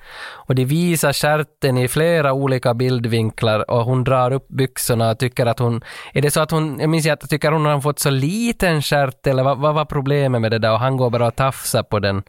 [0.47, 5.47] Och de visar stjärten i flera olika bildvinklar och hon drar upp byxorna och tycker
[5.47, 5.84] att hon...
[6.12, 6.80] Är det så att hon...
[6.80, 10.41] Jag minns att tycker hon har fått så liten stjärt eller vad, vad var problemet
[10.41, 10.72] med det där?
[10.72, 12.22] Och han går bara och tafsar på den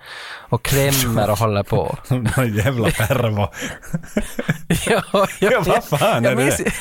[0.49, 1.97] och klämmer och håller på.
[2.09, 3.47] Någon jävla pervo.
[4.87, 6.71] ja, ja, Ja, vad fan är det?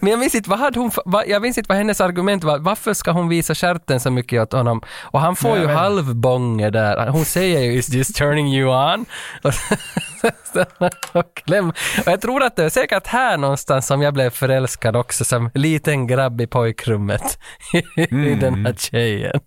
[0.00, 0.90] Men jag minns inte vad hade hon,
[1.26, 2.58] jag minns inte vad hennes argument var.
[2.58, 4.82] Varför ska hon visa stjärten så mycket åt honom?
[5.02, 7.06] Och han får Nej, ju halvbånge där.
[7.08, 9.06] Hon säger ju “Is this turning you on?”
[9.42, 9.52] och,
[11.14, 11.42] och, och
[12.06, 16.06] jag tror att det är säkert här någonstans som jag blev förälskad också som liten
[16.06, 17.38] grabb i pojkrummet
[17.96, 18.38] i Mm.
[18.40, 19.40] den här tjejen.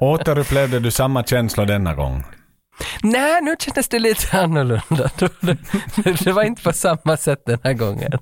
[0.00, 2.24] Återupplevde du samma känsla denna gång?
[3.02, 5.10] Nej, nu kändes det lite annorlunda.
[6.24, 8.12] Det, var inte på samma sätt den här gången.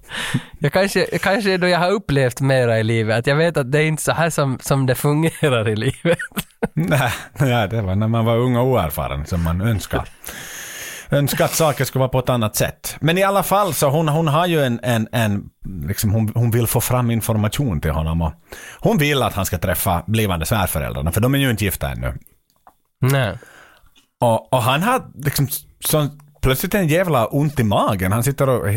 [0.58, 3.78] Jag kanske, kanske då jag har upplevt mera i livet, att jag vet att det
[3.78, 6.18] är inte så här som, som det fungerar i livet.
[6.74, 10.08] Nej, nej, det var när man var ung och oerfaren som man önskar.
[11.10, 12.96] Önskar att saker skulle vara på ett annat sätt.
[13.00, 15.44] Men i alla fall så hon, hon har ju en, en, en
[15.86, 18.32] liksom hon, hon vill få fram information till honom och
[18.80, 22.14] hon vill att han ska träffa blivande svärföräldrarna för de är ju inte gifta ännu.
[23.00, 23.38] Nej.
[24.24, 25.48] Och, och han har liksom
[25.80, 26.08] så,
[26.42, 28.12] plötsligt en jävla ont i magen.
[28.12, 28.68] Han sitter och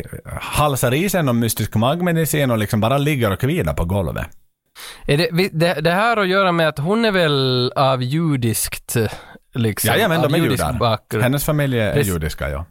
[0.41, 4.27] halsar i sig någon mystisk magmedicin och liksom bara ligger och kvilar på golvet.
[5.07, 8.95] Är det, det, det här att göra med att hon är väl av judiskt,
[9.53, 10.73] liksom, Jajamän, de är judar.
[10.73, 11.23] bakgrund.
[11.23, 12.13] Hennes familj är Precis.
[12.13, 12.65] judiska, ja.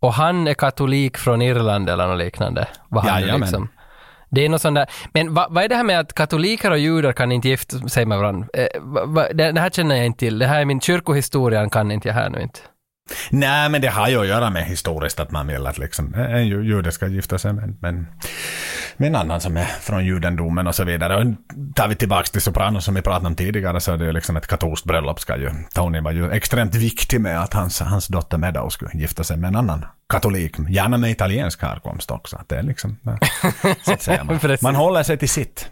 [0.00, 2.68] Och han är katolik från Irland eller något liknande.
[2.88, 3.40] Vad han Jajamän.
[3.40, 3.68] liksom.
[4.34, 4.86] Det är något sånt där.
[5.12, 8.06] Men vad, va är det här med att katoliker och judar kan inte gifta sig
[8.06, 8.48] med varandra?
[8.52, 10.38] Eh, va, va, det, det här känner jag inte till.
[10.38, 12.60] Det här är min kyrkohistoria, kan inte jag här nu inte.
[13.30, 16.46] Nej, men det har ju att göra med historiskt att man vill att liksom en
[16.46, 18.04] ju- jude ska gifta sig med, med,
[18.96, 21.16] med en annan som är från judendomen och så vidare.
[21.16, 21.24] Och
[21.76, 24.36] tar vi tillbaka till Sopranos som vi pratade om tidigare så är det ju liksom
[24.36, 25.50] ett katolskt bröllop ska ju.
[25.74, 29.48] Tony var ju extremt viktig med att hans, hans dotter Meadow skulle gifta sig med
[29.48, 32.36] en annan katolik, gärna med italiensk härkomst också.
[32.36, 32.98] Att det är liksom,
[33.84, 35.68] så att säga, man, man håller sig till sitt.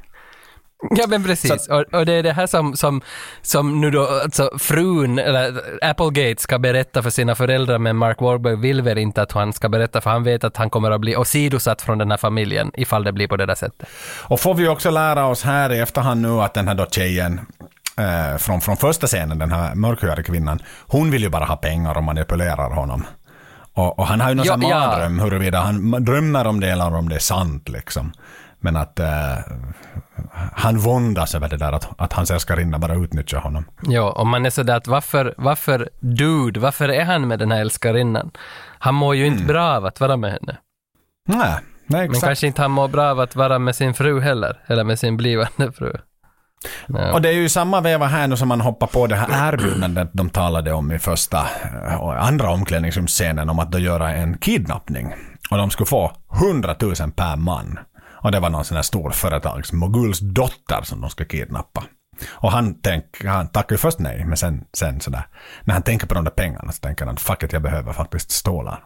[0.91, 3.01] Ja men precis, och, och det är det här som, som,
[3.43, 8.57] som nu då alltså frun, eller Applegate ska berätta för sina föräldrar men Mark Wahlberg
[8.57, 11.17] vill väl inte att han ska berätta för han vet att han kommer att bli
[11.17, 13.89] åsidosatt från den här familjen ifall det blir på det där sättet.
[14.23, 17.41] Och får vi också lära oss här i efterhand nu att den här då tjejen
[17.99, 21.97] eh, från, från första scenen, den här mörkhyade kvinnan, hon vill ju bara ha pengar
[21.97, 23.05] och manipulerar honom.
[23.75, 24.79] Och, och han har ju någon Ja, sån ja.
[24.79, 28.13] mardröm huruvida han drömmer om det eller om det är sant liksom.
[28.61, 29.39] Men att eh,
[30.53, 33.65] han våndas över det där att, att hans älskarinna bara utnyttjar honom.
[33.83, 37.61] Ja, och man är sådär att varför, varför dude, varför är han med den här
[37.61, 38.31] älskarinnan?
[38.79, 40.57] Han mår ju inte bra av att vara med henne.
[41.29, 42.25] Nej, nej Men exakt.
[42.25, 45.17] kanske inte han mår bra av att vara med sin fru heller, eller med sin
[45.17, 45.93] blivande fru.
[46.87, 47.13] Ja.
[47.13, 50.11] Och det är ju samma veva här nu som man hoppar på det här erbjudandet
[50.13, 51.47] de talade om i första
[51.89, 55.15] eh, och andra omklädningsrumsscenen om att då göra en kidnappning.
[55.51, 57.79] Och de skulle få 100 000 per man.
[58.23, 59.13] Och det var någon sån här stor
[60.35, 61.85] dotter som de ska kidnappa.
[62.31, 65.27] Och han, tänk, han tackar ju först nej, men sen, sen sådär.
[65.65, 68.31] När han tänker på de där pengarna så tänker han fuck it, jag behöver faktiskt
[68.31, 68.85] stålar.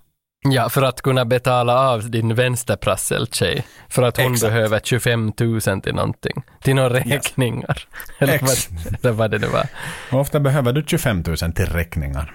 [0.48, 3.66] Ja, för att kunna betala av din vänsterprasseltjej.
[3.88, 4.52] För att hon Exakt.
[4.52, 6.42] behöver 25 000 till någonting.
[6.62, 7.82] Till några räkningar.
[8.18, 8.56] Eller, vad,
[9.02, 9.66] eller vad det nu var.
[10.10, 12.34] Hur ofta behöver du 25 000 till räkningar?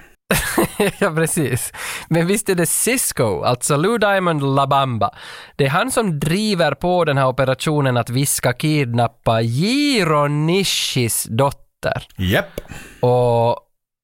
[1.00, 1.74] Ja, precis.
[2.10, 5.12] Men visst är det Cisco, alltså Lou Diamond Labamba.
[5.56, 11.24] Det är han som driver på den här operationen att vi ska kidnappa Jiro Nishis
[11.30, 12.08] dotter.
[12.18, 12.62] Japp.
[13.00, 13.52] Och,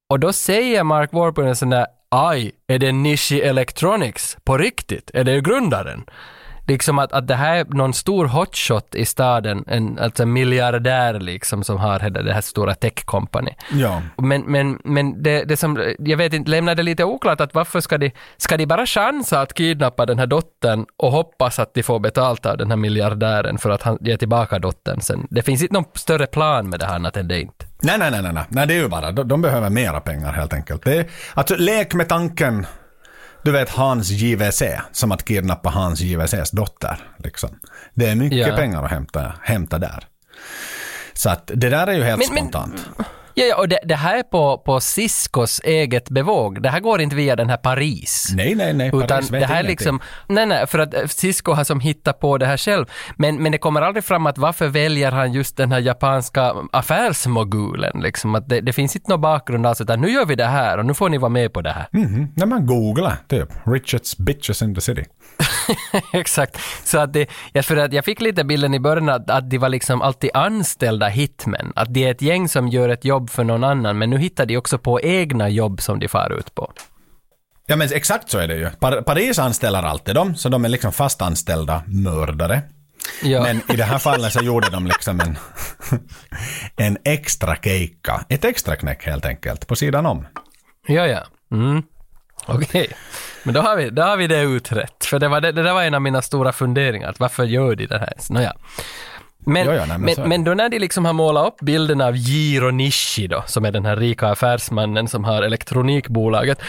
[0.09, 4.37] och då säger Mark Warburton sån där Aj, är det Nishi Electronics?
[4.43, 5.11] På riktigt?
[5.13, 6.03] Är det grundaren?
[6.67, 11.19] Liksom att, att det här är någon stor hotshot i staden, en, alltså en miljardär
[11.19, 13.51] liksom som har hela det här stora tech company.
[13.71, 14.01] Ja.
[14.17, 17.81] Men, men, men det, det som, jag vet inte, lämnar det lite oklart att varför
[17.81, 21.83] ska de, ska de bara chansa att kidnappa den här dottern och hoppas att de
[21.83, 25.27] får betalt av den här miljardären för att han ger tillbaka dottern sen?
[25.29, 27.65] Det finns inte någon större plan med det här annat än det inte.
[27.81, 28.43] Nej, nej, nej, nej, nej.
[28.49, 30.83] nej, det är ju bara, de, de behöver mera pengar helt enkelt.
[30.83, 32.65] Det är, alltså, lek med tanken,
[33.45, 36.97] du vet Hans JVC, som att kidnappa Hans JVCs dotter.
[37.17, 37.49] Liksom.
[37.93, 38.55] Det är mycket Ja.
[38.55, 40.03] pengar att hämta, hämta där.
[41.13, 42.89] Så att det där är ju helt Men- men- spontant.
[43.37, 46.61] Ja, ja och det, det här är på, på Ciscos eget bevåg.
[46.61, 48.33] Det här går inte via den här Paris.
[48.35, 48.87] Nej, nej, nej.
[48.87, 52.19] Utan Paris det här är liksom, nej nej, för att eh, Cisco har som hittat
[52.19, 52.85] på det här själv.
[53.17, 57.99] Men, men det kommer aldrig fram att varför väljer han just den här japanska affärsmogulen
[58.01, 58.35] liksom.
[58.35, 60.85] Att det, det finns inte någon bakgrund alls utan nu gör vi det här och
[60.85, 61.87] nu får ni vara med på det här.
[61.91, 62.27] Mhm.
[62.35, 63.49] När man googlar, typ.
[63.65, 65.03] Richards bitches in the city.
[66.13, 66.59] Exakt.
[66.83, 67.27] Så att det,
[67.63, 71.07] för att jag fick lite bilden i början att, att de var liksom alltid anställda
[71.07, 71.73] hitmen.
[71.75, 74.45] Att det är ett gäng som gör ett jobb för någon annan men nu hittar
[74.45, 76.73] de också på egna jobb som de far ut på.
[77.67, 78.69] Ja men exakt så är det ju.
[78.69, 82.61] Par- Paris anställer alltid dem, så de är liksom fast anställda mördare.
[83.23, 83.41] Ja.
[83.43, 85.37] Men i det här fallet så gjorde de liksom en,
[86.87, 88.25] en extra keikka.
[88.29, 90.27] Ett extra knäck helt enkelt, på sidan om.
[90.87, 91.23] Ja, ja.
[91.51, 91.83] Mm.
[92.47, 92.87] Okej.
[93.43, 95.05] Men då har, vi, då har vi det utrett.
[95.05, 97.09] För det, var det, det där var en av mina stora funderingar.
[97.09, 98.13] Att varför gör de det här?
[98.29, 98.53] Nåja.
[99.45, 102.01] Men, Ja, ja, nej, men men, men, då när de liksom har målat upp bilden
[102.01, 106.61] av Jiro Nishi då, som är den här rika affärsmannen som har elektronikbolaget,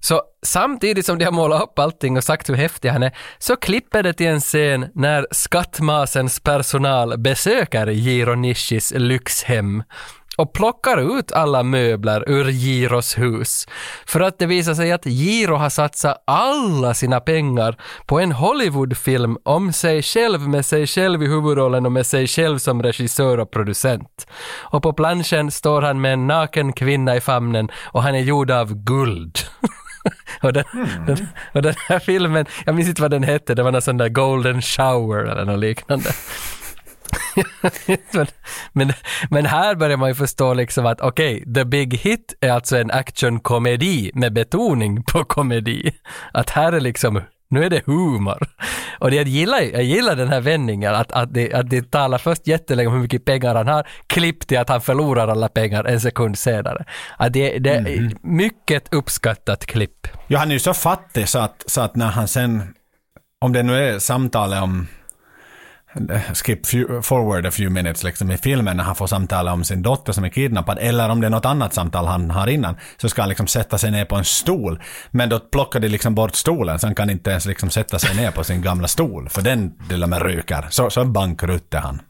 [0.00, 3.56] så samtidigt som de har målat upp allting och sagt hur häftig han är, så
[3.56, 9.82] klipper det till en scen när skattmasens personal besöker Jiro Nishis lyxhem
[10.38, 13.66] och plockar ut alla möbler ur Giros hus.
[14.06, 17.76] För att det visar sig att Giro har satsat alla sina pengar
[18.06, 22.58] på en Hollywoodfilm om sig själv med sig själv i huvudrollen och med sig själv
[22.58, 24.26] som regissör och producent.
[24.70, 28.50] Och på planschen står han med en naken kvinna i famnen och han är gjord
[28.50, 29.38] av guld.
[30.42, 30.64] och, den,
[31.06, 33.96] den, och den här filmen, jag minns inte vad den hette, det var någon sån
[33.96, 36.10] där golden shower eller något liknande.
[38.12, 38.26] Men,
[38.72, 38.92] men,
[39.30, 42.90] men här börjar man ju förstå liksom att okej, The Big Hit är alltså en
[42.90, 45.92] actionkomedi med betoning på komedi.
[46.32, 47.20] Att här är liksom,
[47.50, 48.48] nu är det humor.
[48.98, 52.18] Och det jag gillar, jag gillar den här vändningen, att, att, det, att det talar
[52.18, 55.84] först jättelänge om hur mycket pengar han har, klipp till att han förlorar alla pengar
[55.84, 56.84] en sekund senare.
[57.16, 60.06] Att det, det är mycket uppskattat klipp.
[60.26, 62.74] Ja, han är ju så fattig så att, så att när han sen,
[63.40, 64.86] om det nu är samtalet om
[66.34, 69.82] skip few, forward a few minutes liksom i filmen när han får samtala om sin
[69.82, 73.08] dotter som är kidnappad eller om det är något annat samtal han har innan så
[73.08, 74.82] ska han liksom sätta sig ner på en stol.
[75.10, 78.16] Men då plockar de liksom bort stolen så han kan inte ens liksom sätta sig
[78.16, 80.66] ner på sin gamla stol för den till och med ryker.
[80.70, 82.00] Så, så bankrutter han.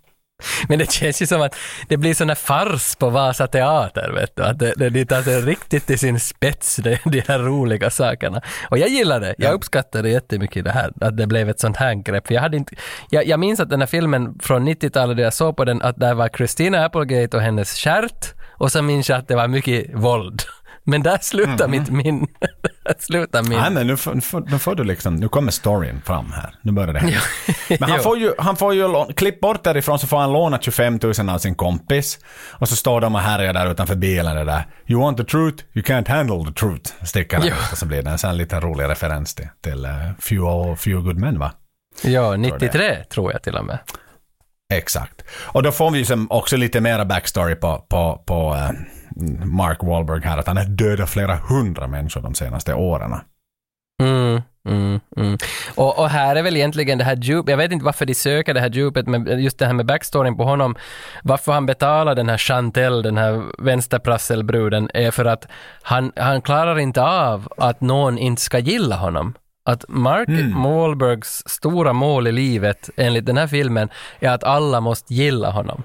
[0.68, 1.56] Men det känns ju som att
[1.88, 4.42] det blir sån här fars på Vasa Teater, vet du.
[4.42, 8.40] Att det, det, det tar sig riktigt till sin spets, det, de här roliga sakerna.
[8.70, 9.34] Och jag gillar det.
[9.38, 12.26] Jag uppskattar det jättemycket det här, att det blev ett sånt här grepp.
[12.26, 12.74] För jag, hade inte,
[13.10, 15.96] jag, jag minns att den här filmen från 90-talet, där jag såg på den, att
[15.96, 19.94] där var Christina Applegate och hennes stjärt, och så minns jag att det var mycket
[19.94, 20.42] våld.
[20.84, 22.26] Men där slutar mitt minne.
[22.94, 23.58] Där slutar min...
[23.58, 24.14] Nej men nu får,
[24.50, 26.54] nu, får, du liksom, nu kommer storyn fram här.
[26.62, 27.18] Nu börjar det hända.
[27.68, 30.58] Men han får ju, han får ju, lå- klipp bort därifrån så får han låna
[30.60, 32.18] 25 000 av sin kompis.
[32.50, 34.66] Och så står de och härjar där utanför bilen det där.
[34.86, 37.04] You want the truth, you can't handle the truth.
[37.04, 39.84] Sticker han ut och så blir det en sån här liten rolig referens till, till
[39.84, 41.52] uh, few, few good men va?
[42.02, 43.78] Ja, 93 tror jag till och med.
[44.74, 45.22] Exakt.
[45.44, 48.70] Och då får vi ju också lite mera backstory på, på, på eh,
[49.44, 50.38] Mark Wahlberg här.
[50.38, 53.14] Att han har dödat flera hundra människor de senaste åren.
[54.02, 55.38] Mm, mm, mm.
[55.74, 58.54] Och, och här är väl egentligen det här djup, jag vet inte varför de söker
[58.54, 60.76] det här djupet, men just det här med backstoryn på honom,
[61.22, 65.48] varför han betalar den här Chantel, den här vänsterprasselbruden, är för att
[65.82, 69.34] han, han klarar inte av att någon inte ska gilla honom.
[69.64, 70.28] Att Mark
[70.64, 73.88] Wahlbergs stora mål i livet, enligt den här filmen,
[74.20, 75.82] är att alla måste gilla honom.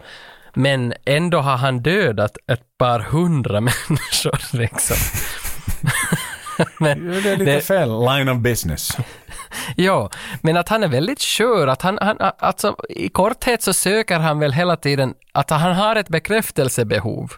[0.54, 4.98] Men ändå har han dödat ett par hundra människor liksom.
[6.80, 8.98] Men Det är lite det- fel line of business.
[9.76, 10.10] Ja,
[10.42, 11.68] men att han är väldigt skör.
[11.68, 15.96] Att han, han, alltså, I korthet så söker han väl hela tiden att han har
[15.96, 17.32] ett bekräftelsebehov.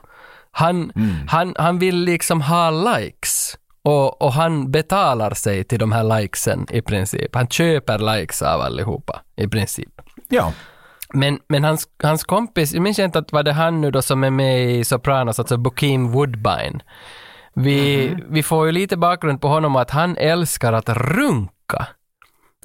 [0.52, 0.92] Han,
[1.30, 3.58] han, han vill liksom ha likes.
[3.84, 7.36] Och, och han betalar sig till de här likesen i princip.
[7.36, 10.02] Han köper likes av allihopa i princip.
[10.30, 10.54] Ja.
[11.14, 14.24] Men, men hans, hans kompis, jag minns inte att var det han nu då som
[14.24, 16.80] är med i Sopranos, alltså Bokeem Woodbine.
[17.54, 21.88] Vi, vi får ju lite bakgrund på honom att han älskar att runka.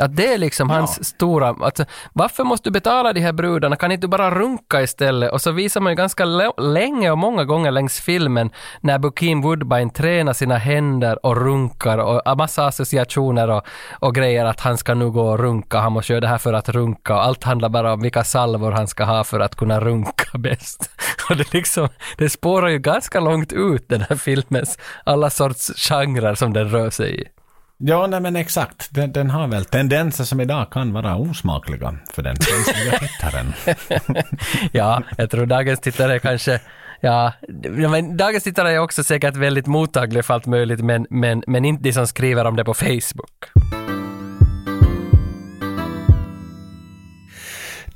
[0.01, 3.93] Att det är liksom hans stora, alltså, varför måste du betala de här brudarna, kan
[3.93, 5.33] inte du bara runka istället?
[5.33, 6.25] Och så visar man ju ganska
[6.59, 12.23] länge och många gånger längs filmen när Bokeem Woodbine tränar sina händer och runkar och
[12.25, 13.63] har massa associationer och,
[13.99, 16.53] och grejer att han ska nu gå och runka, han måste göra det här för
[16.53, 19.81] att runka och allt handlar bara om vilka salvor han ska ha för att kunna
[19.81, 20.91] runka bäst.
[21.31, 26.35] Och det liksom, det spårar ju ganska långt ut den här filmens alla sorts genrer
[26.35, 27.40] som den rör sig i.
[27.83, 28.95] Ja, nej men exakt.
[28.95, 33.53] Den, den har väl tendenser som idag kan vara osmakliga för den svenska tittaren.
[34.73, 36.61] ja, jag tror dagens tittare kanske
[37.01, 37.33] Ja,
[37.91, 41.83] men dagens tittare är också säkert väldigt mottaglig för allt möjligt, men, men, men inte
[41.83, 43.80] de som skriver om det på Facebook.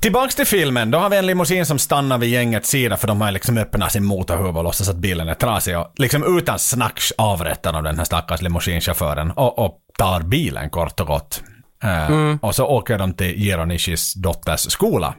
[0.05, 3.21] Tillbaks till filmen, då har vi en limousin som stannar vid gängets sida för de
[3.21, 6.99] har liksom öppnat sin motorhuv och låtsas att bilen är trasig och liksom utan snack
[7.17, 11.43] avrättar de den här stackars limousinchauffören och, och tar bilen kort och gott.
[11.83, 15.13] Eh, Och så åker de till Jiro Nishis dotters skola.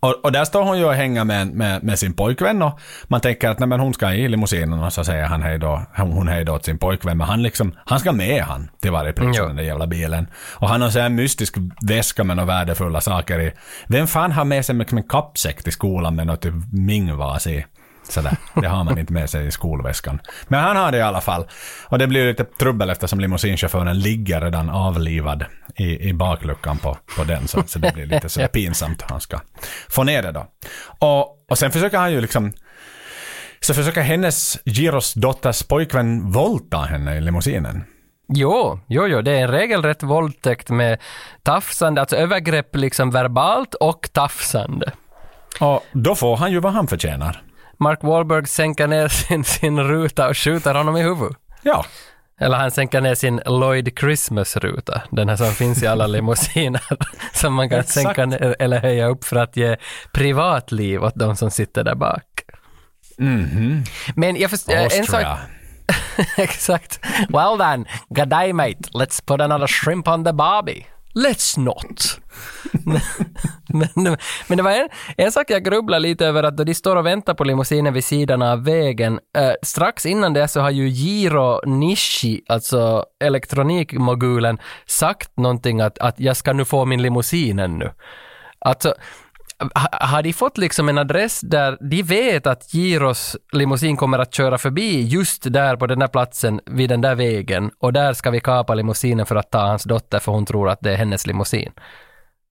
[0.00, 3.20] Och, och där står hon ju och hänger med, med, med sin pojkvän och man
[3.20, 6.28] tänker att nej, men hon ska i limousinen och så säger han hej då, hon
[6.28, 9.36] hej då åt sin pojkvän men han liksom, han ska med han till varje pris
[9.36, 9.46] Ja.
[9.46, 10.26] den där jävla bilen.
[10.54, 11.54] Och han har så här mystisk
[11.88, 13.52] väska med några värdefulla saker i.
[13.86, 17.64] Vem fan har med sig liksom en kappsäck till skolan med något typ mingvas i?
[18.08, 18.36] Sådär.
[18.54, 20.20] Det har man inte med sig i skolväskan.
[20.48, 21.46] Men han har det i alla fall.
[21.84, 25.44] Och det blir lite trubbel eftersom limousinchauffören ligger redan avlivad
[25.76, 27.48] i, i bakluckan på, på den.
[27.48, 29.02] Så, så det blir lite sådär pinsamt.
[29.02, 29.40] Han ska
[29.88, 30.46] få ner det då.
[30.98, 32.52] Och, och sen försöker han ju liksom
[33.60, 37.84] så försöker hennes Giros dotters pojkvän våldta henne i limousinen.
[38.28, 40.98] Jo, jo, jo, det är en regelrätt våldtäkt med
[41.42, 44.92] tafsande, alltså övergrepp liksom verbalt och tafsande.
[45.60, 47.42] Och då får han ju vad han förtjänar.
[47.80, 51.36] Mark Wahlberg sänker ner sin, sin ruta och skjuter honom i huvudet.
[51.62, 51.84] Ja,
[52.40, 56.82] Eller han sänker ner sin Lloyd Christmas-ruta, den här som finns i alla limousiner,
[57.32, 57.94] som man kan Exakt.
[58.06, 59.76] sänka ner eller höja upp för att ge
[60.12, 62.24] privatliv åt de som sitter där bak.
[64.14, 65.26] Men jag förstår, en sak,
[66.36, 67.00] exakt.
[67.28, 70.86] Well then, good day mate, let's put another shrimp on the barbie.
[71.26, 72.20] Let's not.
[72.84, 73.00] men,
[73.94, 74.16] men,
[74.48, 77.06] men det var en, en sak jag grubblar lite över att då de står och
[77.06, 81.66] väntar på limousinen vid sidan av vägen, eh, strax innan det så har ju Jiro
[81.66, 87.90] Nishi, alltså elektronikmogulen, sagt någonting att, att jag ska nu få min limousin ännu.
[88.58, 88.94] Alltså,
[89.92, 94.58] har de fått liksom en adress där de vet att Giros limousin kommer att köra
[94.58, 98.40] förbi just där på den där platsen vid den där vägen och där ska vi
[98.40, 101.72] kapa limousinen för att ta hans dotter för hon tror att det är hennes limousin.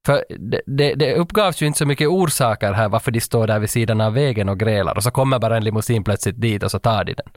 [0.05, 3.59] För det, det, det uppgavs ju inte så mycket orsaker här varför de står där
[3.59, 6.71] vid sidan av vägen och grälar och så kommer bara en limousin plötsligt dit och
[6.71, 7.29] så tar de den.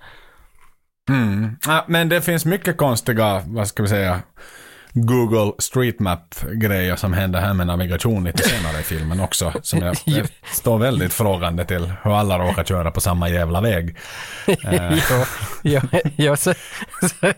[1.08, 1.56] Mm.
[1.66, 4.20] Ja, men det finns mycket konstiga, vad ska vi säga,
[4.92, 9.52] Google Street Map-grejer som händer här med navigation lite senare i filmen också.
[9.62, 13.96] Som jag, jag står väldigt frågande till hur alla råkar köra på samma jävla väg.
[14.46, 15.24] Eh, jo,
[15.62, 15.80] jo,
[16.16, 16.54] jo, så,
[17.00, 17.32] så.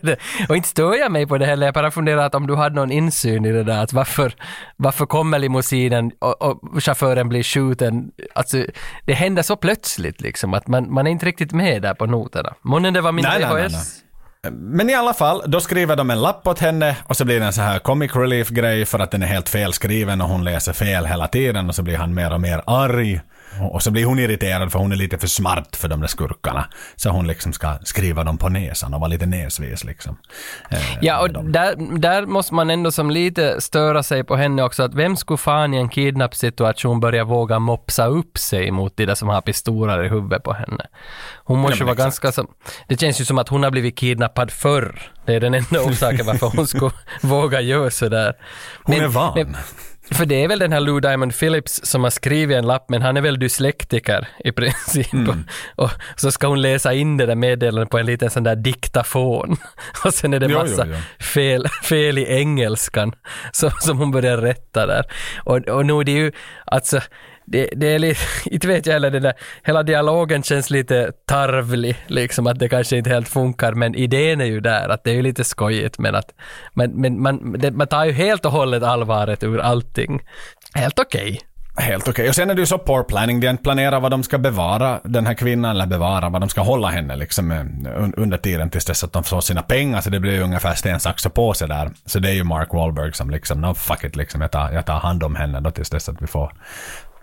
[0.49, 2.75] Och inte stör jag mig på det heller, jag bara funderar att om du hade
[2.75, 4.33] någon insyn i det där, att varför,
[4.77, 8.11] varför kommer limousinen och, och chauffören blir skjuten?
[8.35, 8.65] Alltså,
[9.05, 12.53] det händer så plötsligt liksom, att man, man är inte riktigt med där på noterna.
[12.61, 14.02] Månne det var min Nej, nej, nej, VHS.
[14.51, 17.45] Men i alla fall, då skriver de en lapp åt henne och så blir det
[17.45, 21.05] en så här comic relief-grej för att den är helt felskriven och hon läser fel
[21.05, 23.21] hela tiden och så blir han mer och mer arg.
[23.61, 26.65] Och så blir hon irriterad för hon är lite för smart för de där skurkarna.
[26.95, 30.17] Så hon liksom ska skriva dem på näsan och vara lite näsvis liksom.
[30.69, 34.83] Eh, Ja, och där, där måste man ändå som lite störa sig på henne också,
[34.83, 39.15] att vem skulle fan i en kidnappsituation börja våga mopsa upp sig mot de där
[39.15, 40.85] som har pistoler i huvudet på henne?
[41.45, 42.47] Hon måste Ja, vara ganska som,
[42.87, 45.01] det känns ju som att hon har blivit kidnappad förr.
[45.25, 46.91] Det är den enda orsaken varför hon skulle
[47.21, 48.33] våga göra sådär.
[48.83, 49.33] Hon Men- är van.
[49.35, 49.55] men-
[50.11, 53.01] för det är väl den här Lou Diamond Phillips som har skrivit en lapp, men
[53.01, 55.13] han är väl dyslektiker i princip.
[55.13, 55.43] Mm.
[55.75, 59.57] Och så ska hon läsa in det där meddelandet på en liten sån där diktafon.
[60.05, 61.23] Och sen är det Jo, massa jo, jo.
[61.25, 63.13] Fel, fel i engelskan
[63.51, 65.05] som, som hon börjar rätta där.
[65.37, 66.31] Och, och nu är det ju,
[66.65, 66.99] alltså,
[67.45, 69.33] det, det är lite, inte vet jag heller, det där,
[69.63, 74.45] hela dialogen känns lite tarvlig, liksom att det kanske inte helt funkar, men idén är
[74.45, 76.33] ju där, att det är ju lite skojigt, men att
[76.73, 80.21] men, men man, det, man tar ju helt och hållet allvaret ur allting.
[80.73, 81.41] Helt okej.
[81.75, 82.29] Helt okej.
[82.29, 83.39] Och sen är det ju så poor planning.
[83.39, 86.49] De har inte planerat vad de ska bevara den här kvinnan, eller bevara vad de
[86.49, 87.65] ska hålla henne liksom eh,
[88.17, 90.01] under tiden tills dess att de får sina pengar.
[90.01, 91.91] Så det blir ju ungefär sten, sax och påse där.
[92.05, 94.85] Så det är ju Mark Wahlberg som liksom, no fuck it liksom, jag tar, jag
[94.85, 96.53] tar hand om henne då tills dess att vi får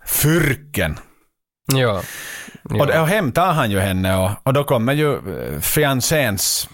[0.07, 0.99] fyrken.
[1.73, 2.03] Ja.
[2.65, 6.69] Och, och hämtar han ju henne och, och då kommer ju eh, fiancéns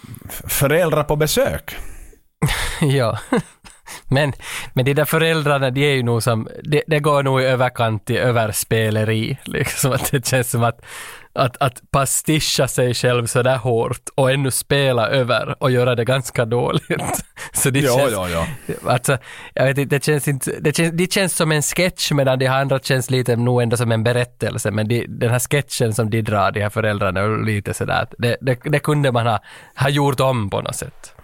[0.48, 1.76] föräldrar på besök.
[2.80, 3.18] ja.
[4.08, 4.32] Men,
[4.74, 8.06] men de där föräldrarna, de är ju nog som, det, det går nog i överkant
[8.06, 9.38] till överspeleri.
[9.44, 10.80] Liksom att det känns som att,
[11.36, 16.04] att, att pastischa sig själv så där hårt och ännu spela över och göra det
[16.04, 17.24] ganska dåligt.
[17.52, 18.46] Så det Ja, känns, ja, ja.
[18.92, 19.18] Alltså,
[19.54, 22.46] jag vet inte, det känns inte, det känns, det känns som en sketch medan de
[22.46, 24.70] andra känns lite nog ändå som en berättelse.
[24.70, 28.58] Men de, den här sketchen som de drar, de här föräldrarna, lite sådär, det, det,
[28.64, 29.38] det kunde man ha,
[29.76, 31.15] ha gjort om på något sätt.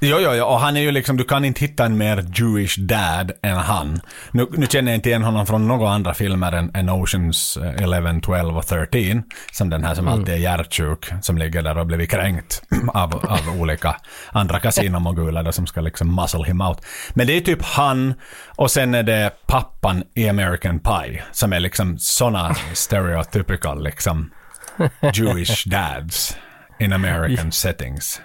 [0.00, 2.76] Jo, jo, jo, och han är ju liksom, du kan inte hitta en mer Jewish
[2.78, 4.00] dad än han.
[4.30, 7.82] Nu, nu känner jag inte igen honom från några andra filmer än, än Oceans eh,
[7.82, 9.22] 11, 12 och 13.
[9.52, 12.62] Som den här som alltid är hjärtsjuk, som ligger där och blivit kränkt
[12.94, 13.96] av, av olika
[14.32, 16.78] andra kasinomoguler som ska liksom muscle him out.
[17.14, 18.14] Men det är typ han,
[18.56, 24.30] och sen är det pappan i American Pie, som är liksom såna stereotypical liksom
[25.14, 26.36] Jewish dads
[26.80, 28.20] in American settings.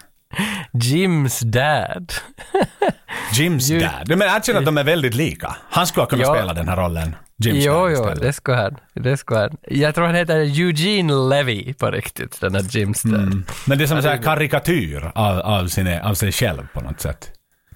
[0.73, 2.13] Jims dad.
[3.33, 4.07] Jims Ju- dad.
[4.17, 5.55] Men jag känner att de är väldigt lika.
[5.69, 6.33] Han skulle kunna Ja.
[6.35, 7.15] spela den här rollen.
[7.37, 8.77] Jims Jo, dad jo, det ska han.
[8.93, 9.57] Det ska han.
[9.69, 13.21] Jag tror han heter Eugene Levy på riktigt, den här Jims dad.
[13.21, 13.45] Mm.
[13.65, 17.31] Men det är som en karikatyr av, av, sina, av sig själv på något sätt.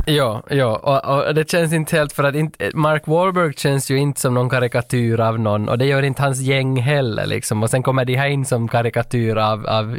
[0.06, 3.98] Ja, ja, och, och det känns inte helt för att inte, Mark Wahlberg känns ju
[3.98, 7.64] inte som någon karikatyr av någon och det gör inte hans gäng heller liksom.
[7.64, 9.98] Och sen kommer de här in som karikatyr av, av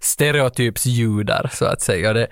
[0.00, 2.08] stereotypsjudar så att säga.
[2.08, 2.26] Och det,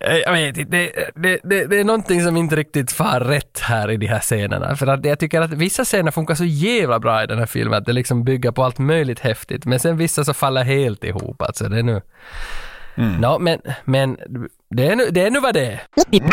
[0.00, 3.60] eh, jag vet inte, det, det, det, det är någonting som inte riktigt far rätt
[3.60, 4.76] här i de här scenerna.
[4.76, 7.78] För att jag tycker att vissa scener funkar så jävla bra i den här filmen
[7.78, 9.64] att det liksom bygger på allt möjligt häftigt.
[9.64, 11.68] Men sen vissa så faller helt ihop alltså.
[11.68, 12.00] Det är nu...
[13.20, 14.16] Nå, men, men
[14.70, 15.82] det är nu, det är nu vad det är.
[16.10, 16.32] 96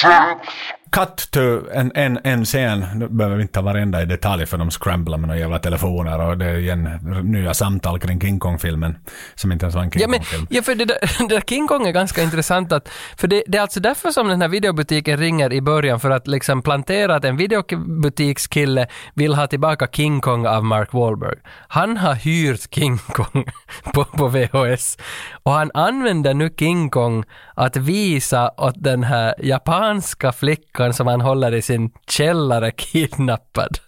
[0.00, 0.48] 06
[0.94, 1.40] Cut to
[1.72, 5.18] en, en, en scen, nu behöver vi inte ta varenda i detalj för de scramblar
[5.18, 6.88] med några jävla telefoner och det är igen
[7.22, 8.96] nya samtal kring King Kong-filmen
[9.34, 10.46] som inte ens var en King Ja, Kong-film.
[10.50, 13.58] ja, för det där, det där King Kong är ganska intressant att, för det, det
[13.58, 17.24] är alltså därför som den här videobutiken ringer i början för att liksom plantera att
[17.24, 21.38] en videobutikskille vill ha tillbaka King Kong av Mark Wahlberg.
[21.68, 23.44] Han har hyrt King Kong
[23.94, 24.98] på, på VHS
[25.42, 27.24] och han använder nu King Kong
[27.54, 33.78] att visa åt den här japanska flickan som han håller i sin källare kidnappad.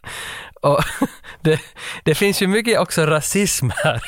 [0.63, 0.81] Och
[1.41, 1.61] det,
[2.05, 4.03] det finns ju mycket också rasism här,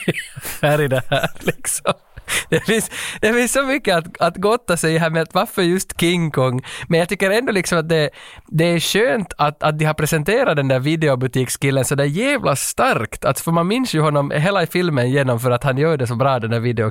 [0.62, 1.92] här i det här liksom.
[2.48, 5.62] Det finns, det finns så mycket att, att gotta sig i här med att varför
[5.62, 6.64] just King Kong.
[6.88, 8.10] Men jag tycker ändå liksom att det,
[8.46, 13.24] det är skönt att, att de har presenterat den där videobutikskillen så där jävla starkt.
[13.24, 16.14] Att, för man minns ju honom hela filmen genom för att han gör det så
[16.14, 16.90] bra den där video,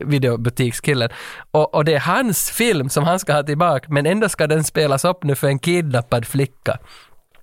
[0.00, 1.10] videobutikskillen.
[1.50, 4.64] Och, och det är hans film som han ska ha tillbaka men ändå ska den
[4.64, 6.78] spelas upp nu för en kidnappad flicka.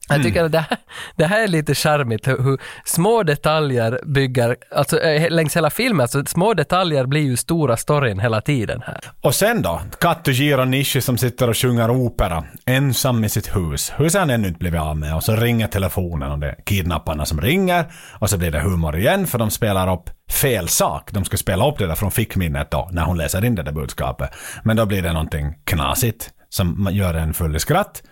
[0.09, 0.77] Jag tycker att det här,
[1.15, 6.01] det här är lite charmigt, hur, hur små detaljer bygger, alltså eh, längs hela filmen,
[6.01, 8.99] alltså små detaljer blir ju stora storyn hela tiden här.
[9.21, 13.93] Och sen då, Katujiro Nishi som sitter och sjunger opera, ensam i sitt hus.
[13.97, 16.55] Huset har han ännu inte blivit av med och så ringer telefonen och det är
[16.65, 17.85] kidnapparna som ringer
[18.19, 21.11] och så blir det humor igen för de spelar upp fel sak.
[21.11, 23.71] De ska spela upp det där från fickminnet då när hon läser in det där
[23.71, 24.29] budskapet.
[24.63, 28.03] Men då blir det någonting knasigt som gör en full i skratt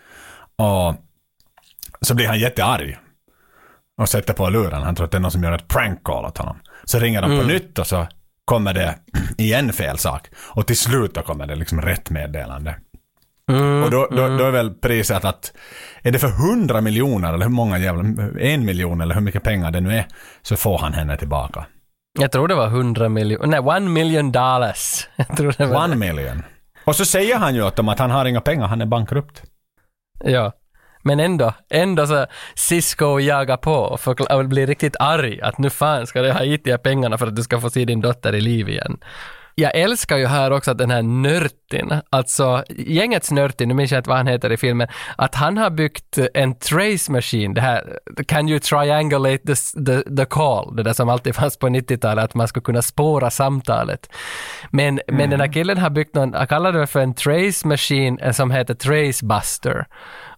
[0.57, 0.95] och
[2.05, 2.97] så blir han jättearg
[4.01, 4.83] och sätter på luren.
[4.83, 6.57] Han tror att det är någon som gör ett prank call åt honom.
[6.83, 8.07] Så ringer de på nytt och så
[8.45, 8.95] kommer det
[9.37, 10.27] igen fel sak.
[10.35, 12.75] Och till slut då kommer det liksom rätt meddelande.
[13.83, 15.53] och då, då, då är väl priset att
[16.01, 18.03] är det för 100 miljoner eller hur många jävla,
[18.39, 20.05] en miljon eller hur mycket pengar det nu är,
[20.41, 21.65] så får han henne tillbaka.
[22.19, 25.07] Jag tror det var 100 miljoner, nej, one million dollars.
[25.15, 26.43] Jag tror det var One million.
[26.85, 29.43] Och så säger han ju åt dem att han har inga pengar, han är bankrupt.
[30.23, 30.51] Ja.
[31.03, 32.25] Men ändå, ändå så
[32.55, 36.63] Cisco jagar på och, och blir riktigt arg att nu fan ska jag ha hit
[36.63, 38.99] de här pengarna för att du ska få se din dotter i liv igen.
[39.55, 43.99] Jag älskar ju här också att den här Nörtin, alltså gängets Nörtin, nu minns jag
[43.99, 47.99] inte vad han heter i filmen, att han har byggt en trace machine, det här
[48.27, 52.33] can you triangulate the, the, the call, det där som alltid fanns på 90-talet, att
[52.33, 54.09] man skulle kunna spåra samtalet.
[54.69, 58.19] Men, men den här killen har byggt någon, han kallar det för en trace machine
[58.19, 59.85] eh, som heter Tracebuster.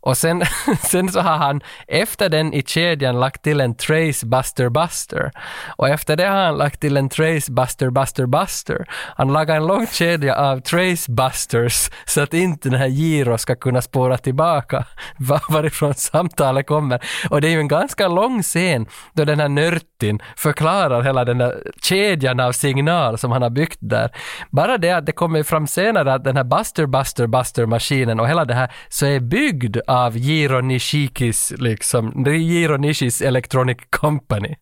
[0.04, 0.44] Och sen,
[0.82, 5.32] sen så har han efter den i kedjan lagt till en Trace Buster Buster.
[5.78, 8.86] Och efter det har han lagt till en Trace Buster Buster Buster.
[9.16, 13.56] Han lagar en lång kedja av Trace Busters så att inte den här Giro ska
[13.56, 14.86] kunna spåra tillbaka
[15.50, 17.00] varifrån samtalet kommer.
[17.30, 21.38] Och det är ju en ganska lång scen då den här nörtin förklarar hela den
[21.38, 24.12] där kedjan av signal som han har byggt där.
[24.50, 28.28] Bara det att det kommer fram senare att den här Buster Buster Buster maskinen och
[28.28, 33.78] hela det här så är byggd av Jiro Nishikis liksom, det är Jiro Nishis Electronic
[33.90, 34.56] Company.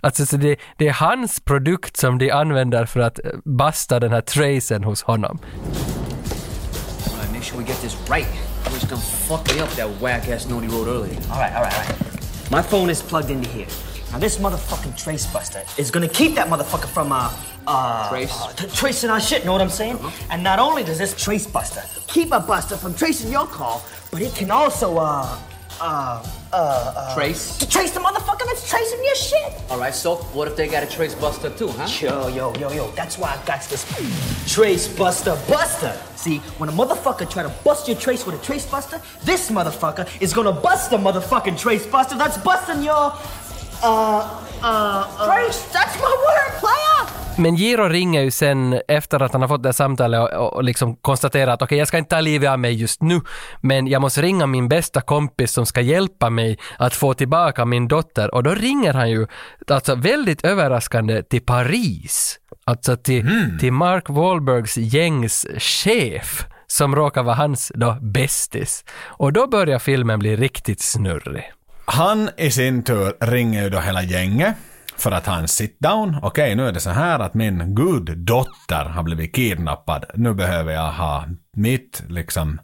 [0.00, 4.12] Alltså så det, det är hans produkt som de använder för att eh, basta den
[4.12, 5.38] här tracen hos honom.
[7.12, 8.28] Alright, make sure we get this right.
[8.66, 11.16] I was gonna fuck me up that whack ass note he wrote earlier.
[11.30, 12.50] Alright, alright, alright.
[12.50, 13.87] My phone is plugged into here.
[14.12, 17.30] Now this motherfucking trace buster is gonna keep that motherfucker from uh
[17.66, 18.32] uh Trace?
[18.32, 19.98] uh, t- tracing our shit, know what I'm saying?
[20.30, 24.22] And not only does this trace buster keep a buster from tracing your call, but
[24.22, 25.38] it can also uh
[25.80, 26.56] uh uh,
[26.96, 27.58] uh Trace?
[27.58, 29.52] to trace the motherfucker that's tracing your shit.
[29.70, 31.86] Alright, so what if they got a trace buster too, huh?
[32.00, 33.84] Yo, yo, yo, yo, that's why I got this
[34.52, 35.94] trace buster buster.
[36.16, 40.08] See, when a motherfucker try to bust your trace with a trace buster, this motherfucker
[40.22, 43.12] is gonna bust the motherfucking trace buster that's busting your
[43.84, 43.88] uh
[44.62, 45.68] uh, uh trace.
[45.72, 46.88] That's my word, player.
[47.38, 50.64] Men Giro ringer ju sen efter att han har fått det här samtalet och, och,
[50.64, 53.20] liksom konstaterar att okej, jag ska inte ta livet av mig just nu,
[53.60, 57.88] men jag måste ringa min bästa kompis som ska hjälpa mig att få tillbaka min
[57.88, 58.34] dotter.
[58.34, 59.26] Och då ringer han ju,
[59.66, 62.38] alltså väldigt överraskande, till Paris.
[62.64, 68.84] Alltså till, till Mark Wahlbergs gängs chef som råkar vara hans då bästis.
[69.06, 71.52] Och då börjar filmen bli riktigt snurrig.
[71.90, 74.54] Han i sin tur ringer ju då hela gänget
[74.96, 76.18] för att ha en sit-down.
[76.22, 80.04] Okej, nu är det så här att min guddotter har blivit kidnappad.
[80.14, 81.24] Nu behöver jag ha
[81.56, 82.60] mitt liksom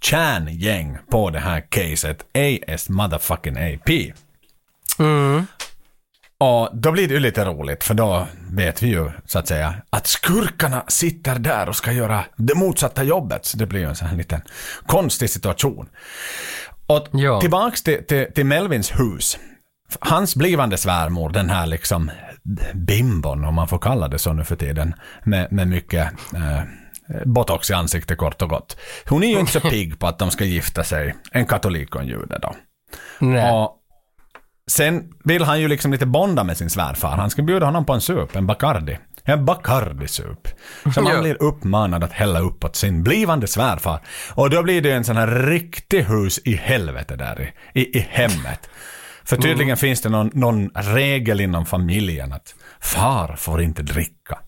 [0.00, 2.24] kärngäng på det här caset.
[2.34, 4.12] AS motherfucking AP.
[6.38, 9.74] Och då blir det ju lite roligt för då vet vi ju så att säga
[9.90, 13.44] att skurkarna sitter där och ska göra det motsatta jobbet.
[13.44, 14.40] Så det blir ju en sån här liten
[14.86, 15.88] konstig situation.
[16.86, 17.40] Och Ja.
[17.40, 19.38] tillbaks till, till, till Melvins hus.
[20.00, 22.10] Hans blivande svärmor, den här liksom
[22.74, 26.60] bimbon, om man får kalla det så nu för tiden, med, med mycket eh,
[27.24, 28.76] botox i ansiktet kort och gott.
[29.08, 32.00] Hon är ju inte så pigg på att de ska gifta sig, en katolik och
[32.00, 32.54] en jude då.
[33.18, 33.52] Nej.
[33.52, 33.78] Och
[34.70, 37.16] sen vill han ju liksom lite bonda med sin svärfar.
[37.16, 38.98] Han ska bjuda honom på en sup, en Bacardi.
[39.24, 40.48] En Bacardi-sup.
[40.94, 41.20] Som han Ja.
[41.20, 44.00] blir uppmanad att hälla upp åt sin blivande svärfar.
[44.34, 48.06] Och då blir det en sån här riktig hus i helvete där i, i, i
[48.10, 48.70] hemmet.
[49.24, 54.38] För tydligen finns det någon, någon regel inom familjen att far får inte dricka.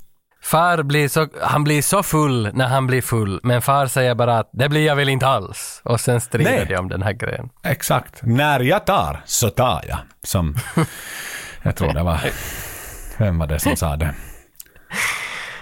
[0.43, 4.39] Far blir så, han blir så full när han blir full, men far säger bara
[4.39, 5.81] att det blir jag väl inte alls.
[5.85, 6.67] Och sen strider Nej.
[6.69, 7.49] de om den här grejen.
[7.65, 8.21] Exakt.
[8.23, 9.99] När jag tar så tar jag.
[10.25, 10.55] Som,
[11.63, 12.21] jag tror det var,
[13.19, 14.15] vem var det som sa det?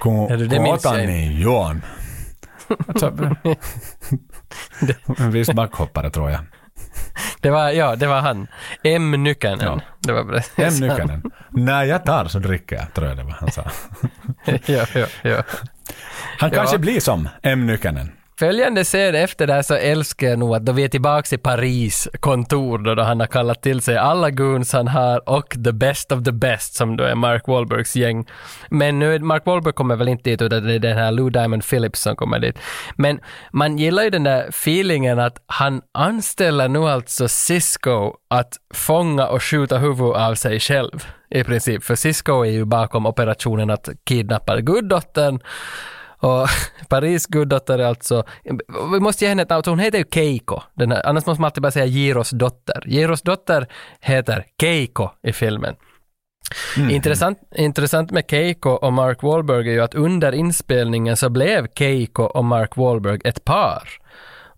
[0.05, 1.83] Ja, du, det Kåtani Johan.
[2.89, 3.13] Alltså,
[5.19, 6.41] en viss backhoppare tror jag.
[7.41, 8.47] Det var, ja, det var han.
[8.83, 9.11] M.
[9.11, 9.61] Nykänen.
[9.61, 9.81] Ja.
[10.01, 10.99] Det var precis En han.
[10.99, 11.23] nyckeln.
[11.51, 13.65] När jag tar så dricker jag, tror jag det var han sa.
[14.45, 15.43] ja, ja, ja.
[16.39, 16.57] Han Ja.
[16.57, 17.67] kanske blir som M.
[17.67, 18.13] Nykänen.
[18.43, 21.39] Följande scen efter det här så älskar jag nog att då vi är tillbaka i
[21.39, 25.73] Paris kontor då, då han har kallat till sig alla goons han har och the
[25.73, 28.27] best of the best som då är Mark Wahlbergs gäng.
[28.71, 31.65] Men nu, Mark Wahlberg kommer väl inte dit utan det är den här Lou Diamond
[31.65, 32.59] Phillips som kommer dit.
[32.97, 33.21] Men
[33.53, 39.43] man gillar ju den där feelingen att han anställer nu alltså Cisco att fånga och
[39.43, 41.85] skjuta huvudet av sig själv i princip.
[41.85, 45.41] För Cisco är ju bakom operationen att kidnappa guddottern
[46.23, 46.49] och
[46.89, 48.25] Paris guddotter är alltså,
[48.93, 50.61] vi måste ge henne ett namn, hon heter ju Keiko.
[50.75, 52.83] Den här, annars måste man alltid bara säga Giros dotter.
[52.87, 53.67] Giros dotter
[54.01, 55.75] heter Keiko i filmen.
[56.91, 62.23] Intressant, intressant med Keiko och Mark Wahlberg är ju att under inspelningen så blev Keiko
[62.23, 63.83] och Mark Wahlberg ett par.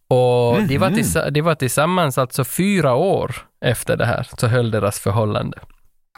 [0.08, 4.70] Och de, var tillsa- de var tillsammans alltså fyra år efter det här, så höll
[4.70, 5.58] deras förhållande.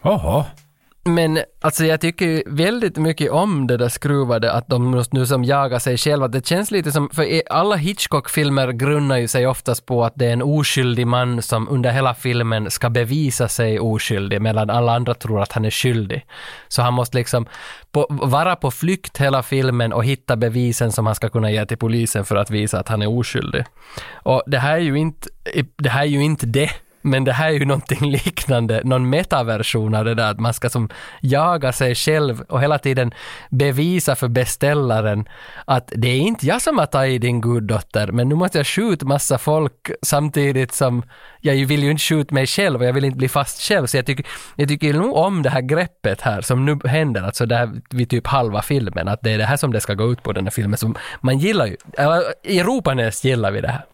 [0.03, 0.45] Oho.
[1.07, 5.27] Men alltså jag tycker ju väldigt mycket om det där skruvade, att de just nu
[5.27, 6.29] som jagar sig själva.
[6.29, 10.33] Det känns lite som, för alla Hitchcock-filmer grundar ju sig oftast på att det är
[10.33, 15.43] en oskyldig man som under hela filmen ska bevisa sig oskyldig, medan alla andra tror
[15.43, 16.27] att han är skyldig.
[16.69, 17.47] Så han måste liksom
[17.93, 21.79] på, vara på flykt hela filmen och hitta bevisen som han ska kunna ge till
[21.79, 23.65] polisen för att visa att han är oskyldig.
[24.13, 25.29] Och det här är ju inte
[25.77, 25.89] det.
[25.89, 26.71] Här är ju inte det.
[27.07, 30.69] Men det här är ju någonting liknande, någon metaversion av det där att man ska
[30.71, 30.89] som
[31.21, 33.13] jaga sig själv och hela tiden
[33.51, 35.29] bevisa för beställaren
[35.65, 39.07] att det är inte jag som har tagit din guddotter, men nu måste jag skjuta
[39.07, 41.03] massa folk samtidigt som
[41.41, 43.87] jag vill ju inte skjuta mig själv och jag vill inte bli fast själv.
[43.87, 44.27] Så jag tycker,
[44.57, 48.11] jag tycker nog om det här greppet här som nu händer, alltså det här vid
[48.11, 50.45] typ halva filmen, att det är det här som det ska gå ut på den
[50.45, 50.79] här filmen.
[50.79, 53.85] Som man gillar ju, äh, i Europanäs gillar vi det här.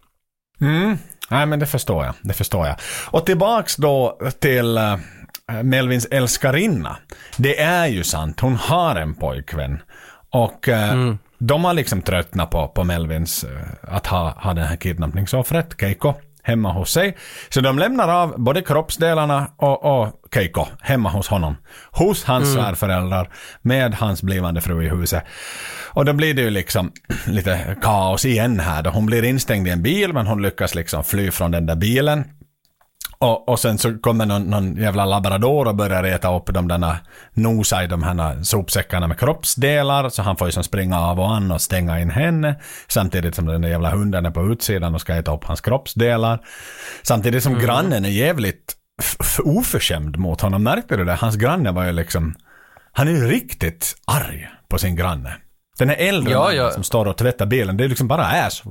[0.60, 0.98] Mm.
[1.31, 2.15] Nej, men det förstår jag.
[2.23, 2.77] Det förstår jag.
[3.11, 4.97] Och tillbaks då till uh,
[5.62, 6.97] Melvins älskarinna.
[7.36, 9.82] Det är ju sant, hon har en pojkvän.
[10.31, 13.51] Och uh, de har liksom tröttnat på, på Melvins, uh,
[13.82, 17.16] att ha, ha den här kidnappningsoffret, Keiko, hemma hos sig.
[17.48, 21.56] Så de lämnar av både kroppsdelarna och, och Keiko hemma hos honom.
[21.90, 22.64] Hos hans Mm.
[22.64, 23.28] svärföräldrar
[23.62, 25.23] med hans blivande fru i huset.
[25.89, 26.93] Och då blir det ju liksom
[27.27, 28.90] lite kaos igen här då.
[28.90, 32.24] Hon blir instängd i en bil men hon lyckas liksom fly från den där bilen.
[33.23, 36.97] Och, och sen så kommer någon, någon jävla labrador och börjar äta upp de där,
[37.32, 40.09] nosa i de här sopsäckarna med kroppsdelar.
[40.09, 42.61] Så han får ju som springa av och an och stänga in henne.
[42.89, 46.40] Samtidigt som den där jävla hunden är på utsidan och ska äta upp hans kroppsdelar.
[47.03, 48.74] Samtidigt som grannen är jävligt
[49.44, 50.62] oförskämd mot honom.
[50.62, 51.15] Märkte du det?
[51.15, 52.35] Hans granne var ju liksom,
[52.93, 55.36] han är ju riktigt arg på sin granne.
[55.78, 56.70] Den här äldre Ja, ja.
[56.70, 58.62] som står och tvättar bilen, det är liksom bara ass.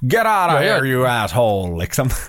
[0.00, 0.74] Get out of Ja, ja.
[0.74, 2.10] here you asshole, liksom.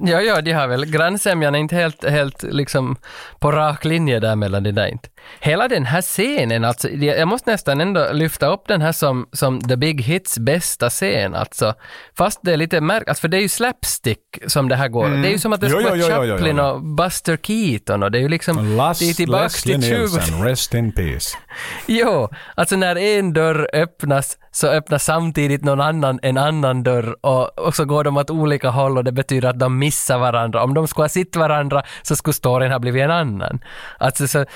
[0.00, 2.96] Ja, ja, de har väl, grannsämjan är inte helt, helt liksom
[3.38, 5.08] på rak linje där mellan de där inte.
[5.40, 9.60] Hela den här scenen, alltså, jag måste nästan ändå lyfta upp den här som, som
[9.60, 11.74] The Big Hits bästa scen, alltså.
[12.18, 15.06] Fast det är lite märkligt, alltså, för det är ju slapstick som det här går.
[15.06, 15.22] Mm.
[15.22, 16.64] Det är ju som att det skulle vara jo, jo, jo, Chaplin jo.
[16.64, 20.44] och Buster Keaton och det är ju liksom, Las, det är tillbaks till 20 Nielsen,
[20.44, 21.36] rest in peace.
[21.86, 27.58] Jo, alltså när en dörr öppnas så öppnas samtidigt någon annan en annan dörr och,
[27.58, 30.62] och så går de åt olika håll och det betyder att de missar varandra.
[30.62, 33.60] Om de skulle ha sett varandra så skulle storyn ha blivit en annan.
[33.98, 34.46] Alltså så, eh,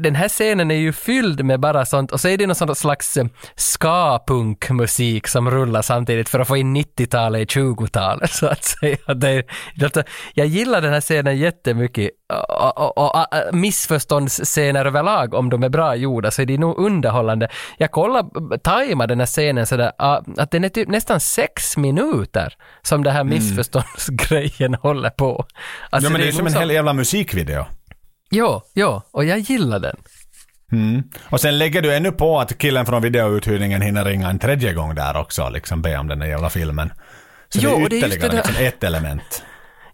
[0.00, 2.74] den här scenen är ju fylld med bara sånt och så är det någon sån
[2.74, 3.26] slags eh,
[3.56, 9.14] ska-punkmusik som rullar samtidigt för att få in 90-talet i 20-talet så att säga.
[9.14, 9.44] Det
[9.82, 10.02] alltså,
[10.34, 15.96] jag gillar den här scenen jättemycket och, och, och, missförståndsscener överlag, om de är bra
[15.96, 17.48] gjorda, så är de nog underhållande.
[17.78, 19.92] Jag kollar, tajmar den här scenen sådär,
[20.38, 25.46] att den är typ nästan sex minuter som det här missförståndsgrejen håller på.
[25.90, 27.64] Alltså, ja, men det är som en hel jävla musikvideo.
[28.30, 29.96] Jo, jo, och jag gillar den.
[30.72, 31.02] Mm.
[31.30, 34.94] Och sen lägger du ännu på att killen från videouthyrningen hinner ringa en tredje gång
[34.94, 36.92] där också, liksom be om den där jävla filmen.
[37.48, 39.42] Så Jo, det är och det är just ytterligare det där- liksom ett element.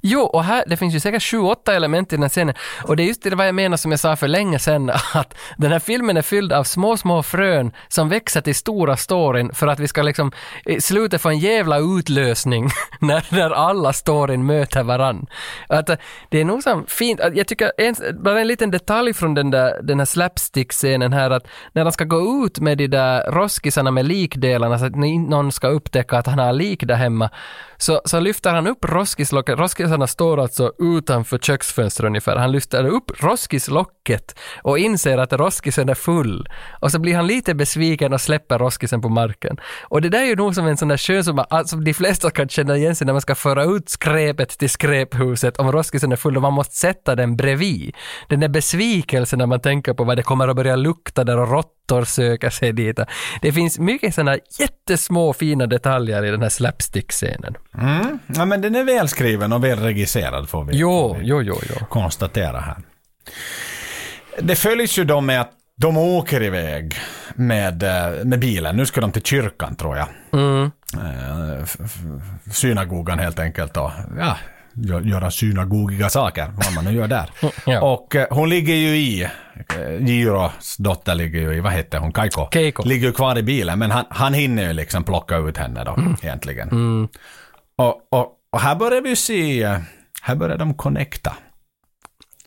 [0.03, 2.55] Jo, och här, det finns ju säkert sju, åtta element i den här scenen.
[2.85, 5.35] Och det är just det vad jag menar som jag sa för länge sedan, att
[5.57, 9.67] den här filmen är fylld av små, små frön som växer till stora storyn för
[9.67, 10.33] att vi ska liksom
[10.67, 12.69] eh, i slutet få en jävla utlösning
[13.01, 15.27] när, när alla storyn möter varann.
[15.69, 15.97] Att eh,
[16.29, 19.83] det är nog så fint, jag tycker, en, bara en liten detalj från den där,
[19.83, 24.07] den här slapstick-scenen här, att när de ska gå ut med de där roskisarna med
[24.07, 27.31] likdelarna så att någon ska upptäcka att han har lik där hemma,
[27.82, 29.59] så, så lyfter han upp roskislocket.
[29.59, 32.36] Roskisarna står alltså utanför köksfönstret ungefär.
[32.36, 36.48] Han lyfter upp roskislocket och inser att roskisen är full.
[36.81, 39.57] Och så blir han lite besviken och släpper roskisen på marken.
[39.82, 42.31] Och det där är ju nog som en sån där skön som alltså, de flesta
[42.31, 46.16] kan känna igen sig när man ska föra ut skräpet till skräphuset om roskisen är
[46.16, 47.97] full och man måste sätta den bredvid.
[48.28, 51.51] Den där besvikelsen när man tänker på vad det kommer att börja lukta där och
[51.51, 53.01] råttor söker sig dit.
[53.43, 57.57] Det finns mycket sådana jättesmå fina detaljer i den här slapstick-scenen.
[57.79, 58.19] Mm.
[58.27, 61.87] Ja, men den är välskriven och välregisserad får vi, Jo, får vi jo, jo, jo.
[61.87, 62.77] konstatera här.
[64.39, 66.95] Det följs ju då med att de åker iväg
[67.35, 68.77] med, eh, med bilen.
[68.77, 70.07] Nu ska de till kyrkan tror jag.
[70.33, 70.71] Mm.
[70.95, 71.65] Eh,
[72.53, 73.93] Synagogan helt enkelt då.
[74.19, 74.37] Ja,
[74.75, 77.31] gö- göra synagogiga saker, vad man nu gör där.
[77.67, 77.81] Ja.
[77.81, 79.29] Och eh, hon ligger ju i,
[80.07, 82.49] Giros dotter ligger ju i, vad heter hon, Kaiko?
[82.53, 82.83] Keiko.
[82.85, 85.99] Ligger ju kvar i bilen, men han, han hinner ju liksom plocka ut henne då,
[86.23, 86.69] egentligen.
[86.69, 87.09] Mm.
[87.81, 89.78] Och, och, och här börjar vi se,
[90.23, 91.36] här börjar de connecta.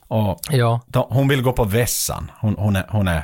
[0.07, 0.81] Och Ja.
[0.87, 2.31] de, hon vill gå på vässan.
[2.39, 3.23] Hon, hon, är, hon, är,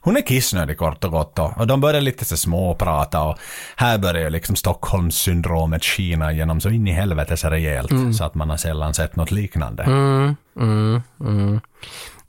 [0.00, 3.38] hon är kissnödig kort och gott och, och de börjar lite så småprata och
[3.76, 8.34] här börjar ju liksom Stockholmssyndromet skina igenom så in i helvete så rejält så att
[8.34, 9.82] man har sällan sett något liknande.
[9.82, 11.60] Mm, mm, mm.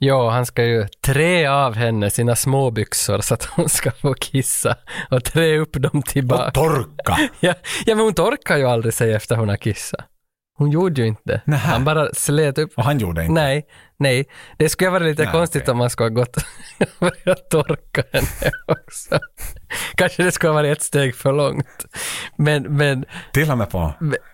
[0.00, 4.76] Ja, han ska ju trä av henne sina småbyxor så att hon ska få kissa
[5.10, 6.44] och trä upp dem tillbaka.
[6.46, 7.18] Och torka!
[7.40, 7.54] Ja,
[7.86, 10.00] ja, men hon torkar ju aldrig sig efter hon har kissat.
[10.58, 11.40] Hon gjorde ju inte det.
[11.44, 11.68] Nähä.
[11.72, 12.70] Han bara slet upp.
[12.76, 13.32] Och han gjorde inte.
[13.32, 13.66] Nej,
[13.98, 14.24] nej.
[14.58, 15.72] Det skulle vara lite Nej, konstigt okej.
[15.72, 16.36] om man skulle ha gått
[16.98, 19.18] och torka henne också.
[19.94, 21.86] Kanske det skulle ha varit ett steg för långt.
[22.36, 23.92] Men, men, Till och med på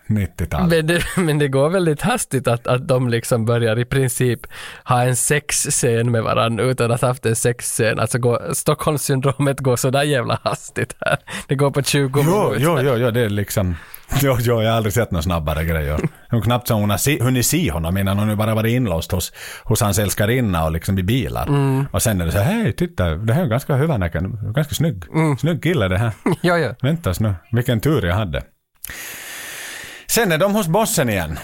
[0.08, 0.68] 90-talet.
[0.70, 4.40] men, det, men det går väldigt hastigt att, att de liksom börjar i princip
[4.84, 7.98] ha en sexscen med varandra utan att ha haft en sexscen.
[8.00, 11.18] Alltså går, Stockholmssyndromet går sådär jävla hastigt här.
[11.48, 12.56] Det går på 20 Jo, minuter.
[12.64, 13.76] jo, jo, jo, det är liksom...
[14.22, 16.00] Jo, jo, jag har aldrig sett några snabbare grejer.
[16.30, 19.12] Hon knappt så hon har se, hunnit se honom innan hon har bara varit inlåst
[19.12, 19.32] hos,
[19.64, 21.46] hos hans älskarinna och liksom i bilar.
[21.46, 21.86] Mm.
[21.92, 25.04] Och sen är det så här, hej, titta, det här är ganska huvudnäcken, ganska snygg.
[25.14, 25.38] Mm.
[25.38, 26.12] Snygg kille det här.
[26.40, 26.74] Ja, ja.
[26.82, 28.42] Väntas nu, vilken tur jag hade.
[30.06, 31.38] Sen är de hos bossen igen,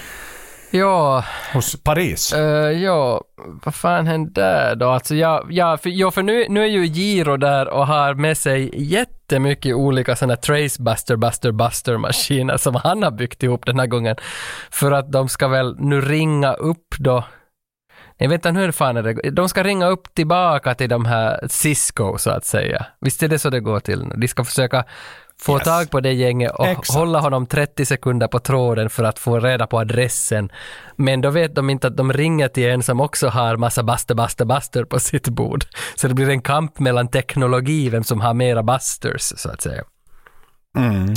[0.73, 2.33] Ja, hos Paris.
[2.33, 3.21] Eh, ja,
[3.65, 4.89] vad fan hände där då?
[4.89, 8.39] Alltså ja, ja för, ja, för nu, nu är ju Giro där och har med
[8.39, 11.17] sig jättemycket olika sådana Trace Buster,
[11.53, 14.17] Buster, maskiner som han har byggt ihop den här gången.
[14.71, 17.25] För att de ska väl nu ringa upp då
[18.23, 21.49] jag vet inte hur fan är det De ska ringa upp tillbaka till de här
[21.49, 22.87] Cisco så att säga.
[23.01, 24.13] Visst är det så det går till?
[24.17, 24.85] De ska försöka
[25.43, 25.65] få Yes.
[25.65, 26.95] tag på det gänget och Exakt.
[26.95, 30.51] hålla honom 30 sekunder på tråden för att få reda på adressen.
[30.97, 34.15] Men då vet de inte att de ringer till en som också har massa buster,
[34.15, 35.65] buster, buster på sitt bord.
[35.95, 39.83] Så det blir en kamp mellan teknologi, vem som har mera busters så att säga.
[40.77, 41.15] Mm.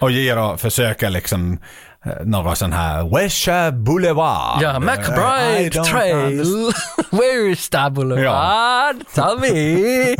[0.00, 1.58] Och Giro försöker liksom
[2.06, 4.62] eh, någon sån här Wesha Boulevard.
[4.62, 6.40] Ja, I McBride Trail.
[6.40, 6.74] understand.
[7.10, 8.96] Where's the boulevard?
[9.14, 10.16] Tell me.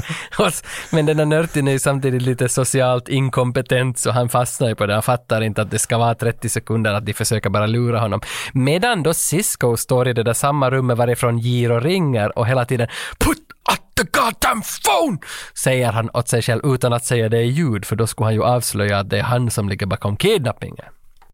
[0.91, 4.87] Men den här nörten är ju samtidigt lite socialt inkompetent så han fastnar ju på
[4.87, 4.93] det.
[4.93, 8.21] Han fattar inte att det ska vara 30 sekunder, att de försöker bara lura honom.
[8.53, 12.89] Medan då Cisco står i det där samma rummet varifrån Giro ringer och hela tiden
[13.19, 13.39] Put
[13.73, 15.19] at the goddamn phone!
[15.55, 18.35] Säger han åt sig själv utan att säga det i ljud för då skulle han
[18.35, 20.17] ju avslöja att det är han som ligger bakom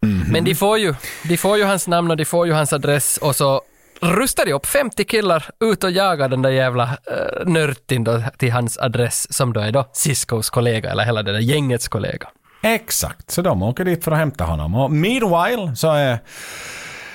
[0.02, 0.32] kidnappingen.
[0.32, 0.94] Men de får, ju,
[1.28, 3.62] de får ju hans namn och de får ju hans adress och så
[4.00, 8.52] rustar de upp 50 killar ut och jagar den där jävla uh, nörtin då till
[8.52, 12.28] hans adress som då är då Ciscos kollega eller hela det där gängets kollega.
[12.62, 14.74] Exakt, så de åker dit för att hämta honom.
[14.74, 16.18] Och meanwhile så är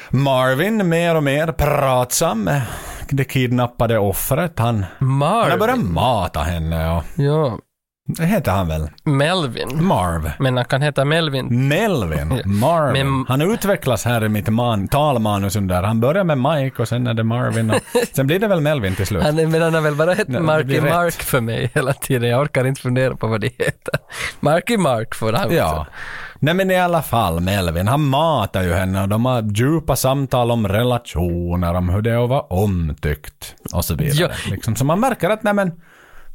[0.10, 2.62] Marvin mer och mer pratsam med
[3.10, 4.60] det kidnappade offret.
[4.60, 7.60] Han, han har börjat mata henne och Ja,
[8.08, 8.90] det heter han väl?
[9.04, 9.86] Melvin.
[9.86, 10.32] Marv.
[10.40, 11.68] Men han kan heta Melvin.
[11.68, 13.08] Melvin, Marvin.
[13.08, 15.84] Men- han utvecklas här i mitt man, talmanus under.
[15.84, 17.78] Han börjar med Mike och sen är det Marvin och
[18.14, 19.24] sen blir det väl Melvin till slut.
[19.24, 20.94] Han, men han har väl bara hett Marky blir rätt.
[20.94, 22.30] Mark för mig hela tiden.
[22.30, 23.94] Jag orkar inte fundera på vad det heter.
[24.40, 25.80] Marky Mark får han Ja.
[25.80, 25.92] också.
[26.40, 30.52] Nej men i alla fall Melvin, han matar ju henne och de har djupa samtal
[30.52, 34.18] om relationer, om hur det är att vara omtyckt och så vidare.
[34.46, 34.52] Ja.
[34.52, 34.76] Liksom.
[34.76, 35.72] Så man märker att nej men,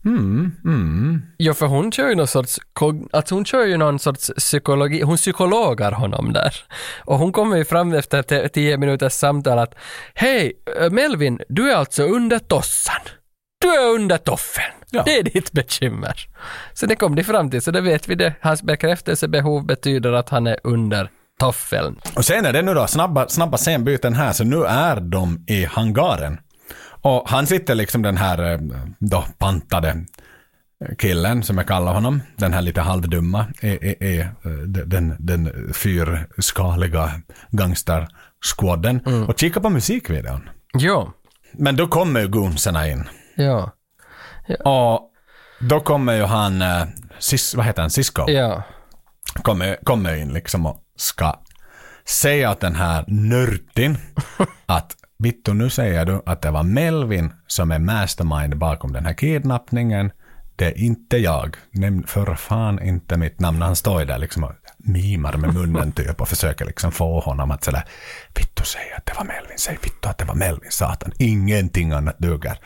[0.04, 1.22] mm, mm.
[1.36, 2.58] Ja, för hon kör ju någon sorts,
[3.12, 6.54] alltså hon kör ju någon sorts psykologi, hon psykologar honom där.
[7.04, 9.74] Och hon kommer ju fram efter te- tio minuters samtal att
[10.14, 13.00] Hej, eh, Melvin, du är alltså under tossan.
[13.60, 14.74] Du är under toffeln.
[14.90, 15.02] Ja.
[15.02, 16.28] Det är ditt bekymmer.
[16.72, 18.34] Så det kom de fram till, så det vet vi det.
[18.40, 21.10] Hans bekräftelsebehov betyder att han är under
[21.40, 22.00] toffeln.
[22.16, 25.64] Och sen är det nu då snabba, snabba scenbyten här, så nu är de i
[25.64, 26.38] hangaren.
[27.02, 28.58] Och han sitter liksom den här eh,
[28.98, 30.04] då pantade
[30.98, 34.50] killen, som jag kallar honom, den här lite halvdumma, är, är, är eh,
[34.86, 37.10] den, den fyrskaliga
[37.50, 39.26] gangstersquaden.
[39.28, 40.48] Och kikar på musikvideon.
[40.74, 41.12] Jo,
[41.52, 43.08] Men då kommer ju goonsarna in.
[43.34, 43.70] ja,
[44.64, 45.10] Och
[45.60, 46.84] då kommer ju han, eh,
[47.18, 48.62] Sis, vad heter han, Cisco, ja.
[49.42, 51.38] kommer, kommer in liksom och ska
[52.08, 53.98] säga åt den här nörtin
[54.66, 59.12] att Vittu, nu säger du att det var Melvin som är mastermind bakom den här
[59.12, 60.10] kidnappningen.
[60.56, 61.56] Det är inte jag.
[61.70, 63.62] Nämn för fan inte mitt namn.
[63.62, 67.50] Han står ju där liksom och mimar med munnen typ och försöker liksom få honom
[67.50, 67.82] att sådär
[68.34, 69.58] Vittu, säg att det var Melvin.
[69.58, 71.12] Säg Vittu att det var Melvin, satan.
[71.18, 72.58] Ingenting annat duger.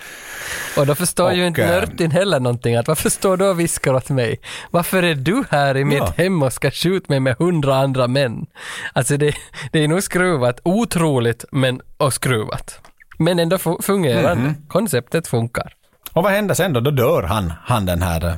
[0.78, 2.76] Och då förstår ju Och, inte eh, nörtin heller någonting.
[2.76, 4.40] Att varför står du och viskar åt mig?
[4.70, 6.14] Varför är du här i mitt Ja.
[6.16, 8.46] hem och ska skjuta mig med hundra andra män?
[8.92, 9.34] Alltså det,
[9.72, 10.60] det är nog skruvat.
[10.64, 12.80] Otroligt, men och skruvat.
[13.18, 14.42] Men ändå fu- fungerande.
[14.42, 14.54] Mhm.
[14.68, 15.72] Konceptet funkar.
[16.16, 16.80] Och vad händer sen då?
[16.80, 18.34] Då dör han, han den här uh,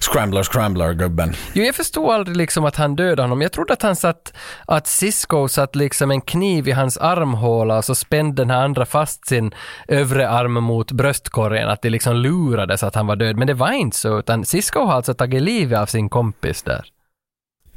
[0.00, 1.34] Scrambler Scrambler-gubben.
[1.52, 3.42] Jo, jag förstod aldrig liksom att han dödade honom.
[3.42, 4.32] Jag trodde att han satt,
[4.66, 8.86] att Cisco satt liksom en kniv i hans armhåla och så spände den här andra
[8.86, 9.54] fast sin
[9.88, 13.36] övre arm mot bröstkorgen, att det liksom lurades att han var död.
[13.36, 16.84] Men det var inte så, utan Cisco har alltså tagit livet av sin kompis där.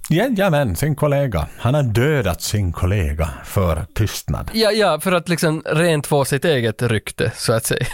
[0.10, 1.48] Jajamän, sin kollega.
[1.60, 4.52] Han har dödat sin kollega för tystnad.
[4.54, 7.86] Ja, ja, för att liksom rent få sitt eget rykte, så att säga.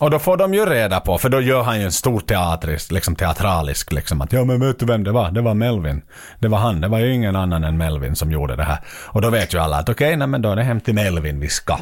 [0.00, 2.92] Och då får de ju reda på, för då gör han ju en stor teatrisk,
[2.92, 5.30] liksom teatralisk, liksom att ja men vet du vem det var?
[5.30, 6.02] Det var Melvin.
[6.38, 8.78] Det var han, det var ju ingen annan än Melvin som gjorde det här.
[9.06, 11.40] Och då vet ju alla att okej, nej men då är det hem till Melvin
[11.40, 11.78] vi ska.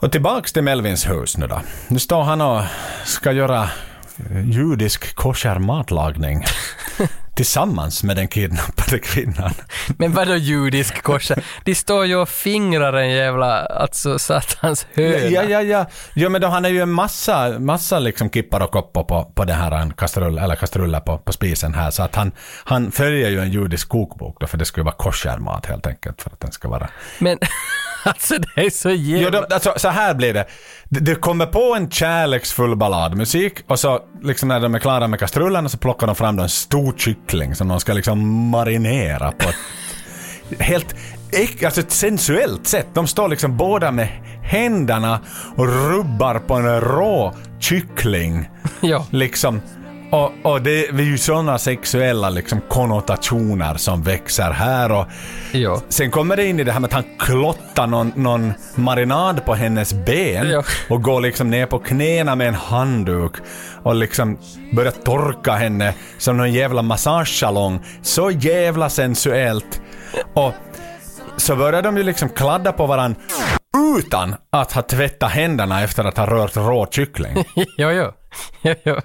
[0.00, 1.60] Och tillbaks till Melvins hus nu då.
[1.88, 2.62] Nu står han och
[3.04, 3.68] ska göra
[4.44, 6.44] judisk kosher matlagning.
[7.34, 9.54] Tillsammans med den kidnappade kvinnan.
[9.98, 11.36] Men vadå judisk korsa?
[11.64, 15.16] De står ju och fingrar en jävla, alltså satans höna.
[15.16, 15.86] Ja, ja, ja.
[16.14, 19.44] Jo, men då han är ju en massa, massa liksom kippar och koppar på, på
[19.44, 21.90] den här kastrull, eller kastruller på, på spisen här.
[21.90, 22.32] Så att han,
[22.64, 26.22] han följer ju en judisk kokbok då, för det skulle vara koshermat helt enkelt.
[26.22, 26.88] För att den ska vara...
[27.18, 27.38] Men
[28.04, 29.38] alltså det är så jävla...
[29.38, 30.46] Jo, då, alltså, så här blir det.
[31.00, 31.14] Det.
[31.14, 35.78] Kommer på en kärleksfull balladmusik och så liksom när de är klara med kastrullen så
[35.78, 39.56] plockar de fram en stor kyckling som de ska liksom marinera på ett
[40.60, 40.94] helt
[41.64, 42.86] alltså ett sensuellt sätt.
[42.94, 44.08] De står liksom båda med
[44.42, 45.20] händerna
[45.56, 48.48] och rubbar på en rå kyckling.
[48.80, 49.06] Ja.
[49.10, 49.60] Liksom.
[50.14, 55.06] Och, och det är ju sådana sexuella liksom konnotationer som växer här och
[55.52, 55.80] Ja.
[55.88, 59.54] sen kommer det in i det här med att han klottar någon, någon marinad på
[59.54, 60.62] hennes ben Ja.
[60.88, 63.32] och går liksom ner på knäna med en handduk
[63.82, 64.38] och liksom
[64.72, 67.80] börjar torka henne som någon jävla massagesalong.
[68.02, 69.80] Så jävla sensuellt.
[70.34, 70.52] Och
[71.36, 73.14] så börjar de ju liksom kladda på varann
[73.98, 77.44] utan att ha tvättat händerna efter att ha rört rå kyckling.
[77.54, 78.12] jo, jo.
[78.62, 78.96] jo, jo.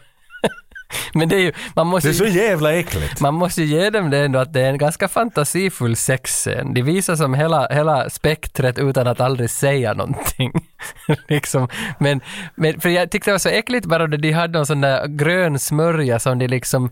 [1.14, 3.22] Men det är ju, man måste Det är så jävla äckligt.
[3.22, 6.74] man måste ge dem det ändå att det är en ganska fantasifull sexscen.
[6.74, 10.52] De visar som hela, hela spektret utan att aldrig säga någonting.
[11.28, 11.68] liksom.
[12.00, 12.22] men,
[12.56, 15.08] men, för jag tyckte det var så äckligt bara då de hade någon sån där
[15.08, 16.92] grön smörja som de liksom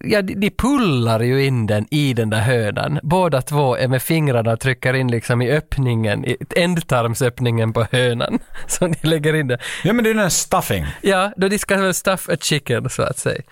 [0.00, 3.00] Ja, de, pullar ju in den i den där hönan.
[3.02, 8.38] Båda två är med fingrarna och trycker in liksom i öppningen, i ändtarmsöppningen på hönan.
[8.66, 9.58] Så de lägger in det.
[9.84, 10.86] Ja men det är den här stuffing.
[11.02, 13.42] Ja, då de ska väl stuff a chicken så att säga.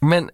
[0.00, 0.30] Men,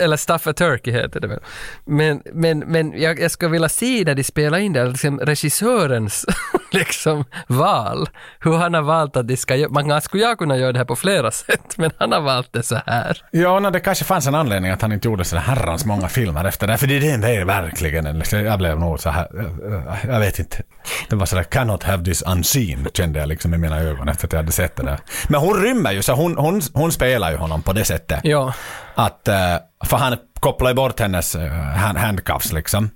[0.00, 1.40] eller stuff a turkey heter det väl.
[1.84, 6.26] Men, men, men jag, jag skulle vilja se när de spelar in det, liksom regissörens
[6.78, 8.08] liksom val.
[8.40, 9.70] Hur han har valt att de ska göra.
[9.70, 12.62] Man skulle jag kunna göra det här på flera sätt, men han har valt det
[12.62, 13.22] så här.
[13.30, 16.44] Ja, no, det kanske fanns en anledning att han inte gjorde så herrans många filmer
[16.44, 16.76] efter det.
[16.76, 20.20] För det är det är verkligen en, liksom, jag blev nog så här, eh, jag
[20.20, 20.62] vet inte.
[21.08, 24.32] Det var sådär, cannot have this unseen, kände jag liksom i mina ögon efter att
[24.32, 24.98] jag hade sett det där.
[25.28, 28.20] Men hon rymmer ju, så hon, hon, hon spelar ju honom på det sättet.
[28.22, 28.54] Ja.
[28.94, 32.90] Att, eh, för han kopplar ju bort hennes eh, hand, handcuffs liksom.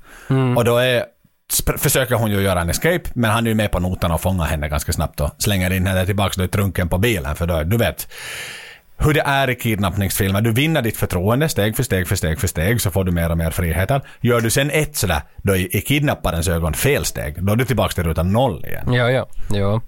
[0.56, 1.04] Och då är,
[1.76, 4.44] försöker hon ju göra en escape, men han är ju med på notan och fångar
[4.44, 7.36] henne ganska snabbt och slänger in henne tillbaka då i trunken på bilen.
[7.36, 8.08] För då, du vet,
[9.04, 10.40] hur det är i kidnappningsfilmer.
[10.40, 13.30] Du vinner ditt förtroende steg för steg för steg för steg så får du mer
[13.30, 14.00] och mer friheter.
[14.20, 17.44] Gör du sen ett sådär, då är i kidnapparens ögon fel steg.
[17.44, 18.92] Då är du tillbaka till ruta noll igen.
[18.92, 19.80] Ja, ja, ja.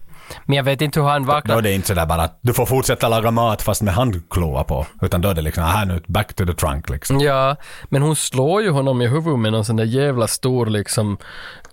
[0.44, 1.56] Men jag vet inte hur han Då vaknar.
[1.58, 4.86] är det inte sådär bara att du får fortsätta laga mat fast med handkloa på.
[5.02, 7.20] Utan då är det liksom, här nu, back to the trunk liksom.
[7.20, 11.18] Ja, men hon slår ju honom i huvudet med någon sån där jävla stor liksom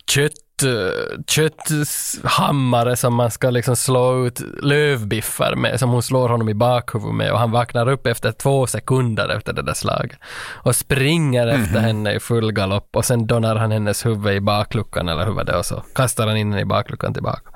[0.07, 0.33] kött
[0.63, 6.53] eh, kötthammare som man ska liksom slå ut lövbiffar med, som hon slår honom i
[6.53, 10.17] bakhuvudet med och han vaknar upp efter två sekunder efter det där slaget
[10.63, 15.09] och springer efter henne i full galopp och sen donar han hennes huvud i bakluckan
[15.09, 17.51] eller hur var det och så kastar han in henne i bakluckan tillbaka.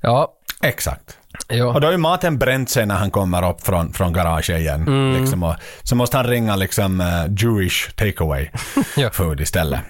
[0.00, 1.18] Ja, Exakt.
[1.48, 1.64] ja.
[1.66, 5.14] Och då har ju maten bränt sig när han kommer upp från, från garaget igen.
[5.20, 7.06] Liksom, och, så måste han ringa liksom uh,
[7.44, 8.50] Jewish takeaway
[8.96, 9.10] Ja.
[9.10, 9.80] food istället.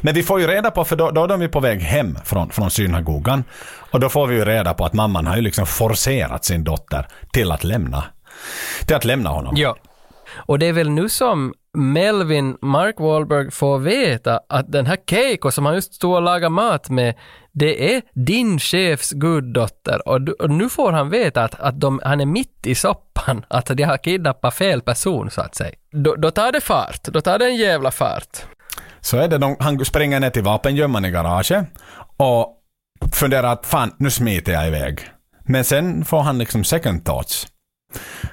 [0.00, 2.18] Men vi får ju reda på, för då, då är de ju på väg hem
[2.24, 3.44] från, från synagogan.
[3.90, 7.06] Och då får vi ju reda på att mamman har ju liksom forcerat sin dotter
[7.32, 8.04] till att lämna,
[8.86, 9.56] till att lämna honom.
[9.56, 9.76] Ja.
[10.34, 15.50] Och det är väl nu som Melvin Mark Wahlberg får veta att den här Keiko
[15.50, 17.14] som han just stod och lagade mat med,
[17.52, 20.08] det är din chefs guddotter.
[20.08, 23.44] Och, du- och nu får han veta att, att de, han är mitt i soppan,
[23.48, 25.74] att de har kidnappat fel person så att säga.
[25.92, 28.38] Då, då tar det fart, då tar det en jävla fart.
[29.00, 31.66] Så är det, de, han springer ner till vapengömman i garaget
[32.16, 32.56] och
[33.12, 35.00] funderar att fan, nu smiter jag iväg.
[35.44, 37.46] Men sen får han liksom second thoughts.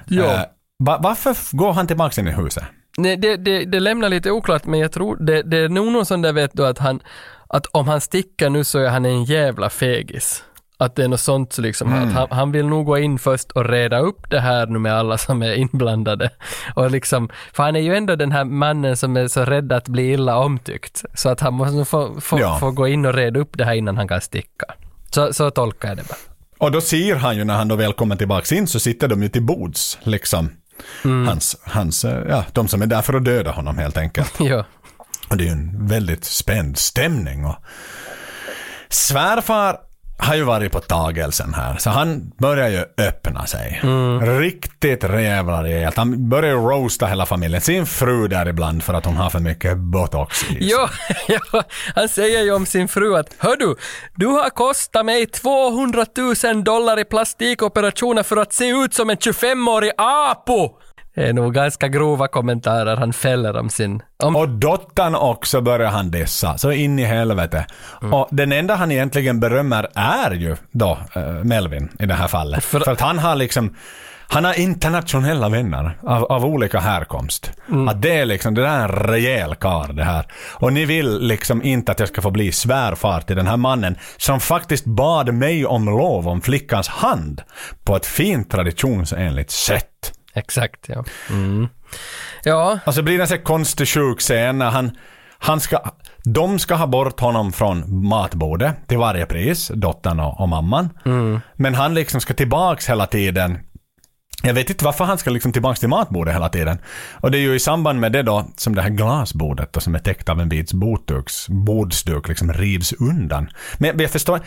[0.06, 0.24] Ja.
[0.24, 0.40] Eh,
[0.84, 2.64] va, varför går han tillbaka in i huset?
[2.98, 6.06] Nej, det, det, det lämnar lite oklart, men jag tror det, det är nog någon
[6.06, 7.00] sån där vet du att han,
[7.48, 10.44] att om han sticker nu så är han en jävla fegis.
[10.80, 12.08] Att det är något sånt så liksom, Mm.
[12.08, 14.94] att han, han vill nog gå in först och reda upp det här nu med
[14.94, 16.30] alla som är inblandade.
[16.74, 19.88] Och liksom, för han är ju ändå den här mannen som är så rädd att
[19.88, 21.04] bli illa omtyckt.
[21.14, 22.56] Så att han måste få, få, Ja.
[22.60, 24.66] få gå in och reda upp det här innan han kan sticka.
[25.10, 26.18] Så, så tolkar jag det bara.
[26.58, 29.22] Och då ser han ju när han då väl kommer tillbaks in så sitter de
[29.22, 30.50] ju till bords, liksom.
[31.02, 34.32] Hans, hans, eh, ja, de som är där för att döda honom helt enkelt.
[34.38, 34.64] ja.
[35.28, 37.44] Och det är ju en väldigt spänd stämning.
[37.44, 37.56] Och
[38.88, 39.76] svärfar
[40.18, 43.82] har ju varit på tagelsen här, så han börjar ju öppna sig.
[44.40, 45.96] Riktigt jävla rejält.
[45.96, 47.60] Han börjar ju roasta hela familjen.
[47.60, 50.56] Sin fru där ibland för att hon har för mycket botox i sig.
[50.60, 50.90] Ja,
[51.52, 51.62] ja,
[51.94, 53.76] han säger ju om sin fru att Hör du,
[54.14, 56.06] du har kostat mig 200
[56.44, 60.70] 000 dollar i plastikoperationer för att se ut som en 25-årig apo.
[61.14, 64.02] Är nog ganska grova kommentarer han fäller om sin...
[64.22, 67.66] Om, Och dottern också börjar han dissa, så in i helvete.
[68.12, 72.64] Och den enda han egentligen berömmer är ju då eh, Melvin i det här fallet.
[72.64, 73.74] För, att han har liksom
[74.30, 77.52] han har internationella vänner av, av olika härkomst.
[77.88, 80.26] Att det är liksom, det där är en rejäl karl det här.
[80.54, 83.98] Och ni vill liksom inte att jag ska få bli svärfar till den här mannen
[84.16, 87.42] som faktiskt bad mig om lov om flickans hand
[87.84, 90.17] på ett fint traditionsenligt sätt.
[90.38, 91.04] Exakt, ja.
[91.30, 91.68] Mm.
[92.44, 94.90] Ja, Alltså det blir en sån här konstig sjuk scen när han,
[95.38, 95.80] han ska,
[96.24, 100.88] de ska ha bort honom från matbordet till varje pris, dottern och, och mamman.
[101.54, 103.58] Men han liksom ska tillbaks hela tiden.
[104.42, 106.78] Jag vet inte varför han ska liksom tillbaks till matbordet hela tiden.
[107.20, 109.94] Och det är ju i samband med det då som det här glasbordet då, som
[109.94, 110.72] är täckt av en vit
[111.48, 113.50] bordsduk liksom rivs undan.
[113.78, 114.40] Men jag förstår,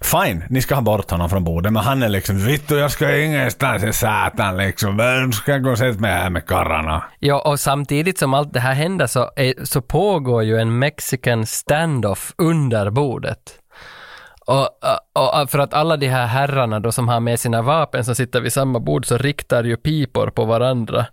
[0.00, 3.16] Fine, ni ska ha bort honom från bordet, men han är liksom Vittu, jag ska
[3.18, 4.96] ingenstans i satan liksom.
[4.96, 7.04] Vem ska gå och sätta mig här med karlarna?
[7.18, 11.46] ja, och samtidigt som allt det här händer så, är, så pågår ju en mexican
[11.46, 13.38] standoff under bordet.
[14.46, 14.68] Och,
[15.18, 18.40] och, för att alla de här herrarna då som har med sina vapen som sitter
[18.40, 21.06] vid samma bord så riktar ju pipor på varandra.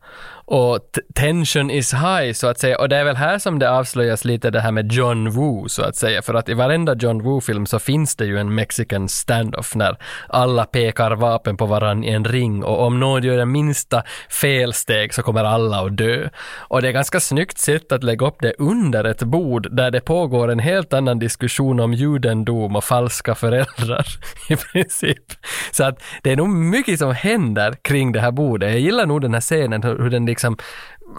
[0.47, 0.79] Och
[1.15, 2.79] tension is high så att säga.
[2.79, 5.83] Och det är väl här som det avslöjas lite det här med John Woo så
[5.83, 6.21] att säga.
[6.21, 9.97] För att i varenda John Woo-film så finns det ju en mexican standoff när
[10.29, 15.13] alla pekar vapen på varandra i en ring och om någon gör det minsta felsteg
[15.13, 16.29] så kommer alla att dö.
[16.57, 20.01] Och det är ganska snyggt sätt att lägga upp det under ett bord där det
[20.01, 23.94] pågår en helt annan diskussion om judendom och falska föräldrar
[24.49, 25.23] i princip.
[25.71, 28.71] Så att det är nog mycket som händer kring det här bordet.
[28.71, 30.57] Jag gillar nog den här scenen, hur, den liksom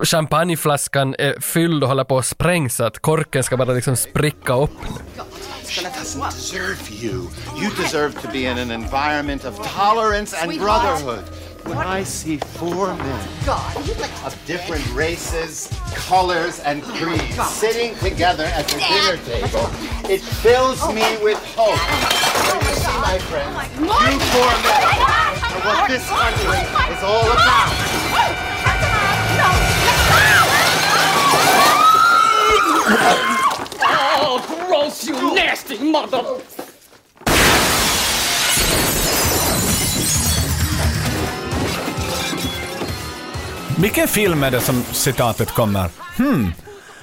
[0.04, 4.54] champagneflaskan är fylld och håller på att sprängs så att korken ska bara liksom spricka
[4.54, 4.70] upp.
[5.68, 7.12] She doesn't deserve you.
[7.62, 10.98] You deserve to be in an environment of tolerance and Sweetheart.
[11.00, 11.24] brotherhood.
[11.66, 13.28] When I see four men
[14.24, 19.68] of different races, colors, and creeds sitting together at the dinner table,
[20.08, 21.74] it fills me with hope.
[22.46, 23.68] Don't you see, my friends?
[23.80, 23.86] You
[24.30, 25.26] four men are
[25.66, 26.62] what this country
[26.94, 27.72] is all about.
[34.18, 36.40] Oh, gross, you nasty mother!
[43.78, 45.90] Vilken film är det som citatet kommer?
[46.16, 46.52] Hmm,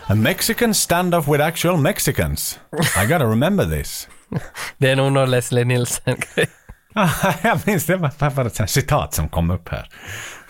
[0.05, 2.59] a Mexican stand-off with actual Mexicans.
[3.03, 4.07] I gotta remember this.
[4.77, 6.49] Det är nog någon Leslie Nielsen-grej.
[7.43, 9.89] jag minns det, var bara ett citat som kom upp här.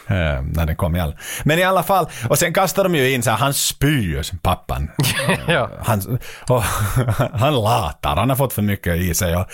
[0.08, 1.16] Eh, när den kom i all.
[1.44, 4.92] Men i alla fall, och sen kastar de ju in så här, han spyr, pappan.
[5.48, 5.70] ja.
[5.84, 6.20] Han,
[6.50, 6.64] och,
[7.34, 9.36] han latar, han har fått för mycket i sig.
[9.36, 9.46] Och,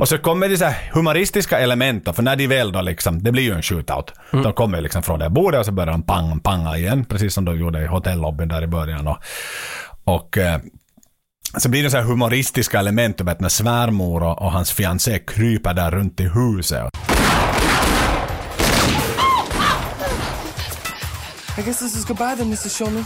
[0.00, 3.32] och så kommer det så här humoristiska element, för när de väl då liksom, det
[3.32, 4.12] blir ju en shootout.
[4.30, 7.44] De kommer liksom från det bordet och så börjar de pang, panga igen, precis som
[7.44, 9.08] de gjorde i hotellobbyn där i början.
[9.08, 9.18] Och,
[10.04, 10.58] och eh,
[11.56, 15.74] så blir det så här humoristiska element, vet, när svärmor och, och hans fiancé kryper
[15.74, 16.90] där runt i huset.
[21.56, 22.74] I guess this is goodbye then, Mrs.
[22.74, 23.04] Shulman.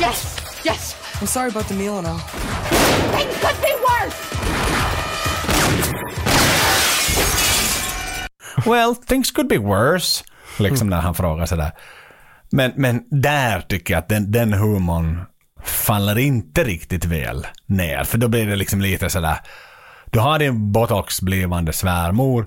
[0.00, 0.94] Yes, yes!
[1.20, 2.18] I'm sorry about the meal and all.
[3.12, 4.16] Things could be worse!
[8.66, 10.24] Well, things could be worse.
[10.58, 11.72] Liksom när han frågar sådär.
[12.50, 15.22] Men, men där tycker jag att den, den humorn
[15.64, 18.04] faller inte riktigt väl ner.
[18.04, 19.38] För då blir det liksom lite sådär.
[20.12, 22.46] Du har din botox blivande svärmor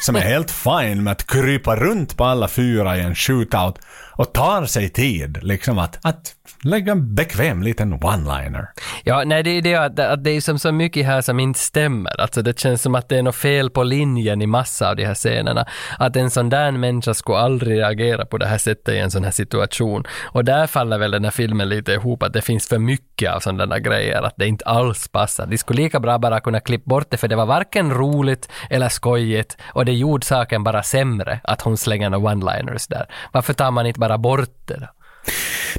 [0.00, 3.78] som är helt fine med att krypa runt på alla fyra i en shootout
[4.12, 6.34] och tar sig tid liksom att, att
[6.64, 8.66] lägga en bekväm liten one-liner.
[9.04, 11.60] Ja, nej det är det att, att det är som så mycket här som inte
[11.60, 12.20] stämmer.
[12.20, 15.04] Alltså det känns som att det är något fel på linjen i massa av de
[15.04, 15.66] här scenerna.
[15.98, 19.24] Att en sån där människa skulle aldrig reagera på det här sättet i en sån
[19.24, 20.04] här situation.
[20.24, 23.40] Och där faller väl den här filmen lite ihop, att det finns för mycket av
[23.40, 25.46] sådana grejer, att det inte alls passar.
[25.46, 28.88] De skulle lika bra bara kunna klippa bort det, för det var varken roligt eller
[28.88, 33.06] skojigt, och det gjorde saken bara sämre att hon slänger några one-liners där.
[33.32, 34.88] Varför tar man inte bara bort det?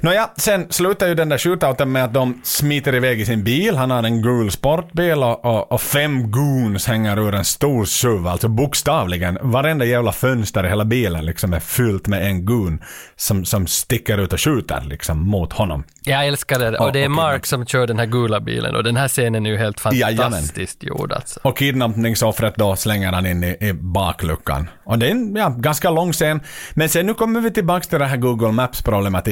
[0.01, 3.75] Nåja, sen slutar ju den där shootouten med att de smiter iväg i sin bil.
[3.75, 8.27] Han har en gul sportbil och, och, och fem goons hänger ur en stor SUV.
[8.27, 12.81] Alltså bokstavligen, varenda jävla fönster i hela bilen liksom är fyllt med en goon
[13.15, 15.83] som, som sticker ut och skjuter liksom mot honom.
[16.05, 16.77] Jag älskar det.
[16.77, 19.49] Och det är Mark som kör den här gula bilen och den här scenen är
[19.49, 20.31] ju helt Jajamän.
[20.31, 21.39] fantastiskt gjord alltså.
[21.43, 24.69] Och kidnappningsoffret då slänger han in i, i bakluckan.
[24.85, 26.39] Och det är en ja, ganska lång scen.
[26.73, 28.51] Men sen nu kommer vi tillbaka till den här Google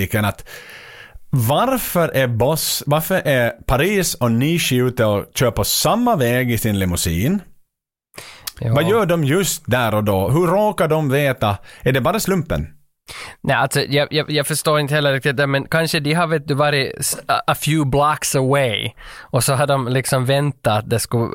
[0.02, 0.46] Maps-problematiken att
[1.30, 6.58] varför är Boss, varför är Paris och Nishi ute och kör på samma väg i
[6.58, 7.42] sin limousin?
[8.60, 8.74] Ja.
[8.74, 10.30] Vad gör de just där och då?
[10.30, 11.58] Hur råkar de veta?
[11.84, 12.68] Är det bara slumpen?
[13.42, 16.48] Nej, alltså jag, jag, jag förstår inte heller riktigt det, men kanske de har vet
[16.48, 16.94] du varit
[17.28, 21.32] a, a few blocks away och så har de liksom väntat att det skulle,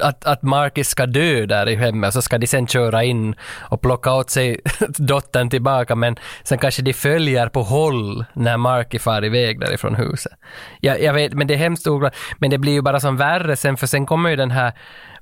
[0.00, 3.34] att, att Marcus ska dö där i hemmet och så ska de sen köra in
[3.60, 4.60] och plocka åt sig
[4.98, 10.32] dottern tillbaka men sen kanske de följer på håll när Marky far iväg därifrån huset.
[10.80, 13.56] Jag, jag vet, men det är hemskt oklart, men det blir ju bara som värre
[13.56, 14.72] sen för sen kommer ju den här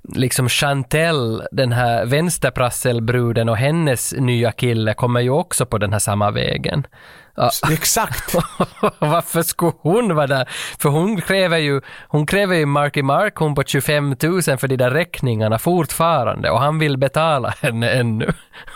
[0.03, 6.01] liksom Chantel, den här vänsterprasselbruden och hennes nya kille kommer ju också på den här
[6.01, 6.87] samma vägen.
[7.35, 7.51] Ja.
[7.73, 8.35] Exakt!
[8.99, 10.49] Varför skulle hon vara där?
[10.79, 14.77] För hon kräver ju, hon kräver ju Marky Mark hon på 25 000 för de
[14.77, 18.33] där räkningarna fortfarande och han vill betala henne ännu.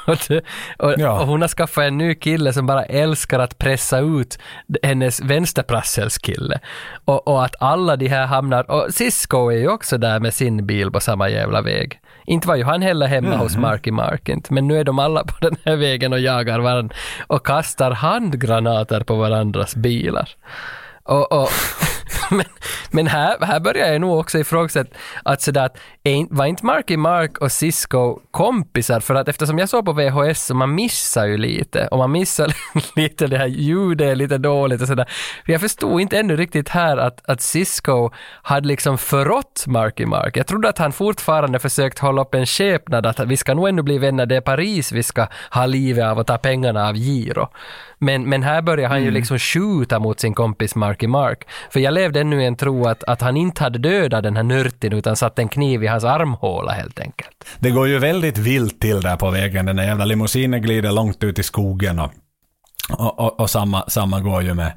[0.06, 0.40] Och, det,
[0.78, 1.20] och, Ja.
[1.20, 4.39] och hon har skaffat en ny kille som bara älskar att pressa ut
[4.82, 6.59] hennes vänsterprasselskille.
[7.05, 10.66] Och, och att alla de här hamnar, och Cisco är ju också där med sin
[10.66, 12.01] bil på samma jävla väg.
[12.26, 15.24] Inte var ju han heller hemma hos Marky Mark inte, men nu är de alla
[15.24, 17.90] på den här vägen och jagar varandra och kastar
[18.49, 20.29] handgranater på varandras bilar.
[21.03, 21.49] Och, och,
[22.31, 22.47] men
[22.95, 25.77] men här, här börjar jag nog också ifrågasätta att sådär att
[26.31, 29.01] var inte Marky Mark och Cisco kompisar?
[29.01, 32.55] För att eftersom jag såg på VHS så man missar ju lite och man missar
[32.97, 35.07] lite det här ljudet lite dåligt och sådär.
[35.45, 38.11] För Jag förstod inte ännu riktigt här att, att Cisco
[38.43, 40.37] hade liksom förrått Marky Mark.
[40.37, 43.83] Jag trodde att han fortfarande försökt hålla upp en skepnad att vi ska nog ännu
[43.83, 47.49] bli vänner, det är Paris vi ska ha livet av och ta pengarna av Giro.
[48.05, 51.48] Men, men här börjar han ju liksom skjuta mot sin kompis Marky Mark.
[51.70, 54.43] För jag levde ännu i en tro att, att han inte hade dödat den här
[54.43, 57.44] nörtin utan satt en kniv i hans armhåla helt enkelt.
[57.59, 59.66] Det går ju väldigt vilt till där på vägen.
[59.66, 62.12] Den där jävla limousinen glider långt ut i skogen och,
[62.98, 64.72] och, och, och samma, samma går ju med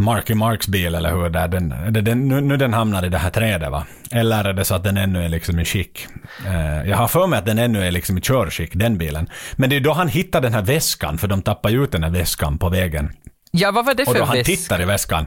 [0.00, 3.30] Marky Marks bil eller hur där den, den, nu, nu den hamnar i det här
[3.30, 3.86] trädet va?
[4.10, 6.06] Eller är det så att den ännu är liksom i skick?
[6.46, 9.28] Eh, jag har för mig att den ännu är liksom i körskick, den bilen.
[9.56, 12.02] Men det är då han hittar den här väskan, för de tappar ju ut den
[12.04, 13.12] här väskan på vägen.
[13.50, 14.56] Ja, vad var det Och för då han väska?
[14.56, 15.26] tittar i väskan.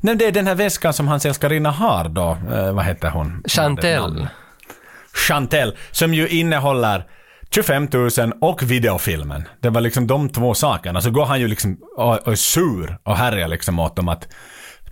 [0.00, 2.38] Nej, det är den här väskan som hans älskarinna har då.
[2.54, 3.42] Eh, vad heter hon?
[3.46, 4.28] Chantel.
[5.28, 7.04] Chantel, som ju innehåller
[7.54, 9.48] 25 000 och videofilmen.
[9.60, 11.00] Det var liksom de två sakerna.
[11.00, 14.28] Så går han ju liksom och, och är sur och härjar liksom åt dem att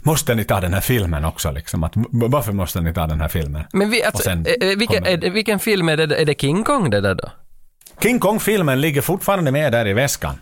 [0.03, 1.85] Måste ni ta den här filmen också liksom?
[1.85, 3.63] Att, varför måste ni ta den här filmen?
[3.73, 6.17] Men vi, alltså, eh, eh, vilken, kommer- det- vilken film är det?
[6.21, 7.31] Är det King Kong det där då?
[8.03, 10.35] King Kong-filmen ligger fortfarande med där i väskan.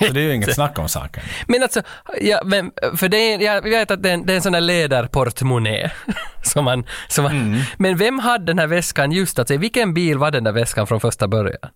[0.06, 1.22] Så det är ju inget snack om saken.
[1.46, 1.82] Men alltså,
[2.20, 4.52] ja, men, för det är, jag vet att det är en, det är en sån
[4.52, 5.90] där ledarportmonnä.
[6.42, 7.60] som man, som man, Mm.
[7.78, 10.86] Men vem hade den här väskan just alltså, i vilken bil var den där väskan
[10.86, 11.70] från första början?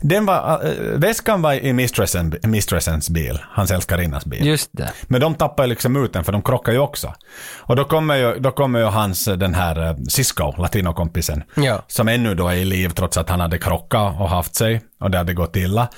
[0.00, 4.46] Den var, äh, väskan var i mistressen, mistressens bil, hans älskarinnas bil.
[4.46, 4.92] Just det.
[5.02, 7.14] Men de tappar ju liksom ut den för de krockar ju också.
[7.58, 11.82] Och då kommer ju, då kommer ju hans, den här eh, Cisco, latinokompisen, Ja.
[11.88, 15.10] som ännu då är i liv trots att han hade krockat och haft sig och
[15.10, 15.88] det hade gått illa.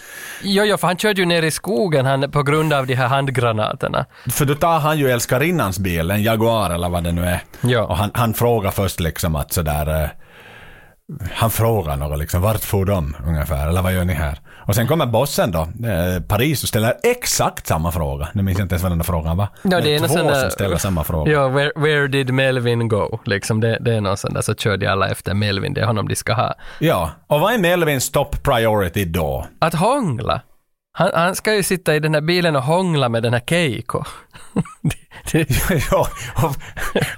[0.42, 3.08] Jo, jo, för han körde ju ner i skogen han, på grund av de här
[3.08, 4.06] handgranaterna.
[4.30, 7.42] För då tar han ju älskarinnans bil, en Jaguar eller vad det nu är.
[7.60, 7.82] Ja.
[7.84, 10.14] Och han, han frågar först liksom att sådär,
[11.32, 14.38] han frågar något liksom, vart får de ungefär, eller vad gör ni här?
[14.66, 18.28] Och sen kommer bossen då, eh, Paris, och ställer exakt samma fråga.
[18.32, 19.48] Nu minns jag inte ens vad den där frågan var.
[19.62, 21.32] Ja, det är två sån där- som ställer samma fråga.
[21.32, 23.18] Ja, where, where did Melvin go?
[23.24, 25.86] Liksom det, det är någon sån där, så kör de alla efter Melvin, det är
[25.86, 26.54] honom de ska ha.
[26.78, 29.46] Ja, och vad är Melvins top priority då?
[29.58, 30.40] Att hångla.
[30.92, 34.04] Han, han ska ju sitta i den här bilen och hångla med den här Keiko.
[35.32, 36.08] det, det, ja,
[36.42, 36.50] och,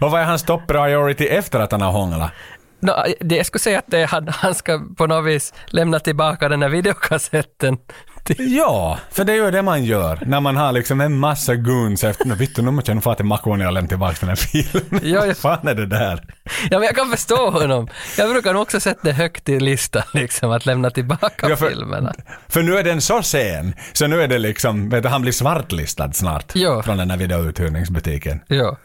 [0.00, 2.30] och vad är hans top priority efter att han har hånglat?
[2.82, 6.48] No, det, jag skulle säga att det, han, han ska på något vis lämna tillbaka
[6.48, 7.76] den här videokassetten.
[8.38, 12.04] Ja, för det är ju det man gör när man har liksom en massa guns
[12.04, 14.36] efter, "Nå, vittu nu måste jag nog fara till Makoni och lämna tillbaka den här
[14.36, 15.00] filmen.
[15.12, 16.22] Ja, Vad fan är det där?
[16.70, 17.88] Ja, men jag kan förstå honom.
[18.18, 21.68] Jag brukar nog också sätta det högt i listan, liksom, att lämna tillbaka Ja, för-
[21.68, 22.12] filmerna.
[22.48, 25.32] För nu är den så sen, så nu är det liksom, vet du, han blir
[25.32, 26.52] svartlistad snart.
[26.54, 26.82] Ja.
[26.82, 28.40] Från den här videouthyrningsbutiken.
[28.46, 28.76] Ja.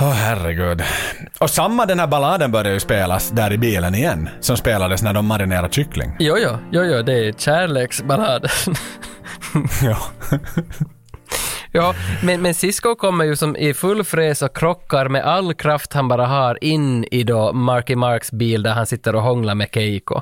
[0.00, 0.82] Åh herregud.
[1.38, 5.12] Och samma den här balladen börjar ju spelas där i bilen igen, som spelades när
[5.12, 6.16] de marinerade kyckling.
[6.18, 8.50] Jo, jo, jo, jo, det är kärleksballaden.
[9.82, 9.98] ja.
[11.72, 15.92] Ja, men, men Cisco kommer ju som i full fräs och krockar med all kraft
[15.92, 19.68] han bara har in i då Marky Marks bil där han sitter och hånglar med
[19.72, 20.20] Keiko.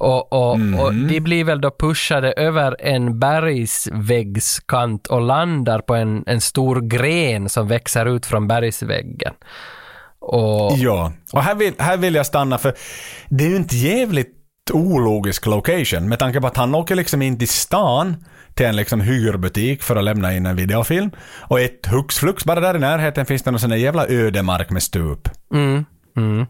[0.00, 6.24] Och, och, och de blir väl då pushade över en bergsväggskant och landar på en,
[6.26, 9.34] en stor gren som växer ut från bergsväggen.
[10.20, 12.74] Och, Ja, och här vill, här vill jag stanna för
[13.28, 14.34] det är ju inte jävligt
[14.72, 18.16] ologisk location med tanke på att han åker liksom in till stan
[18.54, 21.10] till en liksom hyrbutik för att lämna in en videofilm
[21.40, 24.70] och ett hux flux bara där i närheten finns det någon sån där jävla ödemark
[24.70, 25.28] med stup.
[25.54, 25.84] Mm,
[26.16, 26.46] mm.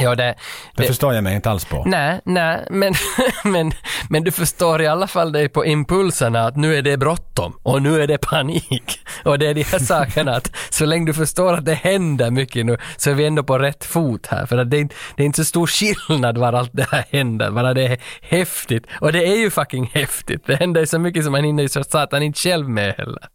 [0.00, 0.34] Ja, det,
[0.76, 1.84] Det förstår jag mig inte alls på.
[1.86, 2.94] Nej, nej, men,
[3.44, 3.72] men,
[4.10, 7.82] men du förstår i alla fall dig på impulserna att nu är det bråttom och
[7.82, 9.00] nu är det panik.
[9.24, 12.66] Och det är de här sakerna att så länge du förstår att det händer mycket
[12.66, 14.46] nu så är vi ändå på rätt fot här.
[14.46, 17.50] För att det, är, det är inte så stor skillnad var allt det här händer,
[17.50, 18.86] bara det är häftigt.
[19.00, 20.46] Och det är ju fucking häftigt.
[20.46, 23.28] Det händer ju så mycket som man hinner ju så satan inte själv med heller.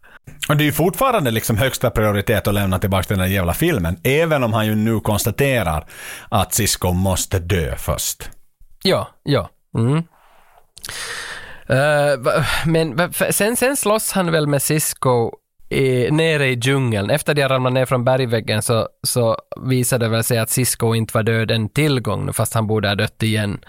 [0.49, 3.99] Och det är ju fortfarande liksom högsta prioritet att lämna tillbaka den där jävla filmen,
[4.03, 5.85] även om han ju nu konstaterar
[6.29, 8.29] att Cisco måste dö först.
[8.83, 9.49] Ja, ja.
[9.77, 10.03] Mm.
[11.69, 15.31] Uh, men sen, sen slåss han väl med Cisco
[15.69, 17.09] i, nere i djungeln.
[17.09, 20.95] Efter de har ramlat ner från bergväggen så, så visade det väl sig att Cisco
[20.95, 23.59] inte var död en tillgång fast han borde ha dött igen.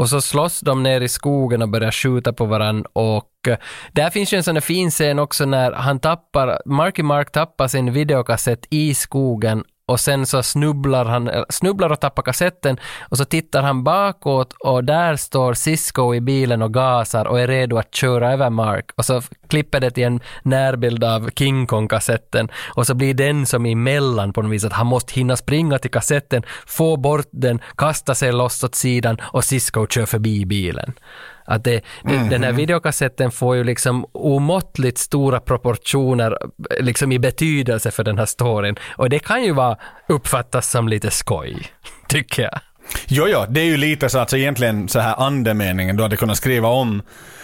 [0.00, 3.56] Och så slåss de ner i skogen och börjar skjuta på varandra och eh,
[3.92, 7.68] där finns ju en sån där fin scen också när han tappar, Marky Mark tappar
[7.68, 12.76] sin videokassett i skogen och sen så snubblar han, snubblar och tappar kassetten
[13.08, 17.46] och så tittar han bakåt och där står Cisco i bilen och gasar och är
[17.46, 22.48] redo att köra över Mark och så klipper det till en närbild av King Kong-kassetten
[22.74, 25.90] och så blir den som emellan på något vis att han måste hinna springa till
[25.90, 30.92] kassetten, få bort den, kasta sig loss åt sidan och Cisco kör förbi bilen.
[31.50, 36.38] Att det, det, Den här videokassetten får ju liksom omåttligt stora proportioner
[36.80, 38.76] liksom i betydelse för den här storyn.
[38.96, 39.76] Och det kan ju vara
[40.08, 41.66] uppfattas som lite skoj,
[42.08, 42.60] tycker jag.
[43.06, 46.16] Jo, jo, det är ju lite så att så egentligen så här andemeningen du hade
[46.16, 47.02] kunnat skriva om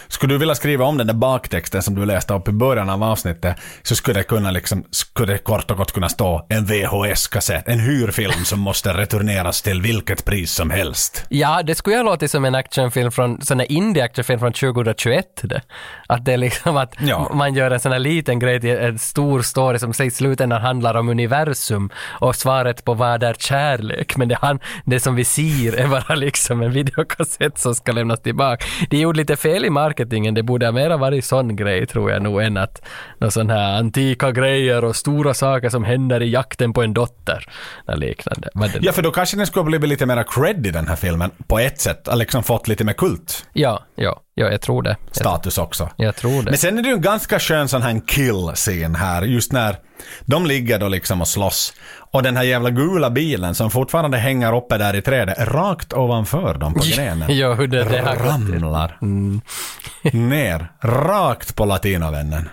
[0.08, 3.02] skulle du vilja skriva om den där baktexten som du läste upp i början av
[3.02, 7.68] avsnittet så skulle det kunna liksom, skulle det kort och gott kunna stå en VHS-kassett,
[7.68, 11.24] en hyrfilm som måste returneras till vilket pris som helst.
[11.28, 15.40] Ja, det skulle ju ha låtit som en actionfilm från, sån här indie-actionfilm från 2021.
[15.42, 15.60] Det.
[16.06, 17.30] Att det är liksom att Ja.
[17.34, 20.62] man gör en sån här liten grej till en stor story som sägs i slutändan
[20.62, 24.16] handlar om universum och svaret på vad är kärlek?
[24.16, 28.20] Men det, han, det som vi ser är bara liksom en videokassett som ska lämnas
[28.20, 28.64] tillbaka.
[28.90, 32.22] Det gjorde lite fel i marketingen, det borde ha mera varit sån grej tror jag
[32.22, 32.82] nog än att
[33.18, 37.44] någon sån här antika grejer och stora saker som händer i jakten på en dotter.
[37.88, 38.48] Eller liknande.
[38.80, 41.30] Ja, för då kanske den skulle ha blivit lite mera cred i den här filmen
[41.46, 42.08] på ett sätt.
[42.14, 44.96] Liksom fått lite mer kult ja, ja, ja, jag tror det.
[45.10, 45.90] Status också.
[45.96, 46.50] jag tror det.
[46.50, 49.76] Men sen är det ju en ganska skön sån här kill-scen här, just när
[50.24, 51.72] de ligger då liksom och slåss.
[52.12, 56.54] Och den här jävla gula bilen som fortfarande hänger uppe där i trädet, rakt ovanför
[56.54, 57.28] dem på grenen.
[57.36, 58.98] Ja, hur det, det ramlar
[60.12, 62.48] ner, rakt på latinovännen.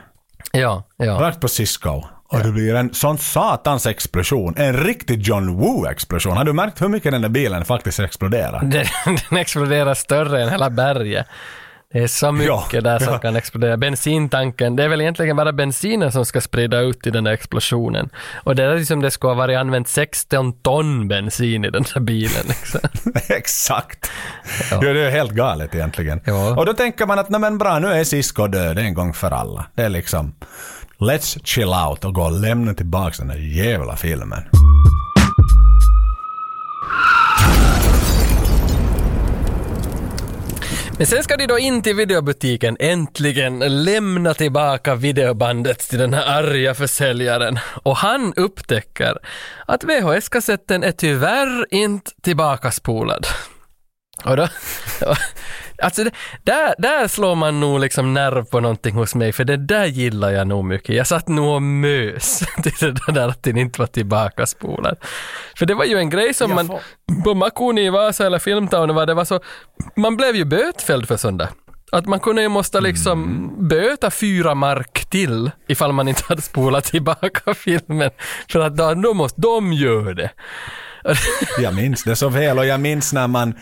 [0.52, 1.14] Ja, ja.
[1.14, 2.04] Rakt på Cisco.
[2.28, 4.54] Och det blir en sån satans explosion.
[4.58, 6.38] En riktig John Woo-explosion.
[6.38, 8.62] Har du märkt hur mycket den där bilen faktiskt exploderar?
[8.64, 8.86] Den,
[9.30, 11.26] den exploderar större än hela berget.
[11.94, 13.20] Det är så mycket Ja, där som ja.
[13.20, 13.78] kan explodera.
[13.78, 18.10] Bensintanken, det är väl egentligen bara bensinen som ska sprida ut i den där explosionen.
[18.36, 22.00] Och det är liksom det ska ha varit använt 16 ton bensin i den där
[22.00, 22.44] bilen.
[22.48, 22.80] Liksom.
[23.30, 24.12] Exakt.
[24.72, 24.78] Ja.
[24.80, 26.22] det är helt galet egentligen.
[26.26, 26.56] Ja.
[26.56, 29.32] Och då tänker man att nej men bra, nu är Cisco död en gång för
[29.32, 29.66] alla.
[29.76, 30.34] Det är liksom,
[31.00, 34.44] let's chill out och gå och lämna tillbaka den där jävla filmen.
[40.98, 46.40] Men sen ska de då in till videobutiken, äntligen lämna tillbaka videobandet till den här
[46.40, 47.60] arga försäljaren.
[47.84, 49.18] Och han upptäcker
[49.66, 53.26] att VHS-kassetten är tyvärr inte tillbakaspolad.
[54.26, 54.48] Och då,
[55.82, 56.12] alltså det,
[56.44, 60.32] där, där slår man nog liksom nerv på någonting hos mig, för det där gillar
[60.32, 60.96] jag nog mycket.
[60.96, 64.98] Jag satt nog och mös till det där att den inte var tillbaka spolad.
[65.58, 66.70] För det var ju en grej som man,
[67.24, 69.40] på Makuni i Vasa eller Filmtown, var det var så,
[69.96, 71.50] man blev ju bötfälld för sånt där.
[71.92, 76.84] Att man kunde ju måste liksom böta fyra mark till ifall man inte hade spolat
[76.84, 78.12] tillbaka filmen.
[78.50, 80.30] För att då, då måste de göra det.
[81.60, 83.54] Jag minns det så väl och jag minns när man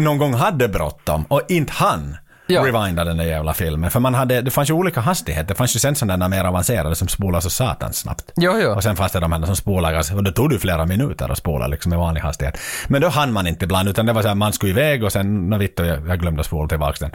[0.00, 2.16] någon gång hade bråttom och inte han
[2.50, 2.62] Ja.
[2.66, 3.90] rewinda den där jävla filmen.
[3.90, 5.48] För man hade, det fanns ju olika hastigheter.
[5.48, 8.32] Det fanns ju sen sådana mer avancerade som spolar så satans snabbt.
[8.36, 8.70] Jo, jo.
[8.70, 11.28] Och sen fanns det de här som spolar ganska, och det tog ju flera minuter
[11.28, 12.58] att spola liksom i vanlig hastighet.
[12.88, 15.12] Men då hann man inte ibland, utan det var så här, man skulle iväg och
[15.12, 17.10] sen, när vitt jag, jag glömde spola tillbaka den.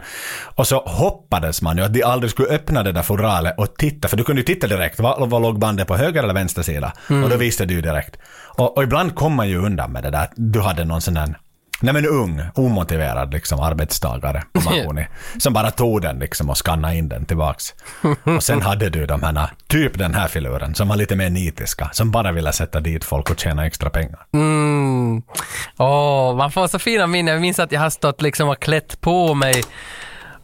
[0.54, 4.08] Och så hoppades man ju att de aldrig skulle öppna det där fodralet och titta,
[4.08, 6.92] för du kunde ju titta direkt, vad, vad låg bandet på höger eller vänster sida?
[7.10, 7.24] Mm.
[7.24, 8.16] Och då visste du ju direkt.
[8.56, 11.34] Och, och ibland kom man ju undan med det där, du hade någon sån där
[11.80, 15.06] Nej men ung, omotiverad liksom arbetstagare på Mahoney.
[15.38, 17.74] Som bara tog den liksom och skannade in den tillbaks.
[18.36, 21.90] Och sen hade du de här, typ den här filuren som var lite mer nitiska.
[21.92, 24.26] Som bara ville sätta dit folk och tjäna extra pengar.
[24.32, 25.22] Mm.
[25.76, 27.34] Åh, man får så fina minnen.
[27.34, 29.62] Jag minns att jag har stått liksom och klätt på mig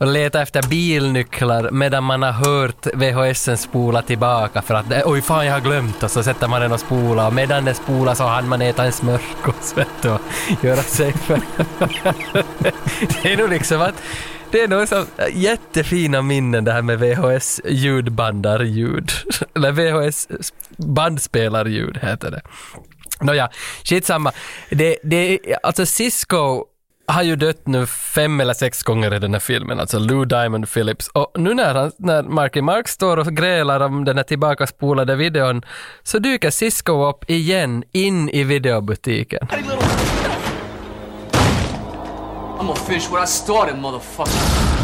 [0.01, 5.47] och leta efter bilnycklar medan man har hört VHSen spola tillbaka för att oj fan
[5.47, 8.25] jag har glömt och så sätter man den och spolar och medan den spolar så
[8.25, 10.21] hann man äta en smörgås vet du, och
[10.63, 11.41] göra sig för...
[13.23, 14.03] det är nog liksom att
[14.51, 19.11] det är nog så jättefina minnen det här med VHS ljudbandarljud.
[19.55, 20.29] Eller VHS
[20.77, 22.41] bandspelarljud heter det.
[23.21, 23.51] Nåja,
[23.85, 24.33] skitsamma.
[24.71, 26.65] Det, det, alltså Cisco
[27.13, 30.73] har ju dött nu fem eller sex gånger i den här filmen, alltså Lou Diamond
[30.73, 31.09] Phillips.
[31.09, 35.63] Och nu när, han, när Marky Mark står och grälar om den här tillbakaspolade videon
[36.03, 39.49] så dyker Cisco upp igen in i videobutiken.
[42.61, 44.33] I'm gonna finish what I started, motherfucker.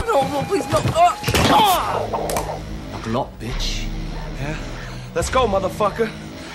[0.06, 0.78] No, no, please, no.
[0.78, 1.12] Uh,
[2.92, 3.86] Buckle up, bitch.
[4.40, 4.56] Yeah?
[5.14, 6.08] Let's go, motherfucker.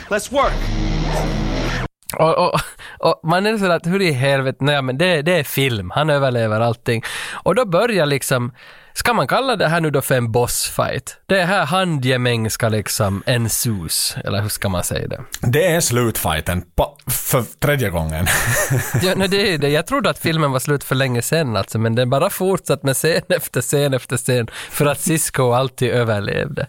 [0.10, 1.51] Let's work.
[2.18, 2.60] Och, och,
[3.00, 6.10] och man är sådär att hur i helvete, nej men det, det är film, han
[6.10, 7.04] överlever allting.
[7.44, 8.52] Och då börjar liksom,
[8.94, 11.18] ska man kalla det här nu då för en bossfight?
[11.26, 15.22] Det är här handgemäng ska liksom ensus, eller hur ska man säga det?
[15.42, 18.28] Det är slutfighten på, för tredje gången.
[19.02, 19.70] Ja, nej, det är det.
[19.70, 22.96] Jag trodde att filmen var slut för länge sedan alltså, men den bara fortsatt med
[22.96, 26.68] scen efter scen efter scen för att Cisco alltid överlevde.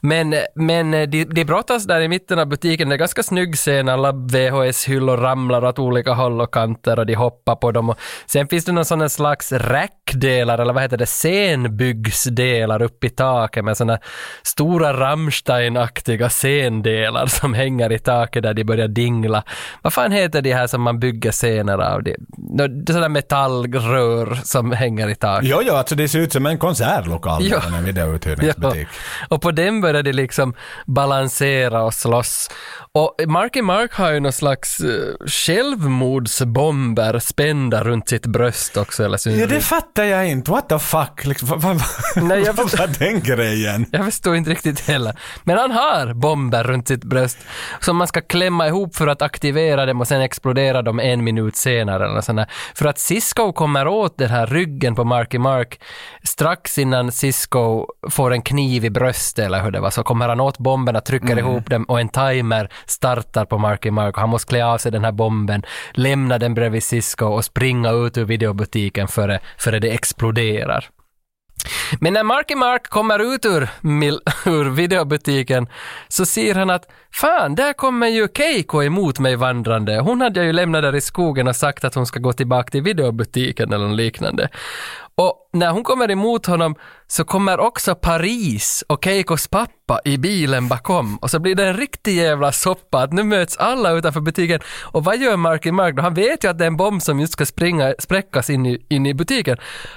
[0.00, 3.88] Men, men de, de brottas där i mitten av butiken, det är ganska snygg scen,
[3.88, 7.90] alla VHS-hyllor ramlar åt olika håll och kanter och de hoppar på dem.
[7.90, 13.10] Och sen finns det någon sån slags räckdelar, eller vad heter det, scenbyggsdelar uppe i
[13.10, 13.98] taket med såna
[14.42, 19.42] stora Rammstein-aktiga scendelar som hänger i taket där de börjar dingla.
[19.82, 22.02] Vad fan heter de här som man bygger scener av?
[22.02, 22.16] Det,
[22.56, 25.48] det är sådana metallrör som hänger i taket.
[25.50, 27.62] jo, jo, alltså det ser ut som en konsertlokal, Ja.
[27.70, 27.76] ja.
[27.76, 28.88] en videouthyrningsbutik.
[29.28, 30.54] Och på den började de liksom
[30.86, 32.50] balansera och slåss.
[32.92, 39.04] Och Marky Mark har ju någon slags uh, självmordsbomber spända runt sitt bröst också.
[39.04, 40.50] Eller så Ja, det fattar jag inte.
[40.50, 41.24] What the fuck?
[41.24, 41.62] Liksom, vad,
[42.16, 43.86] var den grejen?
[43.92, 45.18] Jag förstår inte riktigt heller.
[45.44, 47.38] Men han har bomber runt sitt bröst
[47.80, 51.56] som man ska klämma ihop för att aktivera dem och sen explodera dem en minut
[51.56, 52.10] senare.
[52.10, 52.46] Eller sådär.
[52.74, 55.80] För att Cisco kommer åt den här ryggen på Marky Mark
[56.28, 60.40] strax innan Cisco får en kniv i bröstet eller hur det var så kommer han
[60.40, 61.38] åt bomberna, trycker Mm.
[61.38, 64.92] ihop dem och en timer startar på Marky Mark och han måste klä av sig
[64.92, 69.90] den här bomben, lämna den bredvid Cisco och springa ut ur videobutiken före, före det
[69.90, 70.88] exploderar.
[72.00, 75.66] Men när Marky Mark kommer ut ur, mil- ur videobutiken
[76.08, 79.98] så ser han att fan, där kommer ju Keiko emot mig vandrande.
[80.00, 82.70] Hon hade jag ju lämnat där i skogen och sagt att hon ska gå tillbaka
[82.70, 84.48] till videobutiken eller något liknande.
[85.18, 86.74] Och när hon kommer emot honom
[87.06, 91.76] så kommer också Paris och Keikos pappa i bilen bakom och så blir det en
[91.76, 94.60] riktig jävla soppa att nu möts alla utanför butiken.
[94.82, 96.02] Och vad gör Marky Mark då?
[96.02, 98.86] Han vet ju att det är en bomb som just ska springa, spräckas in i,
[98.88, 99.56] in i butiken.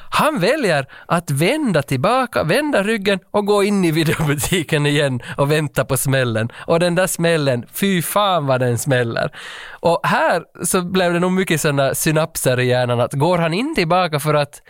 [0.09, 5.85] Han väljer att vända tillbaka, vända ryggen och gå in i videobutiken igen och vänta
[5.85, 6.49] på smällen.
[6.67, 9.31] Och den där smällen, fy fan vad den smäller.
[9.69, 13.75] Och här så blev det nog mycket sådana synapser i hjärnan att går han in
[13.75, 14.61] tillbaka för att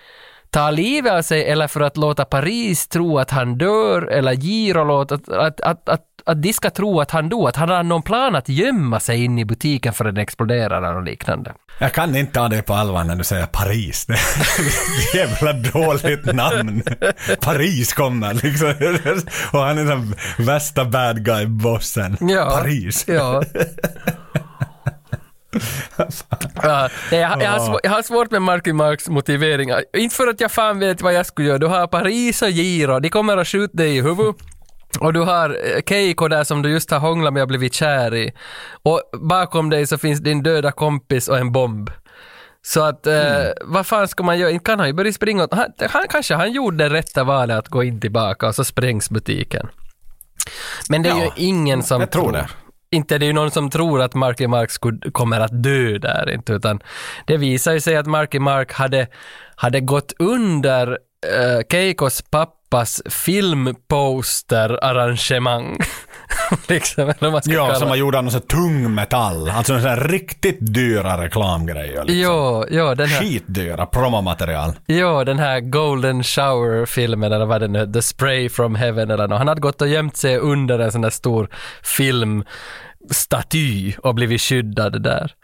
[0.52, 4.84] ta livet av sig eller för att låta Paris tro att han dör eller Giro
[4.84, 7.84] låta att, att, att, att, att de ska tro att han dog, att han har
[7.84, 11.54] någon plan att gömma sig in i butiken för att den exploderar eller liknande.
[11.80, 14.06] Jag kan inte ta det på allvar när du säger Paris.
[14.06, 16.84] Det är ett jävla dåligt namn.
[17.42, 18.74] Paris kommer liksom.
[19.54, 22.18] Och han är den värsta bad guy-bossen.
[22.20, 22.58] Ja.
[22.62, 23.06] Paris.
[23.08, 23.44] Ja.
[26.64, 29.84] Ja, nej, jag, jag, har svår, jag har svårt med Marky Marks motiveringar.
[29.98, 31.58] Inte för att jag fan vet vad jag skulle göra.
[31.58, 34.36] Du har Paris och Giro, de kommer att skjuta dig i huvudet.
[35.00, 38.16] Och du har eh, Keiko där som du just har hånglat med och blivit kär
[38.16, 38.32] i.
[38.84, 41.90] Och bakom dig så finns din döda kompis och en bomb.
[42.62, 44.52] Så att, eh, vad fan ska man göra?
[44.52, 47.58] Inte kan han ju börja springa åt, han, han, Kanske han gjorde det rätta valet
[47.58, 49.68] att gå in tillbaka och så sprängs butiken.
[50.90, 52.48] Men det är ju Ja, ingen som jag tror det.
[52.92, 56.30] Inte det är ju någon som tror att Marky Mark skulle, kommer att dö där
[56.34, 56.80] inte, utan
[57.26, 59.08] det visar ju sig att Marky Mark hade,
[59.56, 62.22] hade gått under uh, Keikos
[62.72, 65.78] pappas filmposterarrangemang.
[66.68, 68.00] liksom, eller vad man ska Ja, kalla som var det.
[68.00, 69.50] gjord av någon sån här tung metall.
[69.50, 72.04] Alltså en sån här riktigt dyra reklamgrejer.
[72.04, 72.22] Liksom.
[72.22, 74.74] Jo, jo, den här, Skitdyra promomaterial.
[74.88, 79.38] jo, den här Golden Shower-filmen eller vad den nu The Spray from Heaven eller något.
[79.38, 81.50] Han hade gått och gömt sig under en sån där stor
[83.02, 85.36] filmstaty och blivit skyddad där.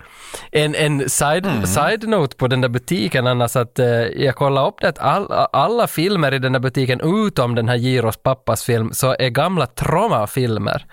[0.52, 4.82] En, en side, side note på den där butiken annars att eh, jag kollade upp
[4.82, 8.94] det att all, alla filmer i den där butiken utom den här Giros pappas film
[8.94, 10.86] så är gamla Troma-filmer.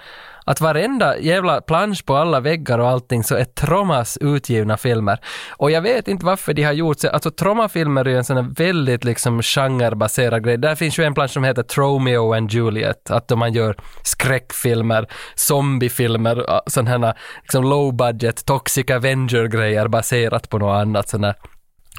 [0.44, 5.18] Att varenda jävla plansch på alla väggar och allting så är Tromas utgivna filmer.
[5.50, 7.08] Och jag vet inte varför de har gjort så.
[7.08, 10.56] Alltså Troma-filmer är ju en sån här väldigt liksom genrebaserad grej.
[10.56, 13.10] Där finns ju en plansch som heter Tromeo and Juliet.
[13.10, 20.58] Att då man gör skräckfilmer, zombiefilmer, sådana här liksom low budget, toxic avenger-grejer baserat på
[20.58, 21.34] något annat sånt där.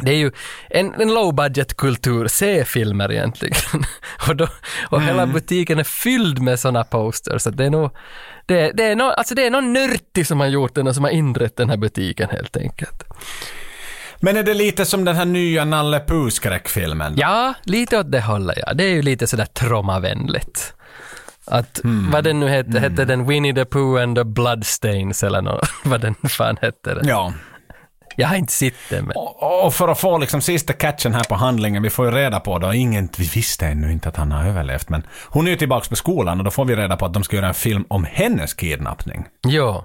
[0.01, 0.31] Det är ju
[0.69, 3.83] en, en low budget kultur, C-filmer egentligen.
[4.27, 4.47] och då,
[4.89, 7.41] och hela butiken är fylld med sådana posters.
[7.41, 7.91] Så det är nog,
[8.45, 11.03] det, det är nog, alltså det är någon nörtig som har gjort den och som
[11.03, 13.03] har inrett den här butiken helt enkelt.
[14.19, 17.13] Men är det lite som den här nya Nalle Puh-skräckfilmen?
[17.17, 18.73] Ja, lite åt det hållet ja.
[18.73, 20.73] Det är ju lite sådär traumavänligt.
[21.47, 21.79] Att,
[22.11, 26.01] vad den nu hette, hette den Winnie the Pooh and the Bloodstains eller något, vad
[26.01, 27.07] den fan hette den.
[27.07, 27.33] Ja.
[28.15, 29.13] Jag har inte sett den men...
[29.65, 32.59] Och för att få liksom sista catchen här på handlingen, vi får ju reda på
[32.59, 35.89] då, ingen, vi visste ännu inte att han har överlevt, men hon är ju tillbaka
[35.89, 38.03] på skolan och då får vi reda på att de ska göra en film om
[38.03, 39.25] hennes kidnappning.
[39.47, 39.83] Jo.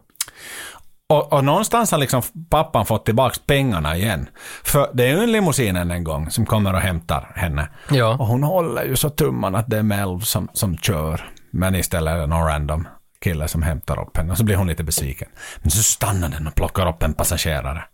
[1.11, 4.28] Och, och någonstans har liksom pappan fått tillbaka pengarna igen.
[4.65, 7.69] För det är ju en limousinen en gång som kommer och hämtar henne.
[7.90, 8.16] Ja.
[8.19, 11.31] Och hon håller ju så tummarna att det är Melv som, som kör.
[11.51, 12.89] Men istället är det någon random
[13.20, 14.32] kille som hämtar upp henne.
[14.32, 15.28] Och så blir hon lite besviken.
[15.59, 17.85] Men så stannar den och plockar upp en passagerare.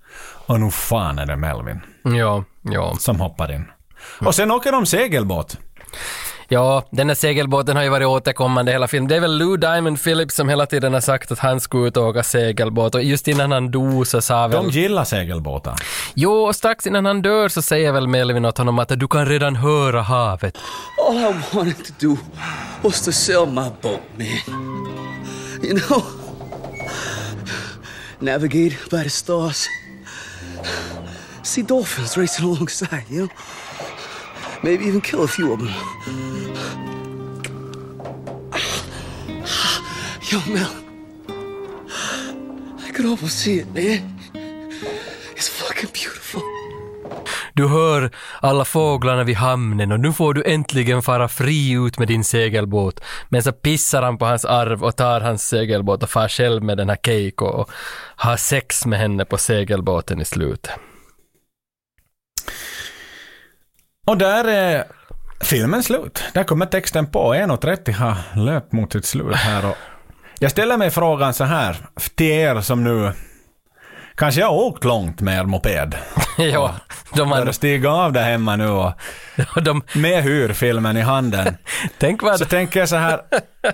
[0.46, 1.80] Och nu fan är det Melvin
[2.18, 2.96] Ja, ja.
[2.98, 3.64] som hoppar in.
[4.20, 5.58] Och sen åker de segelbåt.
[6.48, 9.08] Ja, den här segelbåten har ju varit återkommande hela filmen.
[9.08, 11.96] Det är väl Lou Diamond Phillips som hela tiden har sagt att han skulle ut
[11.96, 14.62] och åka segelbåt och just innan han dog så sa väl...
[14.64, 15.74] De gillar segelbåtar.
[16.14, 19.26] Jo, och strax innan han dör så säger väl Melvin åt honom att du kan
[19.26, 20.58] redan höra havet.
[21.08, 22.16] All I wanted to do
[22.82, 24.26] was to sell my boat, man.
[25.62, 26.02] You know,
[28.20, 29.66] navigate by the stars,
[31.42, 33.28] see dolphins racing alongside, you know,
[34.62, 35.68] maybe even kill a few of them.
[40.30, 40.74] Yo, Mel,
[42.80, 44.18] I could almost see it, man.
[45.36, 46.42] It's fucking beautiful.
[47.52, 48.10] Du hör
[48.40, 53.00] alla fåglarna vid hamnen och nu får du äntligen fara fri ut med din segelbåt.
[53.28, 56.76] Men så pissar han på hans arv och tar hans segelbåt och far själv med
[56.76, 57.70] den här Keiko och
[58.16, 60.70] har sex med henne på segelbåten i slutet.
[64.06, 64.84] Och där är
[65.40, 66.24] filmen slut.
[66.34, 67.34] Där kommer texten på.
[67.34, 69.70] 1.30 har löpt mot sitt slut här.
[69.70, 69.76] Och
[70.38, 71.76] jag ställer mig frågan så här,
[72.14, 73.12] till er som nu
[74.16, 75.94] kanske har åkt långt med er moped.
[76.38, 76.74] ja,
[77.14, 77.52] de har...
[77.52, 78.92] stiga av där hemma nu och
[79.62, 81.56] de, med hyrfilmen i handen.
[81.98, 82.38] tänk vad...
[82.38, 83.20] Så tänker jag så här,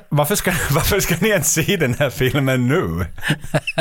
[0.08, 3.06] varför ska, varför ska ni ens se den här filmen nu?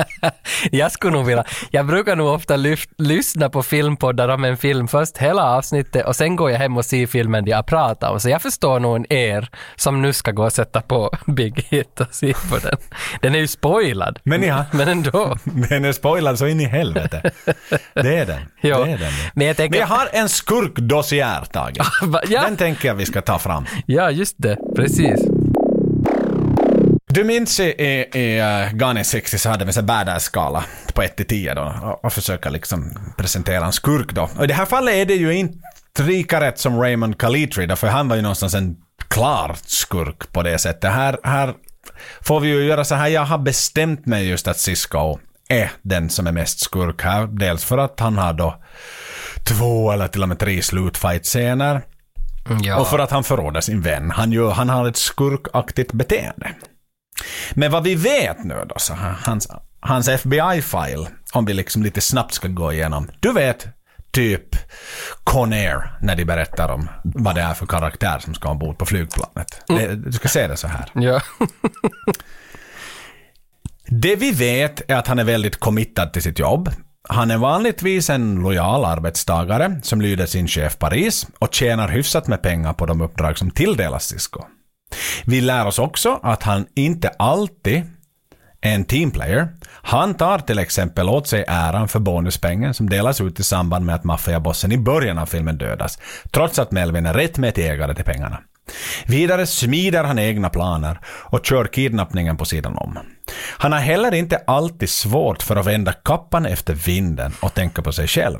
[0.71, 4.87] jag skulle nog vilja, jag brukar nog ofta lyft, lyssna på filmpoddar om en film
[4.87, 8.19] först hela avsnittet och sen går jag hem och ser filmen jag pratar om.
[8.19, 12.07] Så jag förstår nog er som nu ska gå och sätta på Big Hit och
[12.11, 12.77] se på den.
[13.21, 14.19] Den är ju spoilad.
[14.23, 14.65] Men ja.
[14.71, 15.37] Men ändå.
[15.43, 17.31] Den är spoilad så in i helvete.
[17.93, 18.41] Det är den.
[18.61, 19.11] Det är den.
[19.33, 19.79] Men jag tänker...
[19.79, 21.43] Men jag har en skurkdossiär,
[22.01, 22.41] Va- ja.
[22.41, 23.65] Den tänker jag vi ska ta fram.
[23.85, 24.57] Ja, just det.
[24.75, 25.21] Precis.
[27.07, 31.15] Du minns i, i, i uh, Gone 60 så hade vi en badass-skala på 1
[31.15, 34.29] till 10 då och, och försöka liksom presentera en skurk då.
[34.37, 35.59] Och i det här fallet är det ju inte
[35.99, 38.75] lika rätt som Raymond Calitri då, för han var ju någonstans en
[39.07, 40.91] klar skurk på det sättet.
[40.91, 41.53] Här, här
[42.21, 45.19] får vi ju göra så här, jag har bestämt mig just att Cisco
[45.49, 47.27] är den som är mest skurk här.
[47.27, 48.63] Dels för att han har då
[49.47, 51.81] två eller till och med tre slutfight-scener.
[52.61, 52.79] Ja.
[52.79, 54.11] Och för att han förråder sin vän.
[54.11, 56.51] Han, gör, han har ett skurkaktigt beteende.
[57.53, 58.93] Men vad vi vet nu då, så
[59.23, 59.47] hans,
[59.79, 63.09] hans FBI-file om vi liksom lite snabbt ska gå igenom.
[63.19, 63.67] Du vet,
[64.11, 64.55] typ
[65.23, 69.61] Conair när de berättar om vad det är för karaktär som ska ombord på flygplanet.
[69.67, 70.85] Det, du ska se det så här.
[70.93, 71.21] Ja.
[73.85, 76.69] Det vi vet är att han är väldigt committad till sitt jobb.
[77.13, 82.41] Han är vanligtvis en lojal arbetstagare som lyder sin chef Paris och tjänar hyfsat med
[82.41, 84.43] pengar på de uppdrag som tilldelas Cisco.
[85.25, 87.83] Vi lär oss också att han inte alltid
[88.61, 89.47] är en teamplayer.
[89.81, 93.95] Han tar till exempel åt sig äran för bonuspengen som delas ut i samband med
[93.95, 95.99] att maffiabossen i början av filmen dödas,
[96.31, 98.39] trots att Melvin är rättmätig ägare till pengarna.
[99.05, 102.99] Vidare smider han egna planer och kör kidnappningen på sidan om.
[103.61, 107.91] Han har heller inte alltid svårt för att vända kappan efter vinden och tänka på
[107.91, 108.39] sig själv.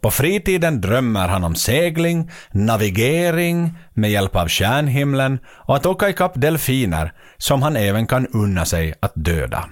[0.00, 6.32] På fritiden drömmer han om segling, navigering med hjälp av stjärnhimlen och att åka ikapp
[6.34, 9.68] delfiner som han även kan unna sig att döda.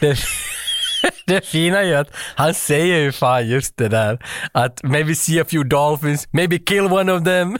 [0.00, 0.18] Det,
[1.26, 5.40] det fina är ju att han säger ju fan just det där att maybe see
[5.40, 7.58] a few dolphins, maybe kill one of them.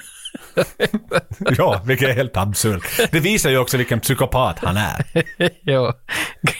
[1.58, 2.82] ja, vilket är helt absurt.
[3.10, 5.04] Det visar ju också vilken psykopat han är.
[5.62, 5.92] jo.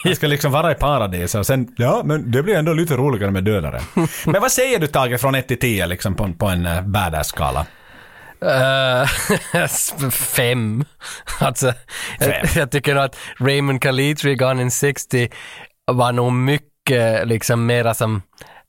[0.03, 3.31] Han ska liksom vara i paradis och sen, ja, men det blir ändå lite roligare
[3.31, 3.81] med dödare.
[4.25, 7.65] Men vad säger du Tage från 1 till 10 liksom på, på en badass-skala?
[8.43, 10.85] Uh, fem.
[11.39, 11.73] Alltså,
[12.19, 15.29] Jag, jag tycker att Raymond Calitri, Gone in 60,
[15.91, 18.21] var nog mycket liksom mera som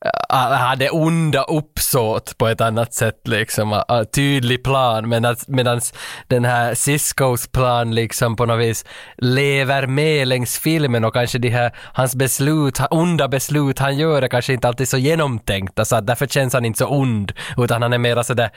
[0.05, 5.95] Äh, äh, hade onda uppsåt på ett annat sätt liksom, äh, tydlig plan medan medans
[6.29, 8.85] den här Ciscos plan liksom på något vis
[9.17, 14.29] lever med längs filmen och kanske de här, hans beslut, onda beslut han gör är
[14.29, 17.93] kanske inte alltid så genomtänkta så att därför känns han inte så ond utan han
[17.93, 18.51] är mera sådär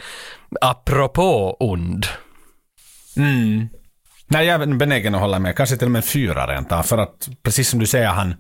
[0.62, 2.06] apropå ond.
[3.18, 3.70] Mm.
[4.30, 5.56] Nej, jag är benägen att hålla med.
[5.56, 6.84] Kanske till och med fyra rent av.
[6.84, 8.36] För att, precis som du säger, han,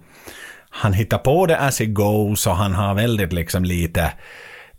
[0.77, 4.13] han hittar på det as he goes och han har väldigt liksom lite...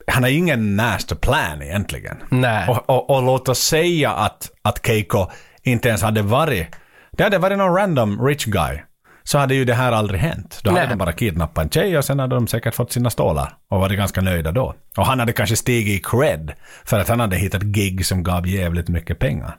[0.06, 2.16] Han har ingen master plan egentligen.
[2.28, 2.68] Nej.
[2.68, 5.26] Och, och, och låt oss säga att, att Keiko
[5.62, 6.66] inte ens hade varit...
[7.12, 8.78] Det hade varit någon random rich guy.
[9.24, 10.60] Så hade ju det här aldrig hänt.
[10.62, 10.88] Då hade Nej.
[10.88, 13.52] de bara kidnappat en tjej och sen hade de säkert fått sina stålar.
[13.70, 14.74] Och varit ganska nöjda då.
[14.96, 16.52] Och han hade kanske stigit i cred.
[16.84, 19.56] För att han hade hittat gig som gav jävligt mycket pengar.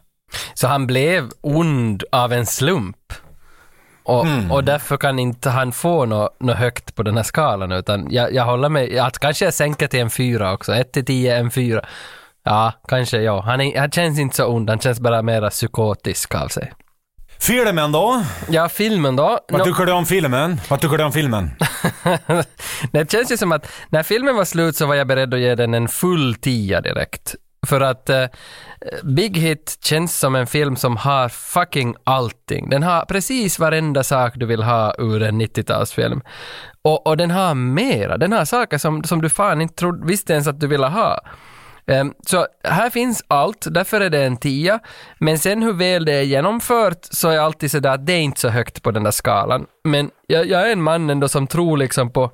[0.54, 3.14] Så han blev ond av en slump.
[4.10, 4.52] Och, Mm.
[4.52, 8.34] och därför kan inte han få något nå högt på den här skalan utan jag,
[8.34, 11.52] jag håller med, att kanske jag sänker till en fyra också, 1 till 10, en
[11.52, 11.82] fyra.
[12.44, 13.42] Ja, kanske ja.
[13.42, 16.74] Han, är, han känns inte så ond, han känns bara mera psykotisk av sig.
[17.40, 18.24] Filmen då?
[18.50, 19.40] Ja, filmen då?
[19.50, 20.62] Vad tycker du om filmen?
[20.70, 21.52] Vad tycker du om filmen?
[22.92, 25.56] det känns ju som att när filmen var slut så var jag beredd att ge
[25.56, 27.36] den en full tia direkt.
[27.70, 28.26] För att eh,
[29.04, 32.70] Big Hit känns som en film som har fucking allting.
[32.70, 36.22] Den har precis varenda sak du vill ha ur en 90-talsfilm.
[36.82, 38.18] Och, och den har mera.
[38.18, 41.20] Den har saker som, som du fan inte trodde, visste ens att du ville ha.
[41.88, 44.80] Um, Så här finns allt, därför är det en tia.
[45.20, 48.22] Men sen hur väl det är genomfört så är jag alltid sådär att det är
[48.22, 49.66] inte så högt på den där skalan.
[49.84, 52.32] Men jag, jag är en man ändå som tror liksom på,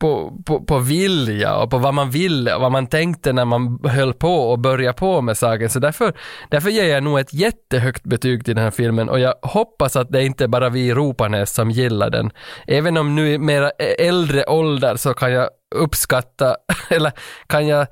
[0.00, 3.78] på, på, på vilja och på vad man ville och vad man tänkte när man
[3.84, 5.70] höll på och började på med saken.
[5.70, 6.12] Så därför,
[6.50, 10.10] därför ger jag nog ett jättehögt betyg till den här filmen och jag hoppas att
[10.10, 12.30] det inte är bara vi i Ropanäs som gillar den.
[12.66, 16.56] Även om nu i mera äldre ålder så kan jag uppskatta,
[16.90, 17.12] eller
[17.46, 17.86] kan jag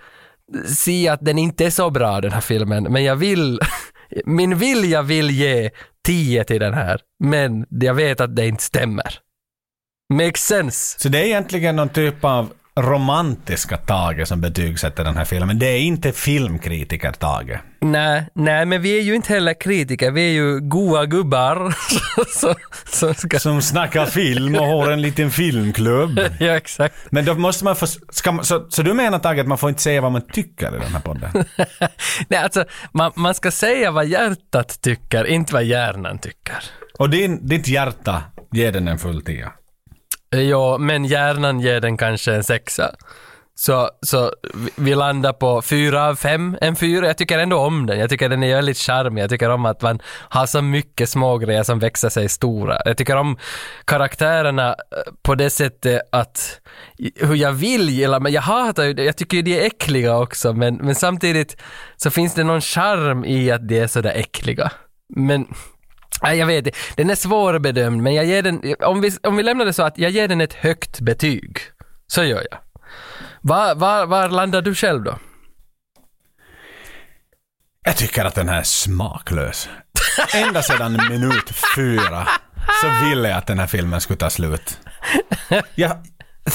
[0.67, 3.61] se att den inte är så bra den här filmen, men jag vill,
[4.25, 5.71] min vilja vill ge
[6.07, 9.26] 10 till den här, men jag vet att det inte stämmer.
[10.15, 11.01] Makes sense.
[11.01, 15.59] Så det är egentligen någon typ av romantiska Tage som betygsätter den här filmen.
[15.59, 17.59] Det är inte filmkritiker Tage.
[17.81, 21.75] Nej, nej, men vi är ju inte heller kritiker, vi är ju goa gubbar
[22.41, 22.55] som,
[22.85, 23.39] som ska...
[23.39, 26.21] Som snackar film och har en liten filmklubb.
[26.41, 26.95] ja, exakt.
[27.11, 27.87] Men då måste man få...
[28.27, 30.79] Man, så, så du menar Tage att man får inte säga vad man tycker i
[30.79, 31.31] den här podden?
[32.29, 36.59] Nej, alltså, man, man ska säga vad hjärtat tycker, inte vad hjärnan tycker.
[36.99, 38.23] Och din, ditt hjärta
[38.53, 39.53] ger den en full tia.
[40.35, 42.95] Eh, ja, men hjärnan ger den kanske en sexa.
[43.59, 44.33] Så, så
[44.77, 47.07] vi- landar på fyra av fem, en fyra.
[47.07, 47.99] Jag tycker ändå om den.
[47.99, 49.23] Jag tycker den är väldigt charmig.
[49.23, 52.79] Jag tycker om att man har så mycket små grejer som växer sig stora.
[52.85, 53.39] Jag tycker om
[53.85, 56.61] karaktärerna eh, på det sättet att
[57.21, 59.05] hur jag vill gilla, men jag hatar ju det.
[59.05, 61.57] Jag tycker ju de är äckliga också, men, men samtidigt
[61.97, 64.71] så finns det någon charm i att de är sådär äckliga.
[65.17, 65.47] Men
[66.23, 66.79] Nej, jag vet inte.
[66.97, 69.99] Den är svårbedömd, men jag ger den, om vi, om vi lämnar det så att
[69.99, 71.59] jag ger den ett högt betyg.
[72.07, 72.59] Så gör jag.
[73.41, 75.19] Var, var, var landar du själv då?
[77.85, 79.69] Jag tycker att den här är smaklös.
[80.35, 82.29] ända sedan minut fyra
[82.83, 84.79] så ville jag att den här filmen skulle ta slut.
[85.75, 85.97] Jag,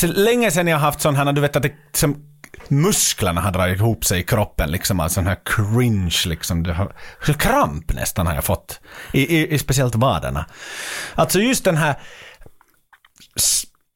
[0.03, 2.30] länge sedan jag har haft sån här, du vet att det, som
[2.72, 6.93] musklerna har dragit ihop sig i kroppen, liksom, alltså sån här cringe, liksom, det har,
[7.39, 8.80] kramp nästan har jag fått.
[9.14, 10.45] I, i, i speciellt vaderna.
[11.15, 11.95] Alltså just den här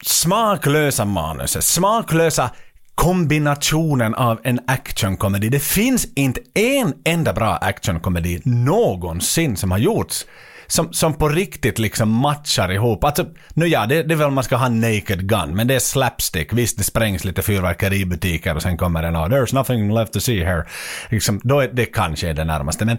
[0.04, 2.50] smaklösa manuset, smaklösa
[2.94, 5.48] kombinationen av en actionkomedi.
[5.48, 10.26] Det finns inte en enda bra actionkomedi någonsin som har gjorts
[10.66, 13.04] som, som på riktigt liksom matchar ihop.
[13.04, 15.78] Alltså, nu ja, det, det är väl man ska ha Naked Gun, men det är
[15.78, 16.52] slapstick.
[16.52, 19.94] Visst, det sprängs lite fyrverkeri i butiker och sen kommer den och ah, “There's nothing
[19.94, 20.64] left to see here”.
[21.08, 22.84] Liksom, då är det kanske är det närmaste.
[22.84, 22.98] Men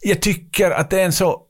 [0.00, 1.46] jag tycker att det är en så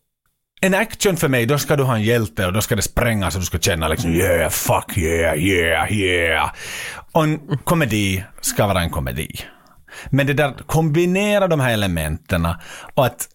[0.62, 3.34] en action för mig, då ska du ha en hjälte och då ska det sprängas
[3.34, 6.50] och du ska känna liksom yeah, fuck yeah, yeah, yeah.
[7.12, 9.40] Och en komedi ska vara en komedi.
[10.10, 12.48] Men det där, kombinera de här elementen
[12.94, 13.28] och att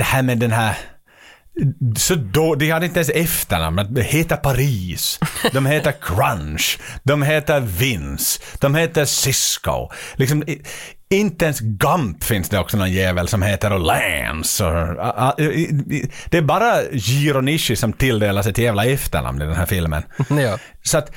[0.00, 0.76] det här med den här
[1.96, 3.94] så då, de hade inte ens efternamn.
[3.94, 5.20] Det heter Paris.
[5.52, 6.78] De heter Crunch.
[7.02, 8.40] De heter Vince.
[8.60, 9.88] De heter Cisco.
[10.14, 10.44] Liksom,
[11.10, 14.64] inte ens Gump finns det också någon jävel som heter och Lance.
[16.30, 20.02] Det är bara Giro Nishi som tilldelas ett jävla efternamn i den här filmen.
[20.28, 20.58] Ja.
[20.82, 21.12] Så att...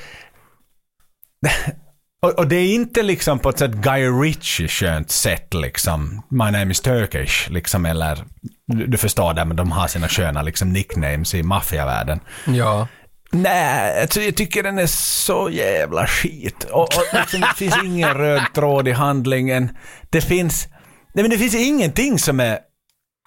[2.24, 6.22] Och, och det är inte liksom på ett sätt Guy Ritchie skönt sätt liksom.
[6.28, 8.24] My name is Turkish liksom eller
[8.66, 12.20] du, du förstår det men de har sina sköna liksom nicknames i maffiavärlden.
[12.46, 12.88] Ja.
[13.32, 16.64] Nej, alltså jag tycker den är så jävla skit.
[16.64, 19.76] Och, och liksom, det finns ingen röd tråd i handlingen.
[20.10, 20.68] Det finns...
[21.14, 22.58] Nej men det finns ingenting som är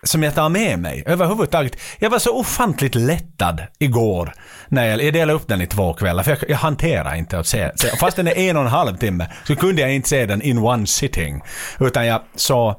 [0.03, 1.79] som jag tar med mig överhuvudtaget.
[1.99, 4.33] Jag var så ofantligt lättad igår
[4.69, 7.47] när jag, jag delade upp den i två kvällar för jag, jag hanterar inte att
[7.47, 7.87] se, se.
[7.97, 10.57] Fast den är en och en halv timme så kunde jag inte se den in
[10.57, 11.41] one sitting.
[11.79, 12.75] Utan jag såg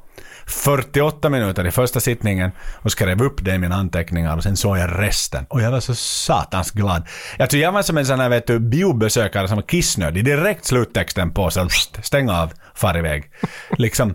[0.48, 2.50] 48 minuter i första sittningen
[2.82, 5.46] och skrev upp det i mina anteckningar och sen såg jag resten.
[5.48, 7.02] Och jag var så satans glad.
[7.38, 10.24] Jag tror jag var som en sån här vet du, biobesökare som var kissnödig.
[10.24, 11.68] Direkt sluttexten på så
[12.02, 13.24] stäng av, far iväg.
[13.70, 14.14] Liksom.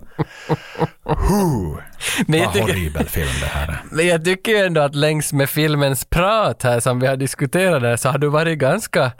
[1.04, 1.78] Huh.
[2.26, 3.82] Men jag Vad tycker- horribel film det här är.
[3.90, 7.82] Men jag tycker ju ändå att längs med filmens prat här som vi har diskuterat
[7.82, 9.12] där så har du varit ganska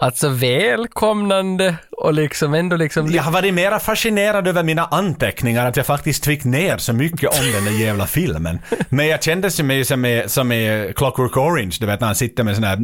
[0.00, 3.10] alltså välkomnande och liksom ändå liksom...
[3.10, 7.40] Jag har varit mera fascinerad över mina anteckningar att jag faktiskt fick ner så mycket
[7.40, 8.58] om den där jävla filmen.
[8.88, 12.44] Men jag kände mig som i, som i Clockwork Orange, du vet när han sitter
[12.44, 12.78] med sån här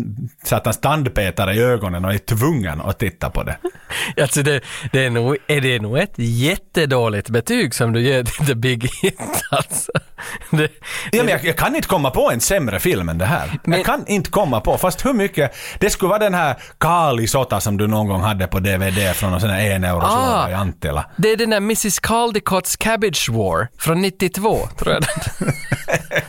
[0.45, 3.57] satans tandpetare i ögonen och är tvungen att titta på det.
[4.21, 4.61] Alltså det,
[4.93, 8.91] det är, nog, är det nog ett jättedåligt betyg som du ger till The Big
[9.03, 9.21] Hit
[9.51, 9.93] alltså.
[10.51, 10.69] Det,
[11.13, 13.59] Ja, men jag, jag kan inte komma på en sämre film än det här.
[13.65, 15.55] Jag kan inte komma på, fast hur mycket...
[15.79, 16.57] Det skulle vara den här
[17.03, 20.01] Kali Sota som du någon gång hade på DVD från någon sån här en euro
[20.03, 20.51] Ah.
[20.51, 21.05] i Antilla.
[21.17, 25.03] det är den där Mrs Caldicots Cabbage War från 92, tror jag.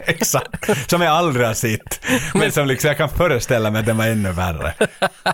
[0.05, 0.89] Exakt.
[0.89, 2.05] Som jag aldrig har sett.
[2.33, 4.73] Men som liksom, jag kan föreställa mig att den var ännu värre.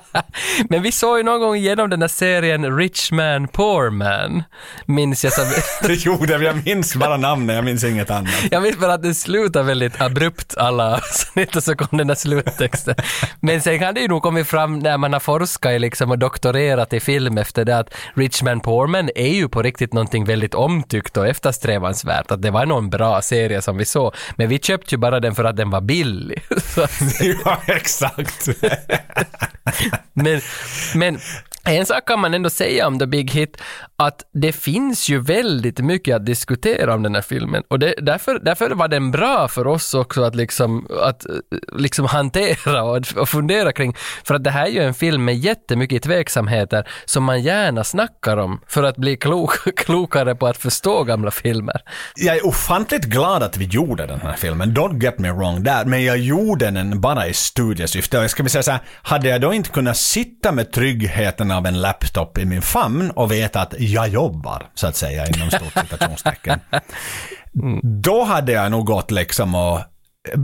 [0.70, 4.44] Men vi såg ju någon gång igenom den där serien Rich Man Poor Man.
[4.86, 5.45] Minns jag som...
[5.88, 8.32] Det gjorde jag, jag minns bara namnet, jag minns inget annat.
[8.52, 12.16] Jag minns bara att det slutar väldigt abrupt alla avsnitt och så kom den där
[12.16, 12.95] sluttexten.
[13.40, 16.19] Men sen kan det ju nog kommit fram när man har forskat i liksom och
[16.19, 20.26] doktorerat i film efter det att Rich Man Poor Man är ju på riktigt någonting
[20.26, 22.31] väldigt omtyckt och eftersträvansvärt.
[22.31, 24.15] Att det var någon bra serie som vi såg.
[24.35, 26.43] Men vi köpte ju bara den för att den var billig.
[27.45, 28.47] Ja, exakt.
[30.14, 30.41] men,
[30.95, 31.19] men
[31.65, 33.61] en sak kan man ändå säga om The Big Hit,
[33.95, 37.64] att det finns ju väldigt mycket att diskutera om den här filmen.
[37.68, 41.35] Och det, därför, därför var den bra för oss också att liksom, att, eh,
[41.72, 43.95] liksom hantera och, och fundera kring.
[44.23, 48.38] För att det här är ju en film med jättemycket tveksamheter som man gärna snackar
[48.38, 51.82] om för att bli klok, klokare på att förstå gamla filmer.
[52.16, 55.86] Jag är ofantligt glad att vi gjorde den här filmen, don't get me wrong där,
[55.86, 58.18] men jag gjorde den bara i studiesyfte.
[58.18, 61.52] Och jag ska väl säga så här, hade jag då inte kunnat sitta med tryggheten
[61.52, 65.52] av en laptop i min famn och veta att jag jobbar, så att säga, inom
[65.52, 66.60] stort citationstecken.
[68.04, 69.80] Då hade jag nog gått liksom och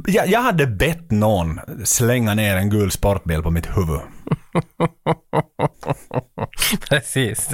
[0.07, 3.99] jag, jag hade bett någon slänga ner en gul sportbil på mitt huvud.
[6.89, 7.49] Precis.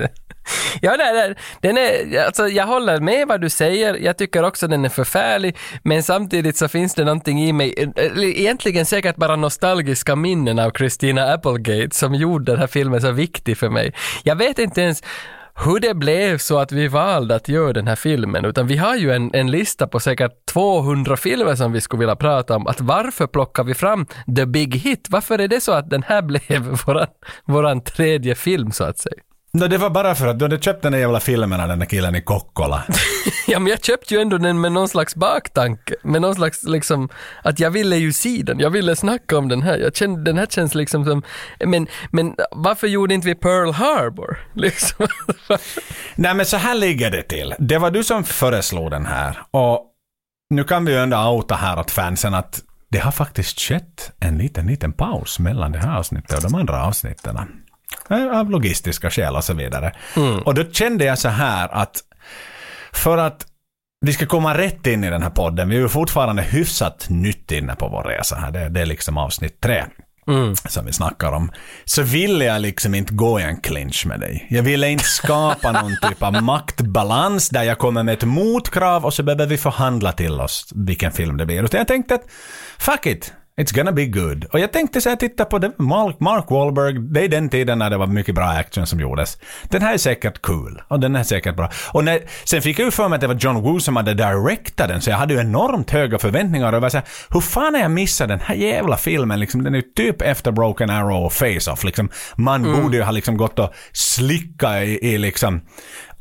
[0.81, 3.95] Ja, nej, nej, den är, alltså, jag håller med vad du säger.
[3.95, 8.23] Jag tycker också den är förfärlig, men samtidigt så finns det någonting i mig, eh,
[8.23, 13.57] egentligen säkert bara nostalgiska minnen av Christina Applegate som gjorde den här filmen så viktig
[13.57, 13.93] för mig.
[14.23, 15.03] Jag vet inte ens
[15.65, 18.95] hur det blev så att vi valde att göra den här filmen, utan vi har
[18.95, 22.67] ju en, en lista på säkert 200 filmer som vi skulle vilja prata om.
[22.67, 24.05] Att varför plockar vi fram
[24.35, 25.07] The Big Hit?
[25.09, 27.07] Varför är det så att den här blev våran,
[27.45, 29.21] våran tredje film så att säga?
[29.53, 31.79] No, det var bara för att du hade köpt den där jävla filmen av den
[31.79, 32.83] där killen i Kokkola.
[33.47, 37.09] Ja, men jag köpte ju ändå den med någon slags baktanke, med någon slags liksom,
[37.43, 40.37] att jag ville ju se den, jag ville snacka om den här, jag kände, den
[40.37, 41.23] här känns liksom som,
[41.65, 44.37] men, men varför gjorde inte vi Pearl Harbor?
[44.53, 45.07] Liksom.
[46.15, 47.53] Nej men så här ligger det till.
[47.59, 49.37] Det var du som föreslog den här.
[49.51, 49.85] Och
[50.49, 54.37] nu kan vi ju ändå outa här åt fansen att det har faktiskt skett en
[54.37, 57.37] liten, liten paus mellan det här avsnittet och de andra avsnitten.
[58.09, 59.93] Eh, Av logistiska skäl och så vidare.
[60.45, 61.97] Och då kände jag så här att
[62.93, 63.45] för att
[64.05, 67.51] vi ska komma rätt in i den här podden, vi är ju fortfarande hyfsat nytt
[67.51, 68.51] inne på vår resa här.
[68.51, 69.83] Det, det är liksom avsnitt tre
[70.69, 71.51] som vi snackar om.
[71.85, 74.47] Så ville jag liksom inte gå i en clinch med dig.
[74.49, 79.13] Jag ville inte skapa någon typ av maktbalans där jag kommer med ett motkrav och
[79.13, 81.63] så behöver vi förhandla till oss vilken film det blir.
[81.63, 82.23] Utan jag tänkte att
[82.79, 84.45] fuck it, it's gonna be good.
[84.45, 87.89] Och jag tänkte så här, titta på det, Mark, Wahlberg, det är den tiden när
[87.89, 89.37] det var mycket bra action som gjordes.
[89.63, 91.69] Den här är säkert cool och den är säkert bra.
[91.91, 94.13] Och när, sen fick jag ju för mig att det var John Woo som hade
[94.13, 97.41] directat den, så jag hade ju enormt höga förväntningar och jag var så här, hur
[97.41, 99.39] fan har jag missat den här jävla filmen?
[99.39, 101.83] Liksom, den är ju typ efter Broken Arrow och Face-Off.
[101.83, 105.61] Liksom, man borde ju ha liksom gått och slicka i, i liksom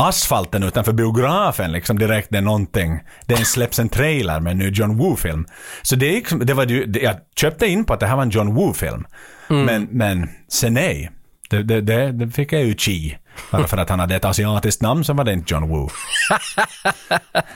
[0.01, 4.99] asfalten utanför biografen liksom direkt när någonting, det släpps en trailer med en ny John
[4.99, 5.47] Woo-film.
[5.83, 8.17] Så det, är liksom, det var ju, det, jag köpte in på att det här
[8.17, 9.05] var en John Woo-film.
[9.49, 11.11] Men, men sen nej.
[11.51, 13.17] Det, det, det, det fick jag ju chi.
[13.51, 15.89] Bara för att han hade ett asiatiskt namn så var det inte John Woo.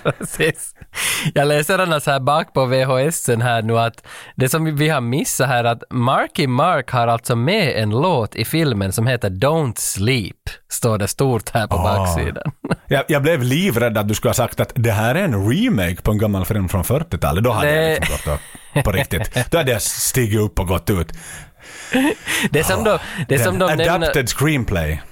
[0.19, 0.75] Precis.
[1.35, 4.07] Jag läser så här bak på VHSen här nu att
[4.37, 8.45] det som vi har missat här att Marky Mark har alltså med en låt i
[8.45, 10.37] filmen som heter Don't Sleep.
[10.71, 11.83] Står det stort här på Ah.
[11.99, 12.53] baksidan.
[12.89, 15.97] Jag, jag blev livrädd att du skulle ha sagt att det här är en remake
[16.03, 17.45] på en gammal film från 40-talet.
[17.45, 18.01] Då hade jag Nej.
[18.01, 18.41] liksom gått
[18.79, 19.51] upp på riktigt.
[19.51, 21.13] Då hade jag stigit upp och gått ut.
[22.51, 22.99] Det är som, då,
[23.29, 25.03] det är som de nämner, Adapted screenplay.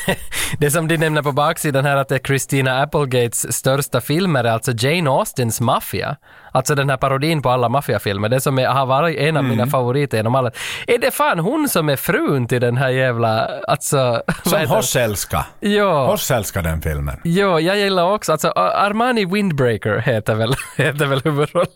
[0.58, 4.50] det som de nämner på baksidan här att det är Christina Applegates största filmer, är
[4.50, 6.16] alltså Jane Austens Mafia.
[6.52, 9.56] Alltså den här parodin på alla maffiafilmer, det som är, har varit en av Mm.
[9.56, 10.50] mina favoriter genom alla.
[10.86, 14.22] Är det fan hon som är frun till den här jävla, alltså...
[14.42, 14.66] Som det?
[14.66, 15.46] Horselska.
[15.60, 16.06] Ja.
[16.06, 17.20] Horselska den filmen.
[17.24, 21.68] Jo, jag gillar också, alltså Armani Windbreaker heter väl, heter väl huvudrollen.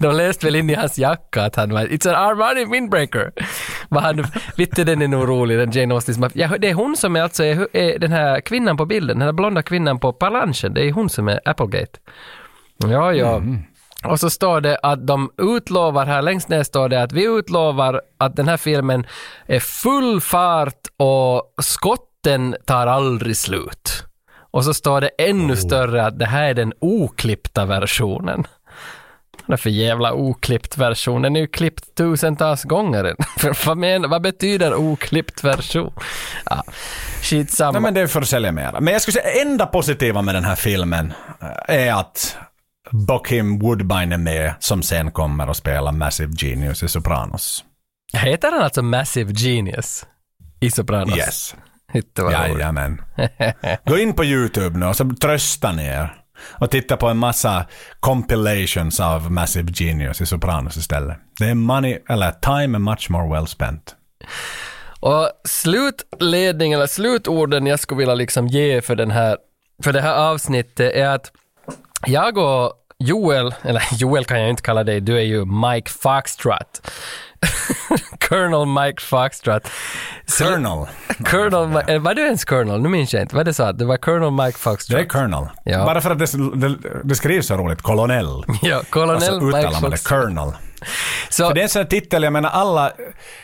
[0.00, 3.32] De läste väl in i hans jacka att han var It's an Armani Windbreaker.
[3.88, 4.26] Vad han,
[4.56, 6.48] vitte den är nog rolig, den Jane Austens Mafia.
[6.50, 9.26] Ja, det är hon som är alltså är, är den här kvinnan på bilden, den
[9.26, 11.98] här blonda kvinnan på planschen, det är hon som är Applegate.
[12.78, 13.42] Ja, ja.
[14.04, 18.00] Och så står det att de utlovar här, längst ner står det att vi utlovar
[18.18, 19.06] att den här filmen
[19.46, 24.04] är full fart och skotten tar aldrig slut.
[24.50, 28.46] Och så står det ännu större att det här är den oklippta versionen.
[29.48, 31.22] Det för jävla oklippt version?
[31.22, 33.16] Den är ju klippt tusentals gånger.
[33.66, 35.92] vad, men, vad betyder oklippt version?
[36.44, 36.62] Ja,
[37.22, 37.72] skitsamma.
[37.72, 38.80] Nej, men det är för att sälja mer.
[38.80, 41.12] Men jag skulle säga enda positiva med den här filmen
[41.68, 42.36] eh, är att
[42.90, 47.64] Bokim Woodbine är med som sen kommer att spela Massive Genius i Sopranos.
[48.12, 50.06] Heter den alltså Massive Genius
[50.60, 51.16] i Sopranos?
[51.16, 51.54] Yes.
[52.32, 53.02] Jajamän.
[53.86, 56.14] Gå in på YouTube nu och så trösta ner.
[56.50, 57.66] Och titta på en massa
[58.00, 61.16] compilations av Massive Genius i Sopranos istället.
[61.38, 63.94] Det är money, eller time and much more well spent.
[65.00, 69.36] Och slutledning eller slutorden jag skulle vilja liksom ge för den här,
[69.84, 71.32] för det här avsnittet är att
[72.06, 76.90] jag och Joel, eller Joel kan jag inte kalla dig, du är ju Mike Foxtrot.
[78.28, 79.68] Colonel Mike Foxtrot.
[80.38, 80.86] Colonel.
[81.24, 82.82] Colonel, eh, var du ens Colonel?
[82.82, 83.36] Nu minns jag inte.
[83.36, 83.72] Vad det sa?
[83.72, 84.98] Det var Colonel Mike Foxtrot.
[84.98, 85.48] Det är Colonel.
[85.64, 85.84] Ja.
[85.84, 87.82] Bara för att det, det, det skrivs så roligt.
[87.82, 88.44] Kolonel.
[88.62, 90.20] Ja, Colonel Och så Mike man det Foxtrot.
[90.20, 90.52] Colonel.
[91.28, 92.92] Så, För det är en sån här titel, jag menar alla,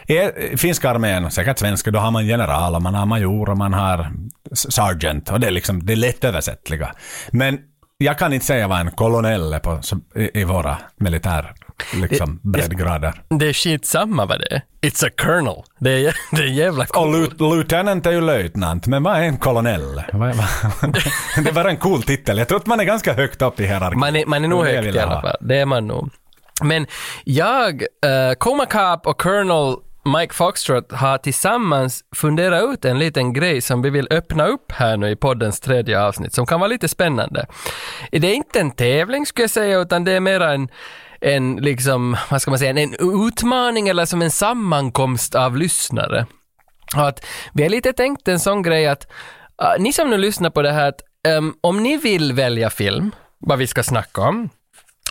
[0.07, 3.75] i finska armén, säkert svenska, då har man general, och man har major och man
[3.75, 4.11] har
[4.55, 5.31] sergeant.
[5.31, 6.93] Och det är liksom, det är lättöversättliga.
[7.31, 7.59] Men
[8.05, 11.53] jag kan inte säga vad en kolonel är på, som, i, i våra militär
[11.95, 13.23] liksom, breddgrader.
[13.29, 14.63] det är skitsamma vad det är.
[14.83, 15.63] It's a colonel.
[15.79, 17.17] Det är, det är jävla Och coolt.
[17.17, 20.03] lut, lieutenant är ju löjtnant, men vad är en kolonel?
[20.13, 20.97] Vad- vad-
[21.45, 22.39] det var en cool titel.
[22.39, 23.99] Jag tror att man är ganska högt upp i hierarkin.
[24.01, 25.23] Man är, man är nog är högt i alla ha.
[25.23, 25.37] fall.
[25.41, 26.11] Det är man nog.
[26.63, 26.87] Men
[27.25, 33.61] jag, uh, Coma Cop och Colonel Mike Foxtrot har tillsammans funderat ut en liten grej
[33.61, 36.89] som vi vill öppna upp här nu i poddens tredje avsnitt som kan vara lite
[36.89, 37.47] spännande.
[38.11, 40.69] Det är inte en tävling skulle jag säga utan det är mer en
[41.21, 42.95] en liksom, vad ska man säga, en
[43.27, 46.27] utmaning eller som en sammankomst av lyssnare.
[46.97, 49.11] Och att vi har lite tänkt en sån grej att
[49.63, 53.11] uh, ni som nu lyssnar på det här, att, um, om ni vill välja film,
[53.39, 54.49] vad vi ska snacka om,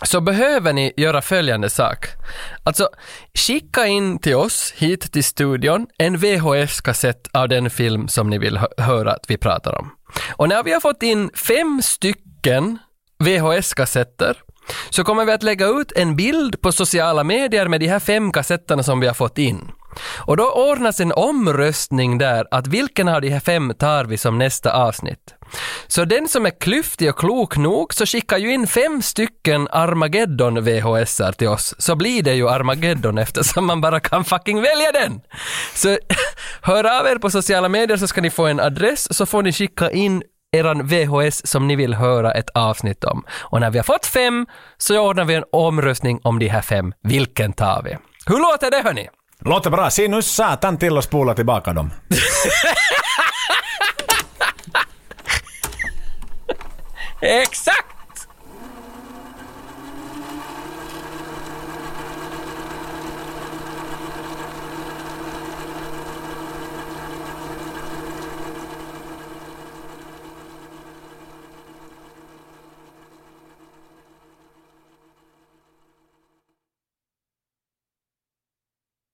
[0.04, 2.06] så behöver ni göra följande sak.
[2.62, 2.88] Alltså,
[3.34, 8.60] skicka in till oss hit till studion en VHS-kassett av den film som ni vill
[8.78, 9.90] höra att vi pratar om.
[10.36, 12.78] Och när vi har fått in fem stycken
[13.18, 14.36] VHS-kassetter
[14.90, 18.32] så kommer vi att lägga ut en bild på sociala medier med de här fem
[18.32, 19.70] kassetterna som vi har fått in.
[20.00, 24.38] Och då ordnas en omröstning där att vilken av de här fem tar vi som
[24.38, 25.34] nästa avsnitt.
[25.86, 30.64] Så den som är klyftig och klok nog så skickar ju in fem stycken Armageddon
[30.64, 31.74] VHSar till oss.
[31.78, 35.20] Så blir det ju Armageddon eftersom man bara kan fucking välja den.
[35.74, 35.98] Så
[36.62, 39.52] hör av er på sociala medier så ska ni få en adress så får ni
[39.52, 40.22] skicka in
[40.52, 43.24] eran VHS som ni vill höra ett avsnitt om.
[43.30, 44.46] Och när vi har fått fem
[44.78, 46.94] så ordnar vi en omröstning om de här fem.
[47.02, 47.96] Vilken tar vi?
[48.26, 49.08] Hur låter det hörni?
[49.44, 49.90] Låter bra.
[49.90, 51.90] Se nu satan till och spola tillbaka dem.
[57.20, 57.93] Exakt!